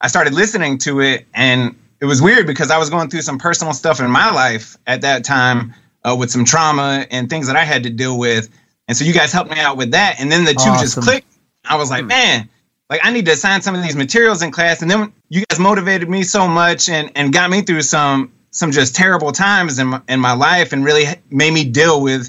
[0.00, 3.38] I started listening to it and it was weird because I was going through some
[3.38, 7.56] personal stuff in my life at that time uh, with some trauma and things that
[7.56, 8.48] I had to deal with.
[8.88, 10.16] And so you guys helped me out with that.
[10.18, 11.26] And then the two just clicked.
[11.64, 12.48] I was like, man,
[12.92, 14.82] like I need to assign some of these materials in class.
[14.82, 18.70] And then you guys motivated me so much and, and got me through some some
[18.70, 22.28] just terrible times in my, in my life and really made me deal with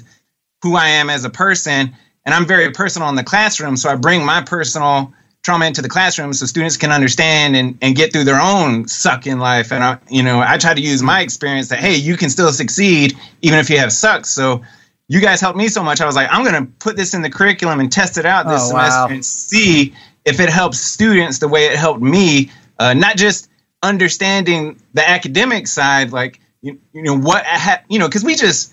[0.62, 1.94] who I am as a person.
[2.24, 5.12] And I'm very personal in the classroom, so I bring my personal
[5.42, 9.26] trauma into the classroom so students can understand and, and get through their own suck
[9.26, 9.70] in life.
[9.70, 12.50] And I, you know, I try to use my experience that hey, you can still
[12.52, 13.12] succeed
[13.42, 14.30] even if you have sucks.
[14.30, 14.62] So
[15.08, 16.00] you guys helped me so much.
[16.00, 18.48] I was like, I'm going to put this in the curriculum and test it out
[18.48, 19.08] this Oh, semester wow.
[19.10, 19.92] and see
[20.24, 22.50] if it helps students the way it helped me.
[22.78, 23.48] Uh, not just
[23.82, 28.72] understanding the academic side, like you, you know what ha- you know, because we just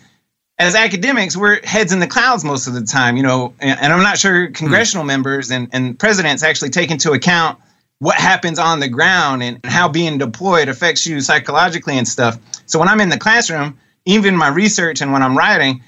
[0.57, 3.93] as academics we're heads in the clouds most of the time, you know, and, and
[3.93, 7.59] I'm not sure congressional members and and presidents actually take into account
[7.99, 12.39] what happens on the ground and how being deployed affects you psychologically and stuff.
[12.65, 15.83] So when I'm in the classroom, even my research and when I'm writing,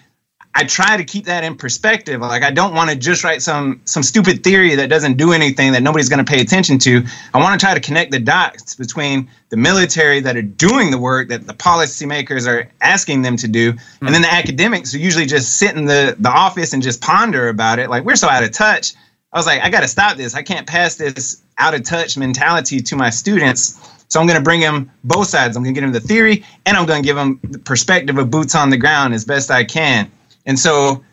[0.56, 2.22] I try to keep that in perspective.
[2.22, 5.72] Like I don't want to just write some some stupid theory that doesn't do anything
[5.72, 7.04] that nobody's going to pay attention to.
[7.34, 11.00] I want to try to connect the dots between the military that are doing the
[11.00, 14.36] work that the policymakers are asking them to do, and then the hmm.
[14.36, 17.90] academics who usually just sit in the the office and just ponder about it.
[17.90, 18.94] Like we're so out of touch.
[19.32, 20.36] I was like, I got to stop this.
[20.36, 23.80] I can't pass this out of touch mentality to my students.
[24.08, 25.58] So I'm going to bring them both sides.
[25.58, 28.16] I'm going to give them the theory, and I'm going to give them the perspective
[28.20, 30.12] of boots on the ground as best I can.
[30.46, 31.04] And so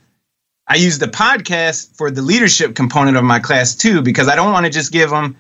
[0.67, 4.53] I use the podcast for the leadership component of my class too, because I don't
[4.53, 5.37] want to just give them,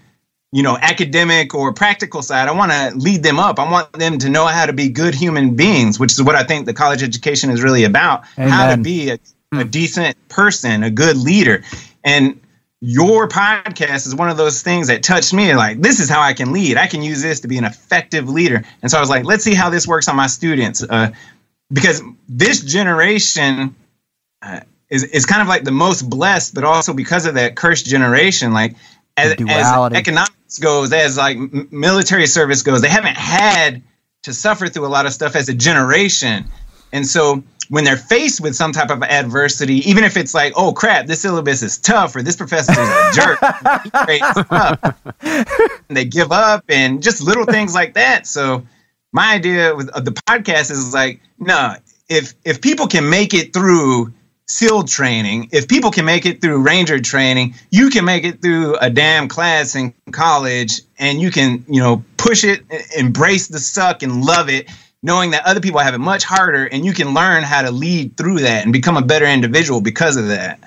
[0.53, 2.49] you know, academic or practical side.
[2.49, 3.59] I want to lead them up.
[3.59, 6.43] I want them to know how to be good human beings, which is what I
[6.43, 8.27] think the college education is really about.
[8.51, 9.19] How to be a,
[9.53, 11.63] a decent person, a good leader.
[12.03, 12.41] And
[12.81, 16.33] your podcast is one of those things that touched me like this is how i
[16.33, 19.11] can lead i can use this to be an effective leader and so i was
[19.11, 21.11] like let's see how this works on my students uh,
[21.73, 23.75] because this generation
[24.43, 27.87] uh, is, is kind of like the most blessed but also because of that cursed
[27.87, 28.75] generation like
[29.17, 31.39] as, as economics goes as like
[31.73, 33.83] military service goes they haven't had
[34.23, 36.45] to suffer through a lot of stuff as a generation
[36.93, 40.73] and so when they're faced with some type of adversity, even if it's like, oh
[40.73, 43.39] crap, this syllabus is tough or this professor is a jerk,
[43.85, 44.97] he grades tough,
[45.89, 48.27] and they give up and just little things like that.
[48.27, 48.67] So
[49.13, 51.75] my idea with of the podcast is like, no,
[52.09, 54.13] if if people can make it through
[54.47, 58.77] SEAL training, if people can make it through Ranger training, you can make it through
[58.77, 62.65] a damn class in college, and you can, you know, push it,
[62.97, 64.69] embrace the suck, and love it,
[65.03, 68.17] knowing that other people have it much harder, and you can learn how to lead
[68.17, 70.59] through that and become a better individual because of that.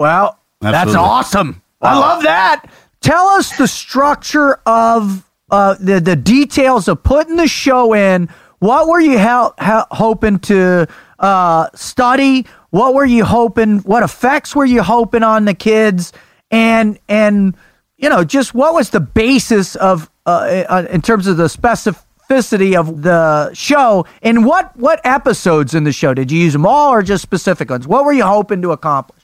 [0.00, 1.08] Well, that's Absolutely.
[1.08, 1.62] awesome.
[1.80, 2.66] I love that.
[3.00, 8.28] Tell us the structure of uh, the the details of putting the show in.
[8.60, 10.86] What were you hel- hel- hoping to
[11.18, 12.46] uh, study?
[12.70, 13.78] What were you hoping?
[13.80, 16.12] What effects were you hoping on the kids?
[16.50, 17.56] And and
[17.96, 22.78] you know, just what was the basis of uh, uh, in terms of the specificity
[22.78, 24.06] of the show?
[24.22, 27.70] And what what episodes in the show did you use them all, or just specific
[27.70, 27.86] ones?
[27.86, 29.20] What were you hoping to accomplish?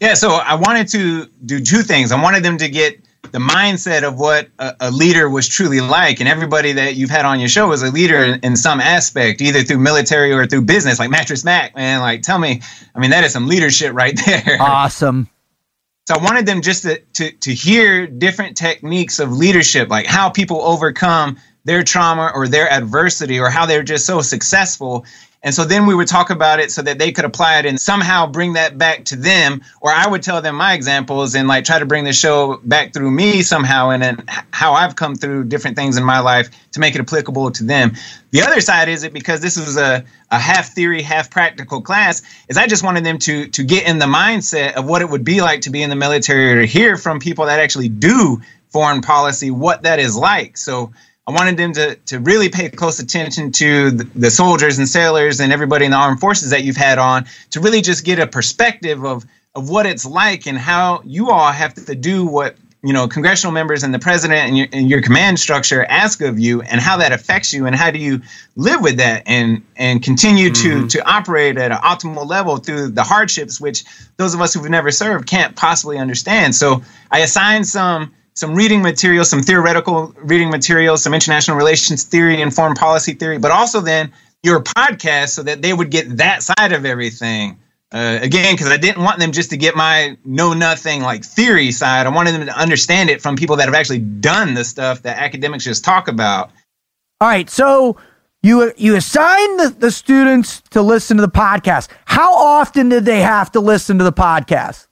[0.00, 2.12] Yeah, so I wanted to do two things.
[2.12, 3.00] I wanted them to get
[3.30, 7.24] the mindset of what a, a leader was truly like, and everybody that you've had
[7.24, 10.62] on your show is a leader in, in some aspect, either through military or through
[10.62, 10.98] business.
[10.98, 12.60] Like Mattress Mac, man, like tell me,
[12.94, 14.58] I mean that is some leadership right there.
[14.60, 15.28] Awesome.
[16.08, 20.30] So I wanted them just to, to, to hear different techniques of leadership, like how
[20.30, 25.06] people overcome their trauma or their adversity or how they're just so successful.
[25.44, 27.80] And so then we would talk about it so that they could apply it and
[27.80, 29.62] somehow bring that back to them.
[29.80, 32.92] Or I would tell them my examples and like try to bring the show back
[32.92, 36.80] through me somehow and then how I've come through different things in my life to
[36.80, 37.92] make it applicable to them.
[38.30, 42.22] The other side is it because this was a, a half theory, half practical class,
[42.48, 45.24] is I just wanted them to to get in the mindset of what it would
[45.24, 48.40] be like to be in the military or to hear from people that actually do
[48.70, 50.56] foreign policy what that is like.
[50.56, 50.92] So
[51.26, 55.38] I wanted them to, to really pay close attention to the, the soldiers and sailors
[55.38, 58.26] and everybody in the armed forces that you've had on to really just get a
[58.26, 59.24] perspective of,
[59.54, 63.52] of what it's like and how you all have to do what you know congressional
[63.52, 66.96] members and the president and your, and your command structure ask of you and how
[66.96, 68.20] that affects you and how do you
[68.56, 70.86] live with that and and continue to mm-hmm.
[70.88, 73.84] to operate at an optimal level through the hardships which
[74.16, 76.56] those of us who've never served can't possibly understand.
[76.56, 76.82] So
[77.12, 82.54] i assigned some some reading material, some theoretical reading material, some international relations theory and
[82.54, 86.72] foreign policy theory, but also then your podcast so that they would get that side
[86.72, 87.58] of everything.
[87.92, 91.70] Uh, again, because I didn't want them just to get my know nothing like theory
[91.70, 92.06] side.
[92.06, 95.18] I wanted them to understand it from people that have actually done the stuff that
[95.18, 96.50] academics just talk about.
[97.20, 97.98] All right, so
[98.42, 101.88] you you assign the, the students to listen to the podcast.
[102.06, 104.86] How often did they have to listen to the podcast?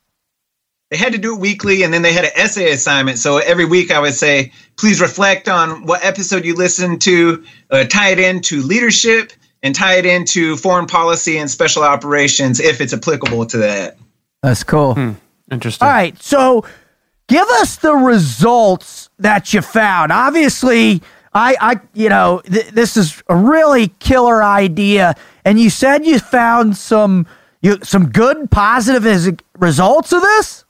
[0.91, 3.19] They had to do it weekly, and then they had an essay assignment.
[3.19, 7.85] So every week I would say, please reflect on what episode you listened to, uh,
[7.85, 12.93] tie it into leadership, and tie it into foreign policy and special operations if it's
[12.93, 13.97] applicable to that.
[14.43, 14.95] That's cool.
[14.95, 15.12] Hmm.
[15.51, 15.87] Interesting.
[15.87, 16.65] All right, so
[17.29, 20.12] give us the results that you found.
[20.12, 21.03] Obviously,
[21.35, 25.15] I, I, you know, th- this is a really killer idea,
[25.45, 27.27] and you said you found some,
[27.62, 30.65] you some good positive is- results of this.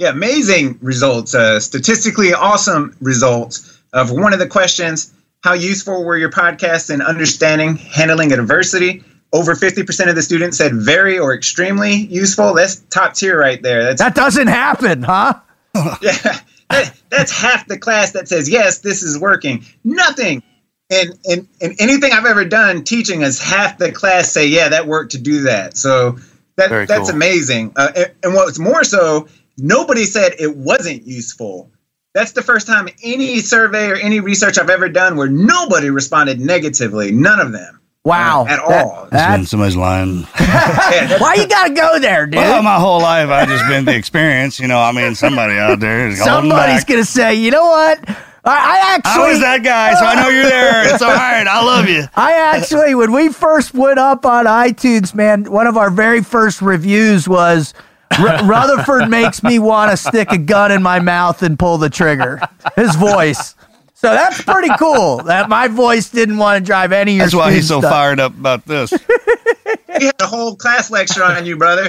[0.00, 3.80] Yeah, amazing results, uh, statistically awesome results.
[3.92, 5.14] Of one of the questions,
[5.44, 9.04] how useful were your podcasts in understanding handling adversity?
[9.32, 12.54] Over 50% of the students said very or extremely useful.
[12.54, 13.84] That's top tier right there.
[13.84, 15.34] That's That doesn't happen, huh?
[15.74, 16.38] yeah,
[16.70, 19.64] that, that's half the class that says yes, this is working.
[19.84, 20.42] Nothing.
[20.90, 24.86] And, and and anything I've ever done teaching is half the class say, yeah, that
[24.86, 25.76] worked to do that.
[25.76, 26.18] So
[26.56, 27.16] that Very that's cool.
[27.16, 27.72] amazing.
[27.76, 31.70] Uh, and, and what's more so, nobody said it wasn't useful.
[32.14, 36.38] That's the first time any survey or any research I've ever done where nobody responded
[36.40, 37.10] negatively.
[37.10, 37.80] None of them.
[38.04, 39.02] Wow, Uh, at That- all.
[39.04, 40.26] It's that- somebody's lying.
[40.38, 42.36] Yeah, that's- why you got to go there, dude?
[42.36, 44.60] Well, my whole life I've just been the experience.
[44.60, 47.98] You know, I mean, somebody out there is Somebody's gonna say, you know what?
[48.46, 50.92] I, I actually, I was that guy, so I know you're there.
[50.92, 51.46] It's all right.
[51.48, 52.04] I love you.
[52.14, 56.60] I actually, when we first went up on iTunes, man, one of our very first
[56.60, 57.72] reviews was
[58.18, 61.90] R- Rutherford makes me want to stick a gun in my mouth and pull the
[61.90, 62.40] trigger.
[62.76, 63.54] His voice.
[63.94, 65.22] So that's pretty cool.
[65.22, 67.84] That my voice didn't want to drive any of your That's why he's so students
[67.84, 67.94] nuts.
[67.94, 68.90] fired up about this.
[69.98, 71.88] he had a whole class lecture on you, brother.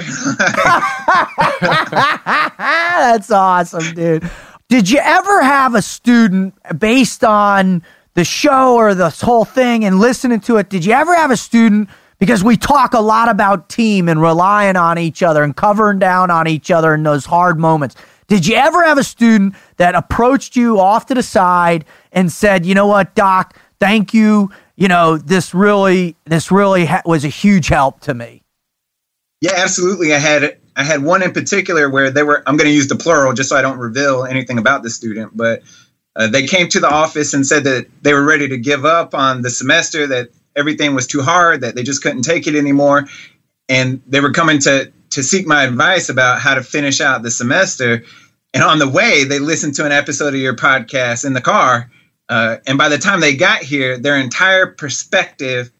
[1.60, 4.30] That's awesome, dude.
[4.68, 7.82] Did you ever have a student based on
[8.14, 10.68] the show or this whole thing and listening to it?
[10.70, 14.76] Did you ever have a student because we talk a lot about team and relying
[14.76, 17.94] on each other and covering down on each other in those hard moments?
[18.28, 22.66] Did you ever have a student that approached you off to the side and said,
[22.66, 24.50] "You know what, doc, thank you.
[24.76, 28.42] You know, this really this really ha- was a huge help to me."
[29.40, 30.12] Yeah, absolutely.
[30.12, 32.42] I had I had one in particular where they were.
[32.46, 35.36] I'm going to use the plural just so I don't reveal anything about the student,
[35.36, 35.62] but
[36.16, 39.14] uh, they came to the office and said that they were ready to give up
[39.14, 43.06] on the semester, that everything was too hard, that they just couldn't take it anymore,
[43.68, 47.30] and they were coming to to seek my advice about how to finish out the
[47.30, 48.02] semester.
[48.52, 51.90] And on the way, they listened to an episode of your podcast in the car.
[52.28, 55.70] Uh, and by the time they got here, their entire perspective,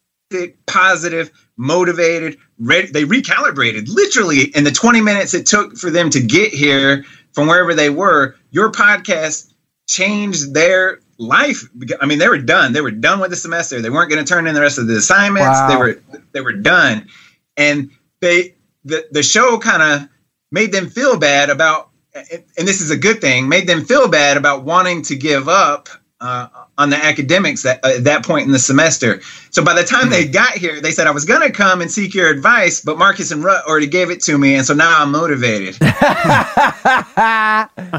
[0.66, 6.20] positive, motivated, ready, they recalibrated literally in the 20 minutes it took for them to
[6.20, 8.36] get here from wherever they were.
[8.50, 9.52] Your podcast
[9.88, 11.64] changed their life.
[12.00, 12.72] I mean, they were done.
[12.72, 13.80] They were done with the semester.
[13.80, 15.46] They weren't going to turn in the rest of the assignments.
[15.46, 15.68] Wow.
[15.68, 16.02] They were
[16.32, 17.08] they were done,
[17.56, 17.90] and
[18.20, 20.08] they the the show kind of
[20.50, 24.36] made them feel bad about, and this is a good thing, made them feel bad
[24.36, 25.88] about wanting to give up
[26.20, 26.48] uh,
[26.78, 29.20] on the academics at, at that point in the semester.
[29.50, 31.90] So by the time they got here, they said I was going to come and
[31.90, 35.02] seek your advice, but Marcus and Rut already gave it to me, and so now
[35.02, 35.78] I'm motivated.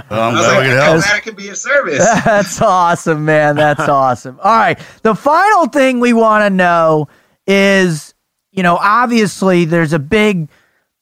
[0.10, 1.99] Well, I'm I was like, we could I'm glad I could be of service.
[2.26, 3.56] That's awesome, man.
[3.56, 4.40] That's awesome.
[4.41, 4.80] All right.
[5.04, 7.08] The final thing we want to know
[7.45, 8.14] is,
[8.52, 10.49] you know, obviously there's a big,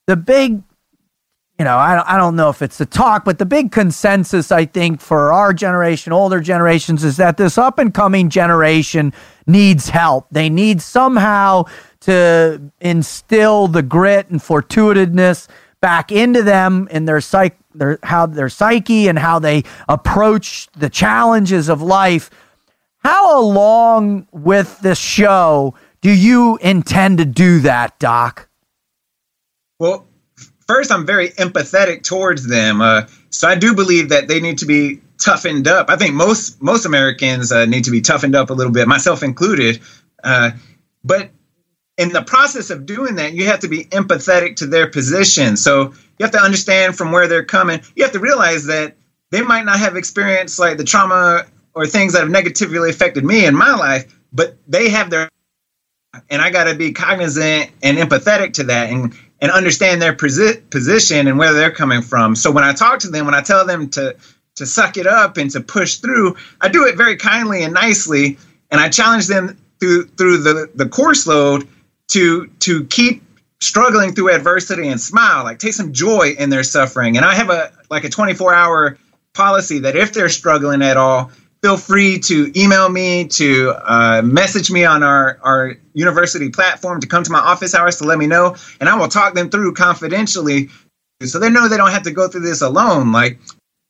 [0.07, 0.63] the big,
[1.57, 4.51] you know, I don't, I don't know if it's the talk, but the big consensus,
[4.51, 9.13] I think, for our generation, older generations, is that this up and coming generation
[9.47, 10.27] needs help.
[10.31, 11.65] They need somehow
[12.01, 15.47] to instill the grit and fortuitousness
[15.79, 20.89] back into them in their psych, their how their psyche and how they approach the
[20.89, 22.29] challenges of life.
[22.97, 28.49] How along with this show do you intend to do that, Doc?
[29.79, 30.07] Well,
[30.67, 32.81] first, I'm very empathetic towards them.
[32.81, 35.89] Uh, so I do believe that they need to be toughened up.
[35.89, 39.23] I think most most Americans uh, need to be toughened up a little bit, myself
[39.23, 39.81] included.
[40.23, 40.51] Uh,
[41.03, 41.29] but
[41.97, 45.55] in the process of doing that, you have to be empathetic to their position.
[45.55, 47.81] So you have to understand from where they're coming.
[47.95, 48.95] You have to realize that
[49.31, 53.45] they might not have experienced like the trauma or things that have negatively affected me
[53.45, 55.29] in my life, but they have their
[56.29, 60.69] and I got to be cognizant and empathetic to that and and understand their posi-
[60.69, 62.35] position and where they're coming from.
[62.35, 64.15] So when I talk to them, when I tell them to
[64.55, 68.37] to suck it up and to push through, I do it very kindly and nicely,
[68.71, 71.67] and I challenge them through through the the course load
[72.09, 73.23] to to keep
[73.59, 77.17] struggling through adversity and smile, like take some joy in their suffering.
[77.17, 78.97] And I have a like a 24 hour
[79.33, 84.69] policy that if they're struggling at all, feel free to email me, to uh, message
[84.69, 88.27] me on our, our university platform, to come to my office hours to let me
[88.27, 90.69] know, and I will talk them through confidentially
[91.23, 93.11] so they know they don't have to go through this alone.
[93.11, 93.39] Like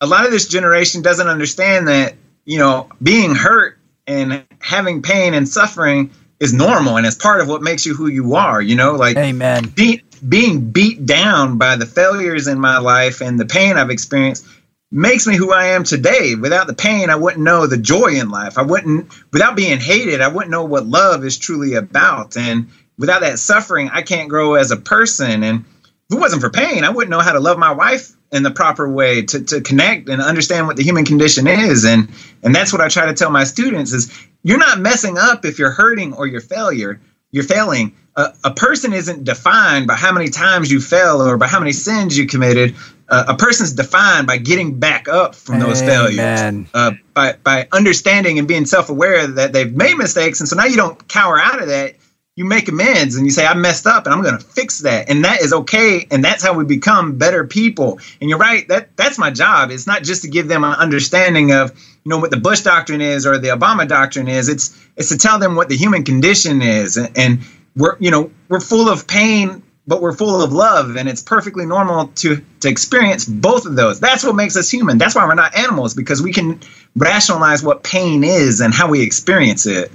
[0.01, 2.15] a lot of this generation doesn't understand that
[2.45, 7.47] you know being hurt and having pain and suffering is normal and it's part of
[7.47, 8.61] what makes you who you are.
[8.61, 9.63] You know, like Amen.
[9.75, 14.45] Be, being beat down by the failures in my life and the pain I've experienced
[14.91, 16.35] makes me who I am today.
[16.35, 18.57] Without the pain, I wouldn't know the joy in life.
[18.57, 22.37] I wouldn't, without being hated, I wouldn't know what love is truly about.
[22.37, 25.43] And without that suffering, I can't grow as a person.
[25.43, 25.65] And
[26.09, 28.51] if it wasn't for pain, I wouldn't know how to love my wife in the
[28.51, 31.85] proper way to, to connect and understand what the human condition is.
[31.85, 32.09] And
[32.43, 34.11] and that's what I try to tell my students is
[34.43, 36.99] you're not messing up if you're hurting or you're failure.
[37.35, 37.93] You're failing.
[38.15, 41.73] Uh, a person isn't defined by how many times you fell or by how many
[41.73, 42.75] sins you committed.
[43.09, 46.67] Uh, a person's defined by getting back up from those failures, Amen.
[46.73, 50.77] uh, by by understanding and being self-aware that they've made mistakes, and so now you
[50.77, 51.95] don't cower out of that
[52.35, 55.09] you make amends and you say, I messed up and I'm going to fix that.
[55.09, 56.05] And that is okay.
[56.11, 57.99] And that's how we become better people.
[58.19, 58.67] And you're right.
[58.67, 59.71] That that's my job.
[59.71, 61.71] It's not just to give them an understanding of,
[62.05, 64.47] you know, what the Bush doctrine is or the Obama doctrine is.
[64.47, 66.97] It's, it's to tell them what the human condition is.
[66.97, 67.39] And, and
[67.75, 70.97] we're, you know, we're full of pain, but we're full of love.
[70.97, 73.99] And it's perfectly normal to, to experience both of those.
[73.99, 74.99] That's what makes us human.
[74.99, 76.61] That's why we're not animals because we can
[76.95, 79.91] rationalize what pain is and how we experience it.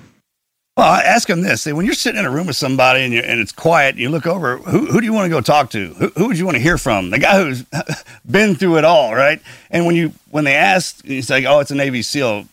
[0.76, 3.40] Well, I ask them this: when you're sitting in a room with somebody and, and
[3.40, 4.58] it's quiet, you look over.
[4.58, 5.92] Who, who do you want to go talk to?
[5.94, 7.10] Who, who would you want to hear from?
[7.10, 7.64] The guy who's
[8.30, 9.42] been through it all, right?
[9.70, 12.46] And when you when they ask, you say, "Oh, it's a Navy SEAL."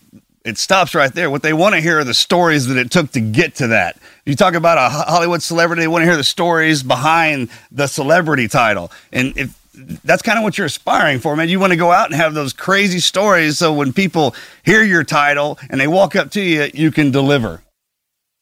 [0.44, 1.30] It stops right there.
[1.30, 3.98] What they want to hear are the stories that it took to get to that.
[4.24, 8.48] You talk about a Hollywood celebrity; they want to hear the stories behind the celebrity
[8.48, 8.90] title.
[9.12, 9.58] And if
[10.04, 11.48] that's kind of what you're aspiring for, man.
[11.48, 14.34] You want to go out and have those crazy stories, so when people
[14.64, 17.62] hear your title and they walk up to you, you can deliver.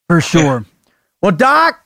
[0.08, 0.64] For sure.
[1.20, 1.84] Well, Doc,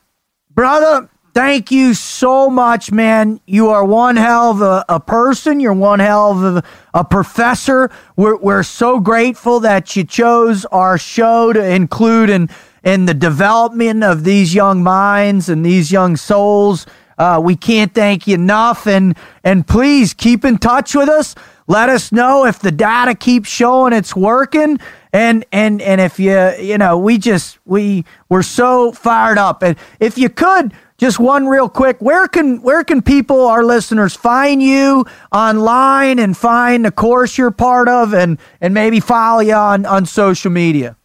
[0.51, 3.41] brother, thank you so much, man.
[3.47, 5.61] You are one hell of a, a person.
[5.61, 7.91] You're one hell of a, a professor.
[8.17, 12.51] We're, we're so grateful that you chose our show to include in,
[12.85, 16.85] in the development of these young minds and these young souls.
[17.17, 18.87] Uh, we can't thank you enough.
[18.87, 21.35] And, and please keep in touch with us.
[21.67, 24.79] Let us know if the data keeps showing it's working
[25.13, 29.63] and and and if you you know we just we we're so fired up.
[29.63, 34.15] And if you could just one real quick where can where can people our listeners
[34.15, 39.55] find you online and find the course you're part of and and maybe follow you
[39.55, 40.97] on on social media?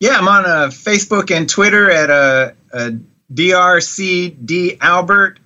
[0.00, 2.90] Yeah i'm on uh, facebook and twitter at uh, uh
[3.32, 5.38] drcd albert.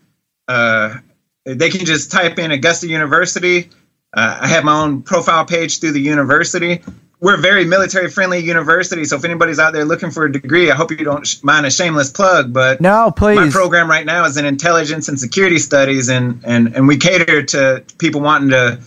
[0.48, 0.98] Uh,
[1.44, 3.68] they can just type in augusta university.
[4.16, 6.80] Uh, i have my own profile page through the university
[7.20, 9.04] we're a very military friendly university.
[9.04, 11.64] So if anybody's out there looking for a degree, I hope you don't sh- mind
[11.64, 12.52] a shameless plug.
[12.52, 13.36] But no, please.
[13.36, 17.42] My program right now is in intelligence and security studies, and and and we cater
[17.42, 18.80] to people wanting to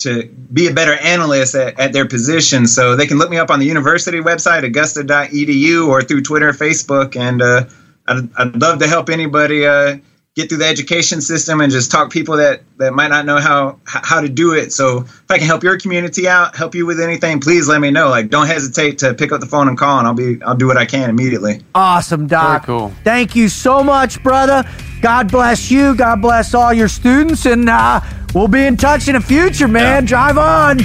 [0.00, 2.66] to be a better analyst at, at their position.
[2.66, 7.16] So they can look me up on the university website, augusta.edu, or through Twitter, Facebook,
[7.16, 7.64] and uh,
[8.06, 9.66] I'd, I'd love to help anybody.
[9.66, 9.98] Uh,
[10.36, 13.78] get through the education system and just talk people that that might not know how
[13.84, 14.72] how to do it.
[14.72, 17.90] So if i can help your community out help you with anything please let me
[17.90, 18.08] know.
[18.08, 20.66] Like don't hesitate to pick up the phone and call and i'll be i'll do
[20.66, 21.64] what i can immediately.
[21.74, 22.66] Awesome doc.
[22.66, 22.92] Very cool.
[23.02, 24.62] Thank you so much brother.
[25.02, 25.96] God bless you.
[25.96, 28.00] God bless all your students and uh,
[28.34, 30.02] we'll be in touch in the future man.
[30.04, 30.08] Yeah.
[30.08, 30.78] drive on.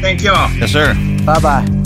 [0.00, 0.50] Thank y'all.
[0.52, 0.94] Yes sir.
[1.24, 1.85] Bye-bye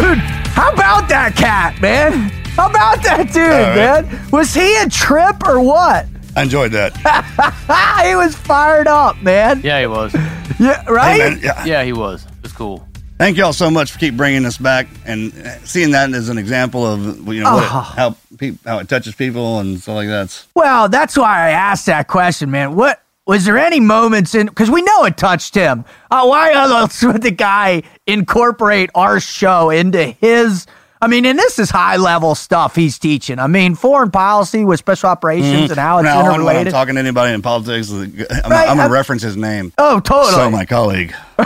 [0.00, 2.30] dude, how about that cat, man?
[2.56, 4.04] How about that dude, right.
[4.04, 4.30] man?
[4.30, 6.06] Was he a trip or what?
[6.34, 6.94] I enjoyed that.
[8.06, 9.60] he was fired up, man.
[9.62, 10.14] Yeah, he was.
[10.58, 11.38] Yeah, right?
[11.38, 11.64] Hey, yeah.
[11.64, 12.24] yeah, he was.
[12.26, 12.86] It was cool.
[13.18, 15.32] Thank y'all so much for keep bringing us back and
[15.64, 17.60] seeing that as an example of you know oh.
[17.62, 17.92] Ah.
[17.92, 20.46] it, how pe- how it touches people and stuff like that.
[20.54, 22.76] Well, that's why I asked that question, man.
[22.76, 25.84] What was there any moments in because we know it touched him?
[26.10, 30.66] Uh, why else would the guy incorporate our show into his?
[31.00, 33.38] I mean, and this is high level stuff he's teaching.
[33.38, 35.70] I mean, foreign policy with special operations mm.
[35.70, 36.56] and how it's now, interrelated.
[36.56, 38.68] When I'm talking to anybody in politics, I'm, right?
[38.68, 39.74] I'm going to reference his name.
[39.76, 40.32] Oh, totally.
[40.32, 41.14] So my colleague.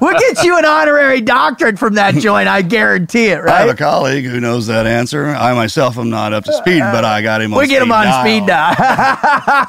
[0.00, 2.48] we'll get you an honorary doctorate from that joint.
[2.48, 3.44] I guarantee it.
[3.44, 3.54] Right?
[3.54, 5.26] I have a colleague who knows that answer.
[5.26, 7.54] I myself am not up to speed, but I got him.
[7.54, 8.24] on We get him on dial.
[8.24, 8.74] speed dial.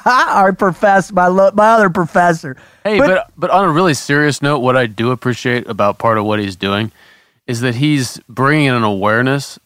[0.35, 2.57] Our professor, my lo- my other professor.
[2.83, 6.17] Hey, but, but but on a really serious note, what I do appreciate about part
[6.17, 6.91] of what he's doing
[7.47, 9.59] is that he's bringing an awareness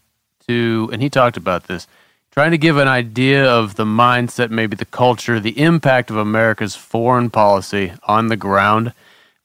[0.47, 1.87] to, and he talked about this,
[2.31, 6.75] trying to give an idea of the mindset, maybe the culture, the impact of America's
[6.75, 8.93] foreign policy on the ground.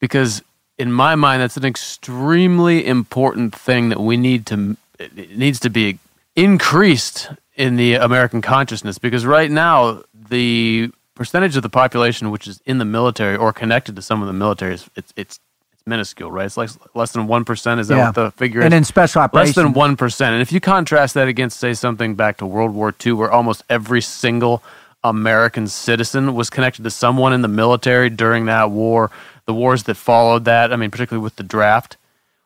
[0.00, 0.42] Because
[0.78, 5.70] in my mind, that's an extremely important thing that we need to it needs to
[5.70, 5.98] be
[6.36, 12.60] increased in the American consciousness because right now the percentage of the population which is
[12.64, 15.51] in the military or connected to some of the military is it's it's it's
[15.86, 16.46] minuscule, right?
[16.46, 17.80] It's like less than one percent.
[17.80, 18.06] Is that Yeah.
[18.06, 18.64] what the figure is?
[18.66, 19.56] And in special operations.
[19.56, 20.32] less than one percent.
[20.34, 23.62] And if you contrast that against, say, something back to World War II, where almost
[23.68, 24.62] every single
[25.04, 29.10] American citizen was connected to someone in the military during that war,
[29.46, 30.72] the wars that followed that.
[30.72, 31.96] I mean, particularly with the draft.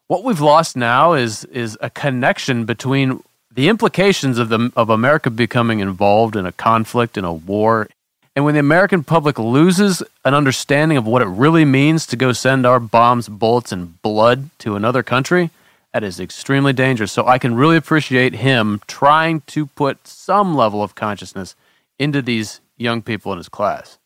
[0.06, 3.22] What we've lost now is is a connection between
[3.52, 7.88] the implications of the of America becoming involved in a conflict in a war
[8.36, 12.32] and when the American public loses an understanding of what it really means to go
[12.32, 15.50] send our bombs, bullets, and blood to another country,
[15.92, 17.10] that is extremely dangerous.
[17.12, 21.56] So I can really appreciate him trying to put some level of consciousness
[21.98, 23.98] into these young people in his class.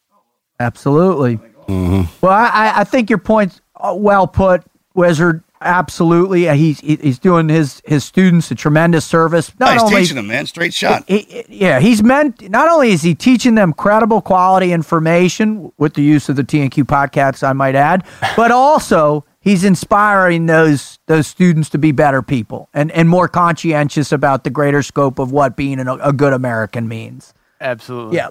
[0.61, 1.41] Absolutely.
[1.69, 4.63] Well, I, I- I think your point's uh, well put,
[4.95, 5.43] Wizard.
[5.63, 6.47] Absolutely.
[6.57, 9.53] He's he's doing his his students a tremendous service.
[9.61, 10.47] No, Not he's only teaching them, man.
[10.47, 11.05] Straight shot.
[11.07, 15.95] he- he- yeah, he's meant not only is he teaching them credible quality information with
[15.95, 18.05] the use of the TNQ podcasts, I might add,
[18.37, 24.13] but also he's inspiring those those students to be better people and and more conscientious
[24.13, 27.35] about the greater scope of what being an, a good American means.
[27.61, 28.17] Absolutely.
[28.17, 28.31] Yeah.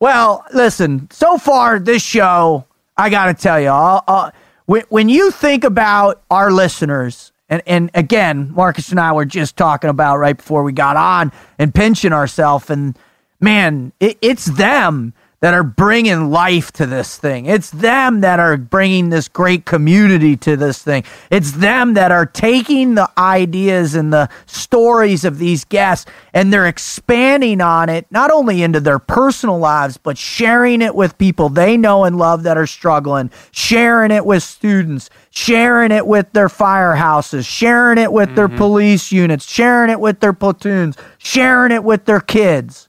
[0.00, 1.08] Well, listen.
[1.10, 4.32] So far, this show, I got to tell you, I'll, I'll-
[4.68, 9.56] when, when you think about our listeners, and, and again, Marcus and I were just
[9.56, 12.94] talking about right before we got on and pinching ourselves, and
[13.40, 17.46] man, it, it's them that are bringing life to this thing.
[17.46, 21.04] It's them that are bringing this great community to this thing.
[21.30, 26.66] It's them that are taking the ideas and the stories of these guests and they're
[26.66, 31.76] expanding on it, not only into their personal lives, but sharing it with people they
[31.76, 37.46] know and love that are struggling, sharing it with students, sharing it with their firehouses,
[37.46, 38.58] sharing it with their mm-hmm.
[38.58, 42.87] police units, sharing it with their platoons, sharing it with their kids.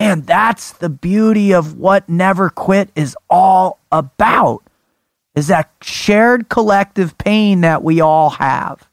[0.00, 4.62] And that's the beauty of what Never Quit is all about.
[5.34, 8.88] Is that shared collective pain that we all have.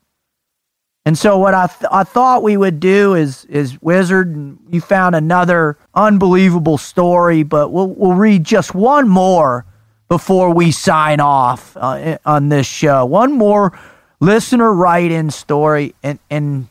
[1.06, 5.16] And so what I, th- I thought we would do is is Wizard you found
[5.16, 9.66] another unbelievable story, but we'll we'll read just one more
[10.08, 13.06] before we sign off uh, on this show.
[13.06, 13.78] One more
[14.20, 16.70] listener write-in story and and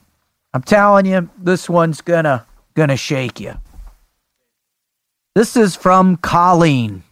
[0.53, 2.45] I'm telling you this one's gonna
[2.75, 3.55] gonna shake you.
[5.35, 7.03] This is from Colleen.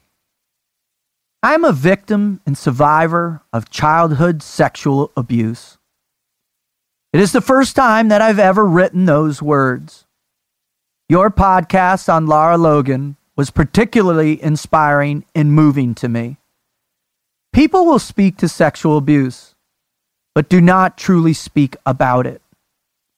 [1.42, 5.76] I'm a victim and survivor of childhood sexual abuse.
[7.12, 10.06] It is the first time that I've ever written those words.
[11.08, 16.36] Your podcast on Lara Logan was particularly inspiring and moving to me.
[17.52, 19.56] People will speak to sexual abuse,
[20.32, 22.40] but do not truly speak about it.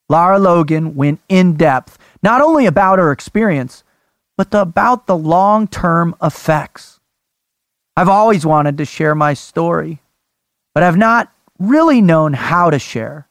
[0.08, 3.83] Lara Logan went in depth, not only about her experience,
[4.36, 7.00] but about the long term effects.
[7.96, 10.00] I've always wanted to share my story,
[10.74, 13.28] but I've not really known how to share.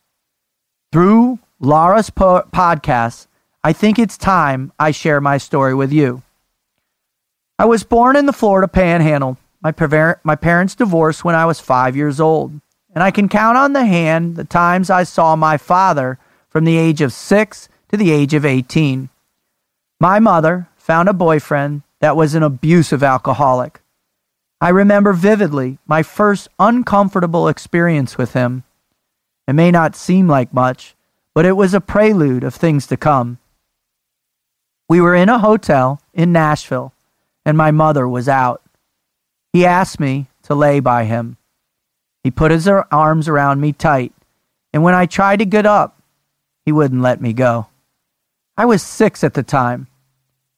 [0.92, 3.28] Through Lara's po- podcast,
[3.64, 6.22] I think it's time I share my story with you.
[7.60, 9.38] I was born in the Florida panhandle.
[9.62, 9.74] My,
[10.24, 12.60] my parents divorced when I was five years old,
[12.94, 16.20] and I can count on the hand the times I saw my father
[16.50, 19.10] from the age of six to the age of 18.
[20.00, 23.80] My mother found a boyfriend that was an abusive alcoholic.
[24.60, 28.66] I remember vividly my first uncomfortable experience with him.
[29.48, 30.94] It may not seem like much,
[31.34, 33.38] but it was a prelude of things to come.
[34.90, 36.92] We were in a hotel in Nashville,
[37.46, 38.62] and my mother was out.
[39.54, 41.38] He asked me to lay by him.
[42.26, 44.12] He put his arms around me tight,
[44.74, 46.02] and when I tried to get up,
[46.66, 47.68] he wouldn't let me go.
[48.58, 49.88] I was six at the time,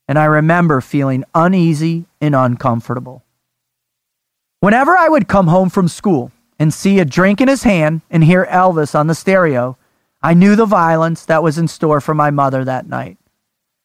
[0.07, 3.23] and I remember feeling uneasy and uncomfortable.
[4.59, 8.23] Whenever I would come home from school and see a drink in his hand and
[8.23, 9.77] hear Elvis on the stereo,
[10.21, 13.17] I knew the violence that was in store for my mother that night.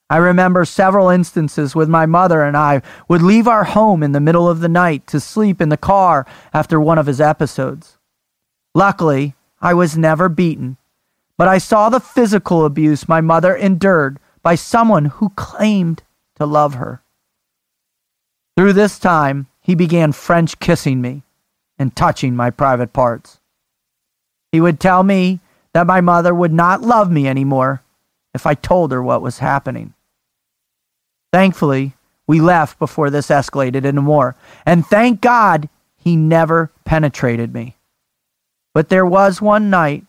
[0.08, 4.20] I remember several instances with my mother and I would leave our home in the
[4.20, 7.96] middle of the night to sleep in the car after one of his episodes.
[8.74, 10.78] Luckily, I was never beaten,
[11.36, 16.02] but I saw the physical abuse my mother endured by someone who claimed
[16.40, 17.02] to love her.
[18.56, 21.22] Through this time, he began French kissing me
[21.78, 23.40] and touching my private parts.
[24.50, 25.40] He would tell me
[25.74, 27.82] that my mother would not love me anymore
[28.34, 29.92] if I told her what was happening.
[31.30, 31.92] Thankfully,
[32.26, 34.34] we left before this escalated into more,
[34.64, 35.68] and thank God
[35.98, 37.76] he never penetrated me.
[38.72, 40.06] But there was one night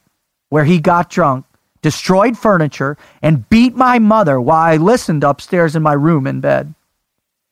[0.47, 1.45] where he got drunk,
[1.81, 6.73] destroyed furniture, and beat my mother while I listened upstairs in my room in bed.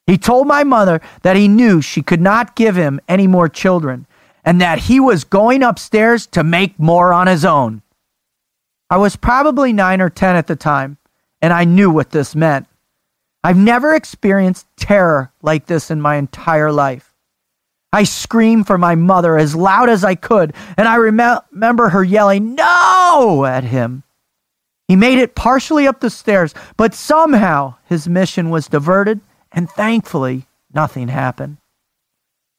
[0.06, 4.06] He told my mother that he knew she could not give him any more children
[4.44, 7.82] and that he was going upstairs to make more on his own.
[8.88, 10.96] I was probably nine or 10 at the time,
[11.40, 12.66] and I knew what this meant.
[13.44, 17.14] I've never experienced terror like this in my entire life.
[17.92, 22.04] I screamed for my mother as loud as I could, and I rem- remember her
[22.04, 23.44] yelling, No!
[23.46, 24.02] at him.
[24.90, 29.20] He made it partially up the stairs, but somehow his mission was diverted,
[29.52, 31.58] and thankfully, nothing happened.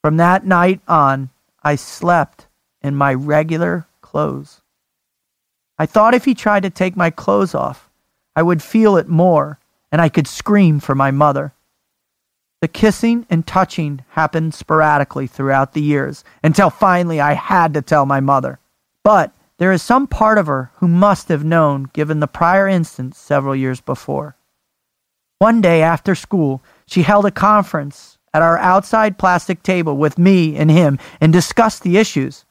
[0.01, 1.29] From that night on,
[1.61, 2.47] I slept
[2.81, 4.61] in my regular clothes.
[5.77, 7.89] I thought if he tried to take my clothes off,
[8.33, 9.59] I would feel it more
[9.91, 11.51] and I could scream for my mother.
[12.61, 18.05] The kissing and touching happened sporadically throughout the years until finally I had to tell
[18.05, 18.59] my mother.
[19.03, 23.15] But there is some part of her who must have known given the prior instance
[23.15, 24.35] several years before.
[25.37, 30.55] One day after school, she held a conference at our outside plastic table with me
[30.55, 32.43] and him and discussed the issues.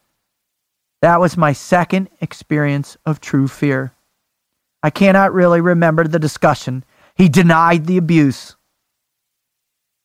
[1.03, 3.91] That was my second experience of true fear.
[4.81, 6.85] I cannot really remember the discussion.
[7.17, 8.55] He denied the abuse.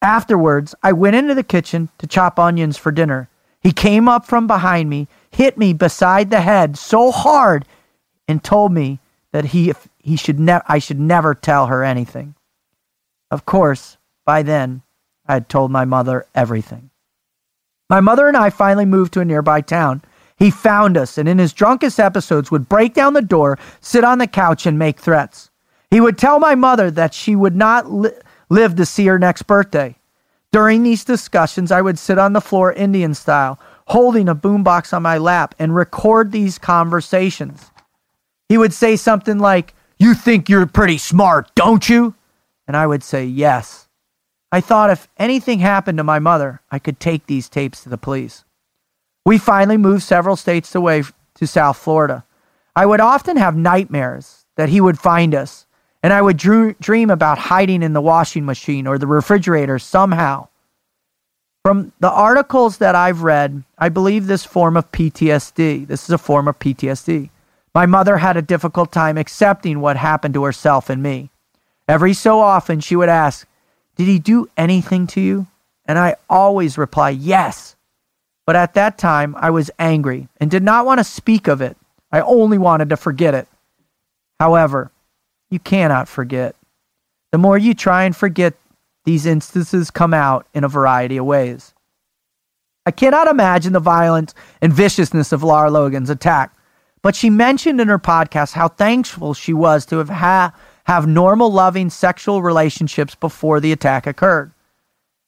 [0.01, 3.29] Afterwards, I went into the kitchen to chop onions for dinner.
[3.61, 7.65] He came up from behind me, hit me beside the head so hard,
[8.27, 8.99] and told me
[9.31, 12.35] that he, he should ne- I should never tell her anything.
[13.29, 14.81] Of course, by then,
[15.27, 16.89] I had told my mother everything.
[17.89, 20.01] My mother and I finally moved to a nearby town.
[20.37, 24.17] He found us and in his drunkest episodes would break down the door, sit on
[24.17, 25.51] the couch, and make threats.
[25.91, 28.11] He would tell my mother that she would not li-
[28.49, 29.95] live to see her next birthday.
[30.51, 35.03] During these discussions, I would sit on the floor Indian style, holding a boombox on
[35.03, 37.71] my lap, and record these conversations.
[38.49, 42.15] He would say something like, You think you're pretty smart, don't you?
[42.67, 43.87] And I would say, Yes.
[44.51, 47.97] I thought if anything happened to my mother, I could take these tapes to the
[47.97, 48.45] police.
[49.25, 51.03] We finally moved several states away
[51.35, 52.23] to South Florida.
[52.75, 55.65] I would often have nightmares that he would find us,
[56.03, 60.47] and I would dream about hiding in the washing machine or the refrigerator somehow.
[61.65, 65.87] From the articles that I've read, I believe this form of PTSD.
[65.87, 67.31] This is a form of PTSD.
[67.73, 71.31] My mother had a difficult time accepting what happened to herself and me.
[71.87, 73.47] Every so often, she would ask,
[73.95, 75.47] Did he do anything to you?
[75.87, 77.75] And I always reply, Yes.
[78.45, 81.75] But at that time, I was angry and did not want to speak of it.
[82.11, 83.47] I only wanted to forget it.
[84.39, 84.91] However,
[85.49, 86.55] you cannot forget.
[87.31, 88.53] The more you try and forget,
[89.05, 91.73] these instances come out in a variety of ways.
[92.85, 96.55] I cannot imagine the violence and viciousness of Lara Logan's attack,
[97.01, 100.53] but she mentioned in her podcast how thankful she was to have ha-
[100.85, 104.51] have normal, loving sexual relationships before the attack occurred.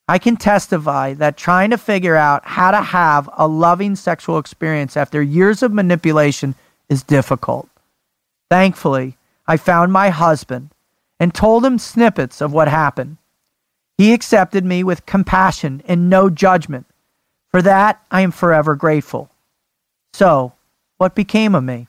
[0.08, 4.96] I can testify that trying to figure out how to have a loving sexual experience
[4.96, 6.56] after years of manipulation
[6.90, 7.68] is difficult.
[8.50, 9.18] Thankfully,
[9.48, 10.70] I found my husband
[11.20, 13.18] and told him snippets of what happened.
[13.98, 16.86] He accepted me with compassion and no judgment.
[17.50, 19.32] For that, I am forever grateful.
[20.14, 20.54] So,
[20.98, 21.88] what became of me?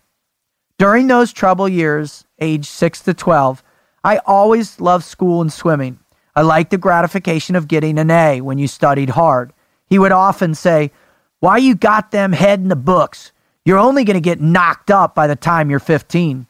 [0.79, 3.63] During those troubled years, age 6 to 12,
[4.05, 5.99] I always loved school and swimming.
[6.35, 9.53] I liked the gratification of getting an A when you studied hard.
[9.87, 10.93] He would often say,
[11.41, 13.33] Why you got them head in the books?
[13.65, 16.47] You're only going to get knocked up by the time you're 15.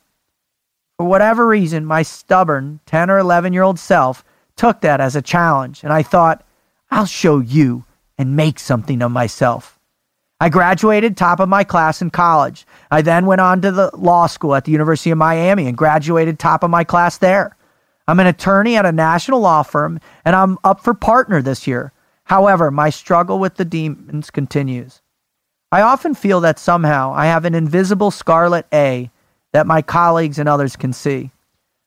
[0.98, 4.24] For whatever reason, my stubborn 10 or 11 year old self
[4.58, 6.44] took that as a challenge, and I thought,
[6.90, 7.84] I'll show you
[8.18, 9.78] and make something of myself.
[10.40, 12.66] I graduated top of my class in college.
[12.90, 16.38] I then went on to the law school at the University of Miami and graduated
[16.38, 17.56] top of my class there.
[18.06, 21.92] I'm an attorney at a national law firm and I'm up for partner this year.
[22.24, 25.02] However, my struggle with the demons continues.
[25.72, 29.10] I often feel that somehow I have an invisible scarlet A
[29.52, 31.32] that my colleagues and others can see.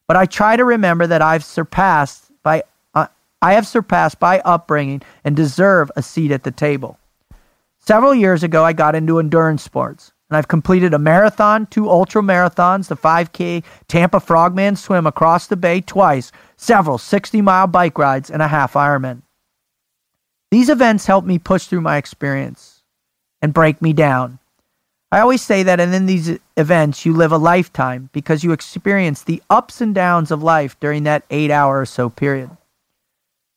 [0.07, 2.63] But I try to remember that I've surpassed by
[2.93, 3.07] uh,
[3.41, 6.97] I have surpassed by upbringing and deserve a seat at the table.
[7.79, 12.21] Several years ago I got into endurance sports and I've completed a marathon, two ultra
[12.21, 18.29] marathons, the 5K Tampa Frogman swim across the bay twice, several 60 mile bike rides,
[18.29, 19.23] and a half Ironman.
[20.49, 22.81] These events help me push through my experience
[23.41, 24.39] and break me down.
[25.11, 29.23] I always say that and in these events, you live a lifetime because you experience
[29.23, 32.49] the ups and downs of life during that eight hour or so period.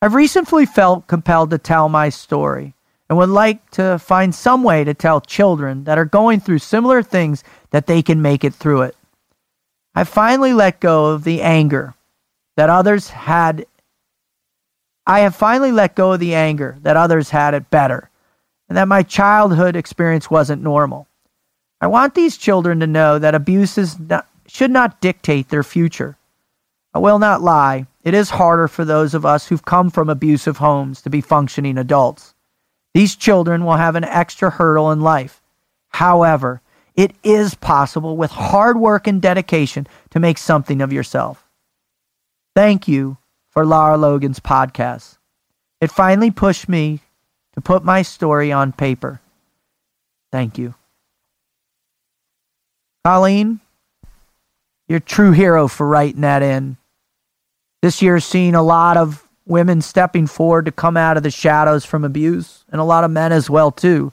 [0.02, 2.74] I've recently felt compelled to tell my story
[3.08, 7.02] and would like to find some way to tell children that are going through similar
[7.02, 8.96] things that they can make it through it.
[9.94, 11.94] I finally let go of the anger
[12.56, 13.64] that others had.
[15.06, 18.10] I have finally let go of the anger that others had it better
[18.68, 21.06] and that my childhood experience wasn't normal.
[21.84, 26.16] I want these children to know that abuse is not, should not dictate their future.
[26.94, 30.56] I will not lie, it is harder for those of us who've come from abusive
[30.56, 32.34] homes to be functioning adults.
[32.94, 35.42] These children will have an extra hurdle in life.
[35.90, 36.62] However,
[36.96, 41.46] it is possible with hard work and dedication to make something of yourself.
[42.56, 43.18] Thank you
[43.50, 45.18] for Lara Logan's podcast.
[45.82, 47.00] It finally pushed me
[47.52, 49.20] to put my story on paper.
[50.32, 50.74] Thank you.
[53.06, 53.60] Colleen,
[54.88, 56.78] you're a true hero for writing that in.
[57.82, 61.84] This year's seen a lot of women stepping forward to come out of the shadows
[61.84, 64.10] from abuse, and a lot of men as well too.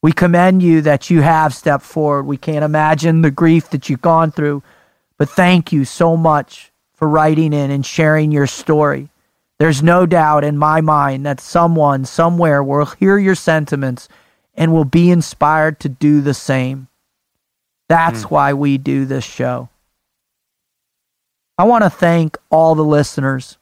[0.00, 2.24] We commend you that you have stepped forward.
[2.24, 4.62] We can't imagine the grief that you've gone through,
[5.18, 9.10] but thank you so much for writing in and sharing your story.
[9.58, 14.08] There's no doubt in my mind that someone somewhere will hear your sentiments
[14.54, 16.88] and will be inspired to do the same.
[17.88, 18.30] That's mm.
[18.30, 19.68] why we do this show.
[21.56, 23.58] I want to thank all the listeners.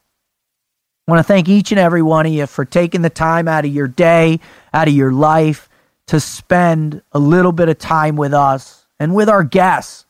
[1.06, 3.64] I want to thank each and every one of you for taking the time out
[3.64, 4.40] of your day,
[4.74, 5.68] out of your life
[6.08, 10.04] to spend a little bit of time with us and with our guests.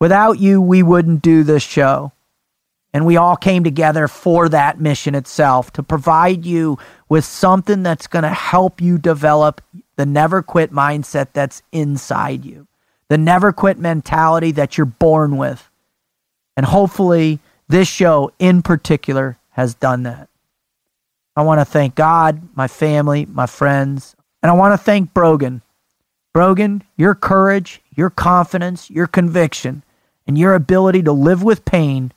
[0.00, 2.12] Without you, we wouldn't do this show.
[2.92, 6.78] And we all came together for that mission itself to provide you
[7.08, 9.60] with something that's going to help you develop
[9.96, 12.66] the never quit mindset that's inside you,
[13.10, 15.68] the never quit mentality that you're born with.
[16.56, 20.28] And hopefully, this show in particular has done that.
[21.34, 25.62] I want to thank God, my family, my friends, and I want to thank Brogan.
[26.32, 29.82] Brogan, your courage, your confidence, your conviction,
[30.24, 32.12] and your ability to live with pain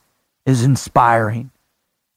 [0.46, 1.50] is inspiring,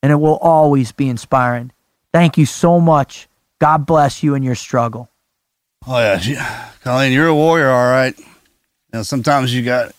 [0.03, 1.71] and it will always be inspiring.
[2.13, 3.27] Thank you so much.
[3.59, 5.09] God bless you in your struggle.
[5.87, 8.15] Oh yeah, Colleen, you're a warrior, all right.
[8.97, 9.93] Now sometimes you got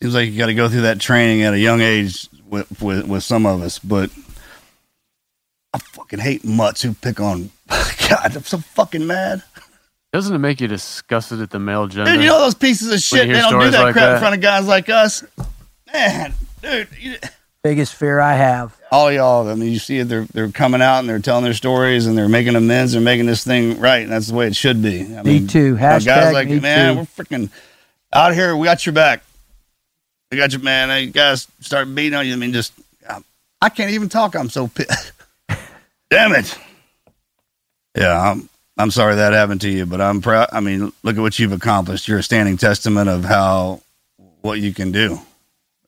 [0.00, 3.04] seems like you got to go through that training at a young age with, with
[3.04, 4.10] with some of us, but
[5.72, 7.50] I fucking hate mutts who pick on.
[7.68, 9.42] God, I'm so fucking mad.
[10.12, 12.12] Doesn't it make you disgusted at the male gender?
[12.12, 13.26] Dude, you know those pieces of shit.
[13.26, 14.14] They don't do that like crap that?
[14.14, 15.24] in front of guys like us.
[15.92, 16.32] Man,
[16.62, 16.86] dude.
[17.00, 17.16] You,
[17.64, 18.78] biggest fear I have.
[18.92, 21.54] All y'all, I mean, you see it, they're, they're coming out and they're telling their
[21.54, 22.92] stories and they're making amends.
[22.92, 24.04] They're making this thing right.
[24.04, 25.00] And that's the way it should be.
[25.00, 25.74] I me mean, too.
[25.74, 27.00] Hashtag guys like, me man, too.
[27.00, 27.50] we're freaking
[28.14, 28.56] out here.
[28.56, 29.22] We got your back.
[30.30, 31.04] We got your man.
[31.04, 32.32] You guys start beating on you.
[32.32, 32.72] I mean, just,
[33.60, 34.34] I can't even talk.
[34.34, 35.12] I'm so pissed.
[36.10, 36.58] Damn it.
[37.96, 40.48] Yeah, I'm, I'm sorry that happened to you, but I'm proud.
[40.52, 42.08] I mean, look at what you've accomplished.
[42.08, 43.80] You're a standing testament of how,
[44.42, 45.18] what you can do.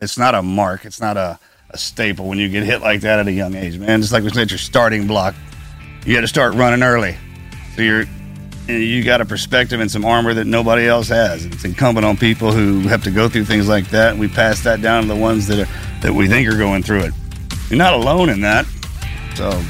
[0.01, 0.85] It's not a mark.
[0.85, 1.39] It's not a,
[1.71, 4.01] a staple when you get hit like that at a young age, man.
[4.01, 5.35] Just like we said, your starting block.
[6.05, 7.17] You got to start running early.
[7.75, 8.05] So you're
[8.69, 11.45] you got a perspective and some armor that nobody else has.
[11.45, 14.17] It's incumbent on people who have to go through things like that.
[14.17, 17.01] We pass that down to the ones that are, that we think are going through
[17.01, 17.15] it.
[17.71, 18.67] You're not alone in that.
[19.35, 19.63] So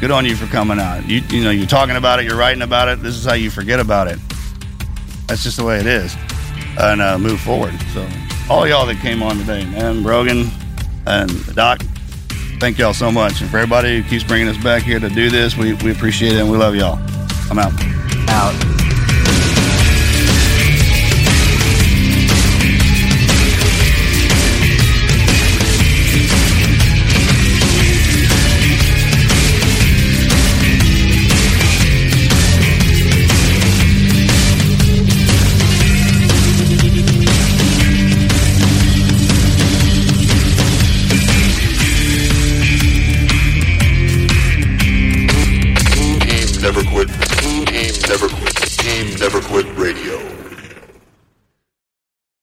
[0.00, 1.08] good on you for coming out.
[1.08, 2.26] You you know you're talking about it.
[2.26, 3.02] You're writing about it.
[3.02, 4.18] This is how you forget about it.
[5.26, 6.14] That's just the way it is,
[6.78, 7.74] and uh, move forward.
[7.92, 8.06] So
[8.50, 10.50] all y'all that came on today, man, Brogan,
[11.06, 11.80] and Doc,
[12.60, 13.40] thank y'all so much.
[13.40, 16.32] And for everybody who keeps bringing us back here to do this, we, we appreciate
[16.32, 16.98] it and we love y'all.
[17.50, 18.13] I'm out.
[18.28, 18.93] Out.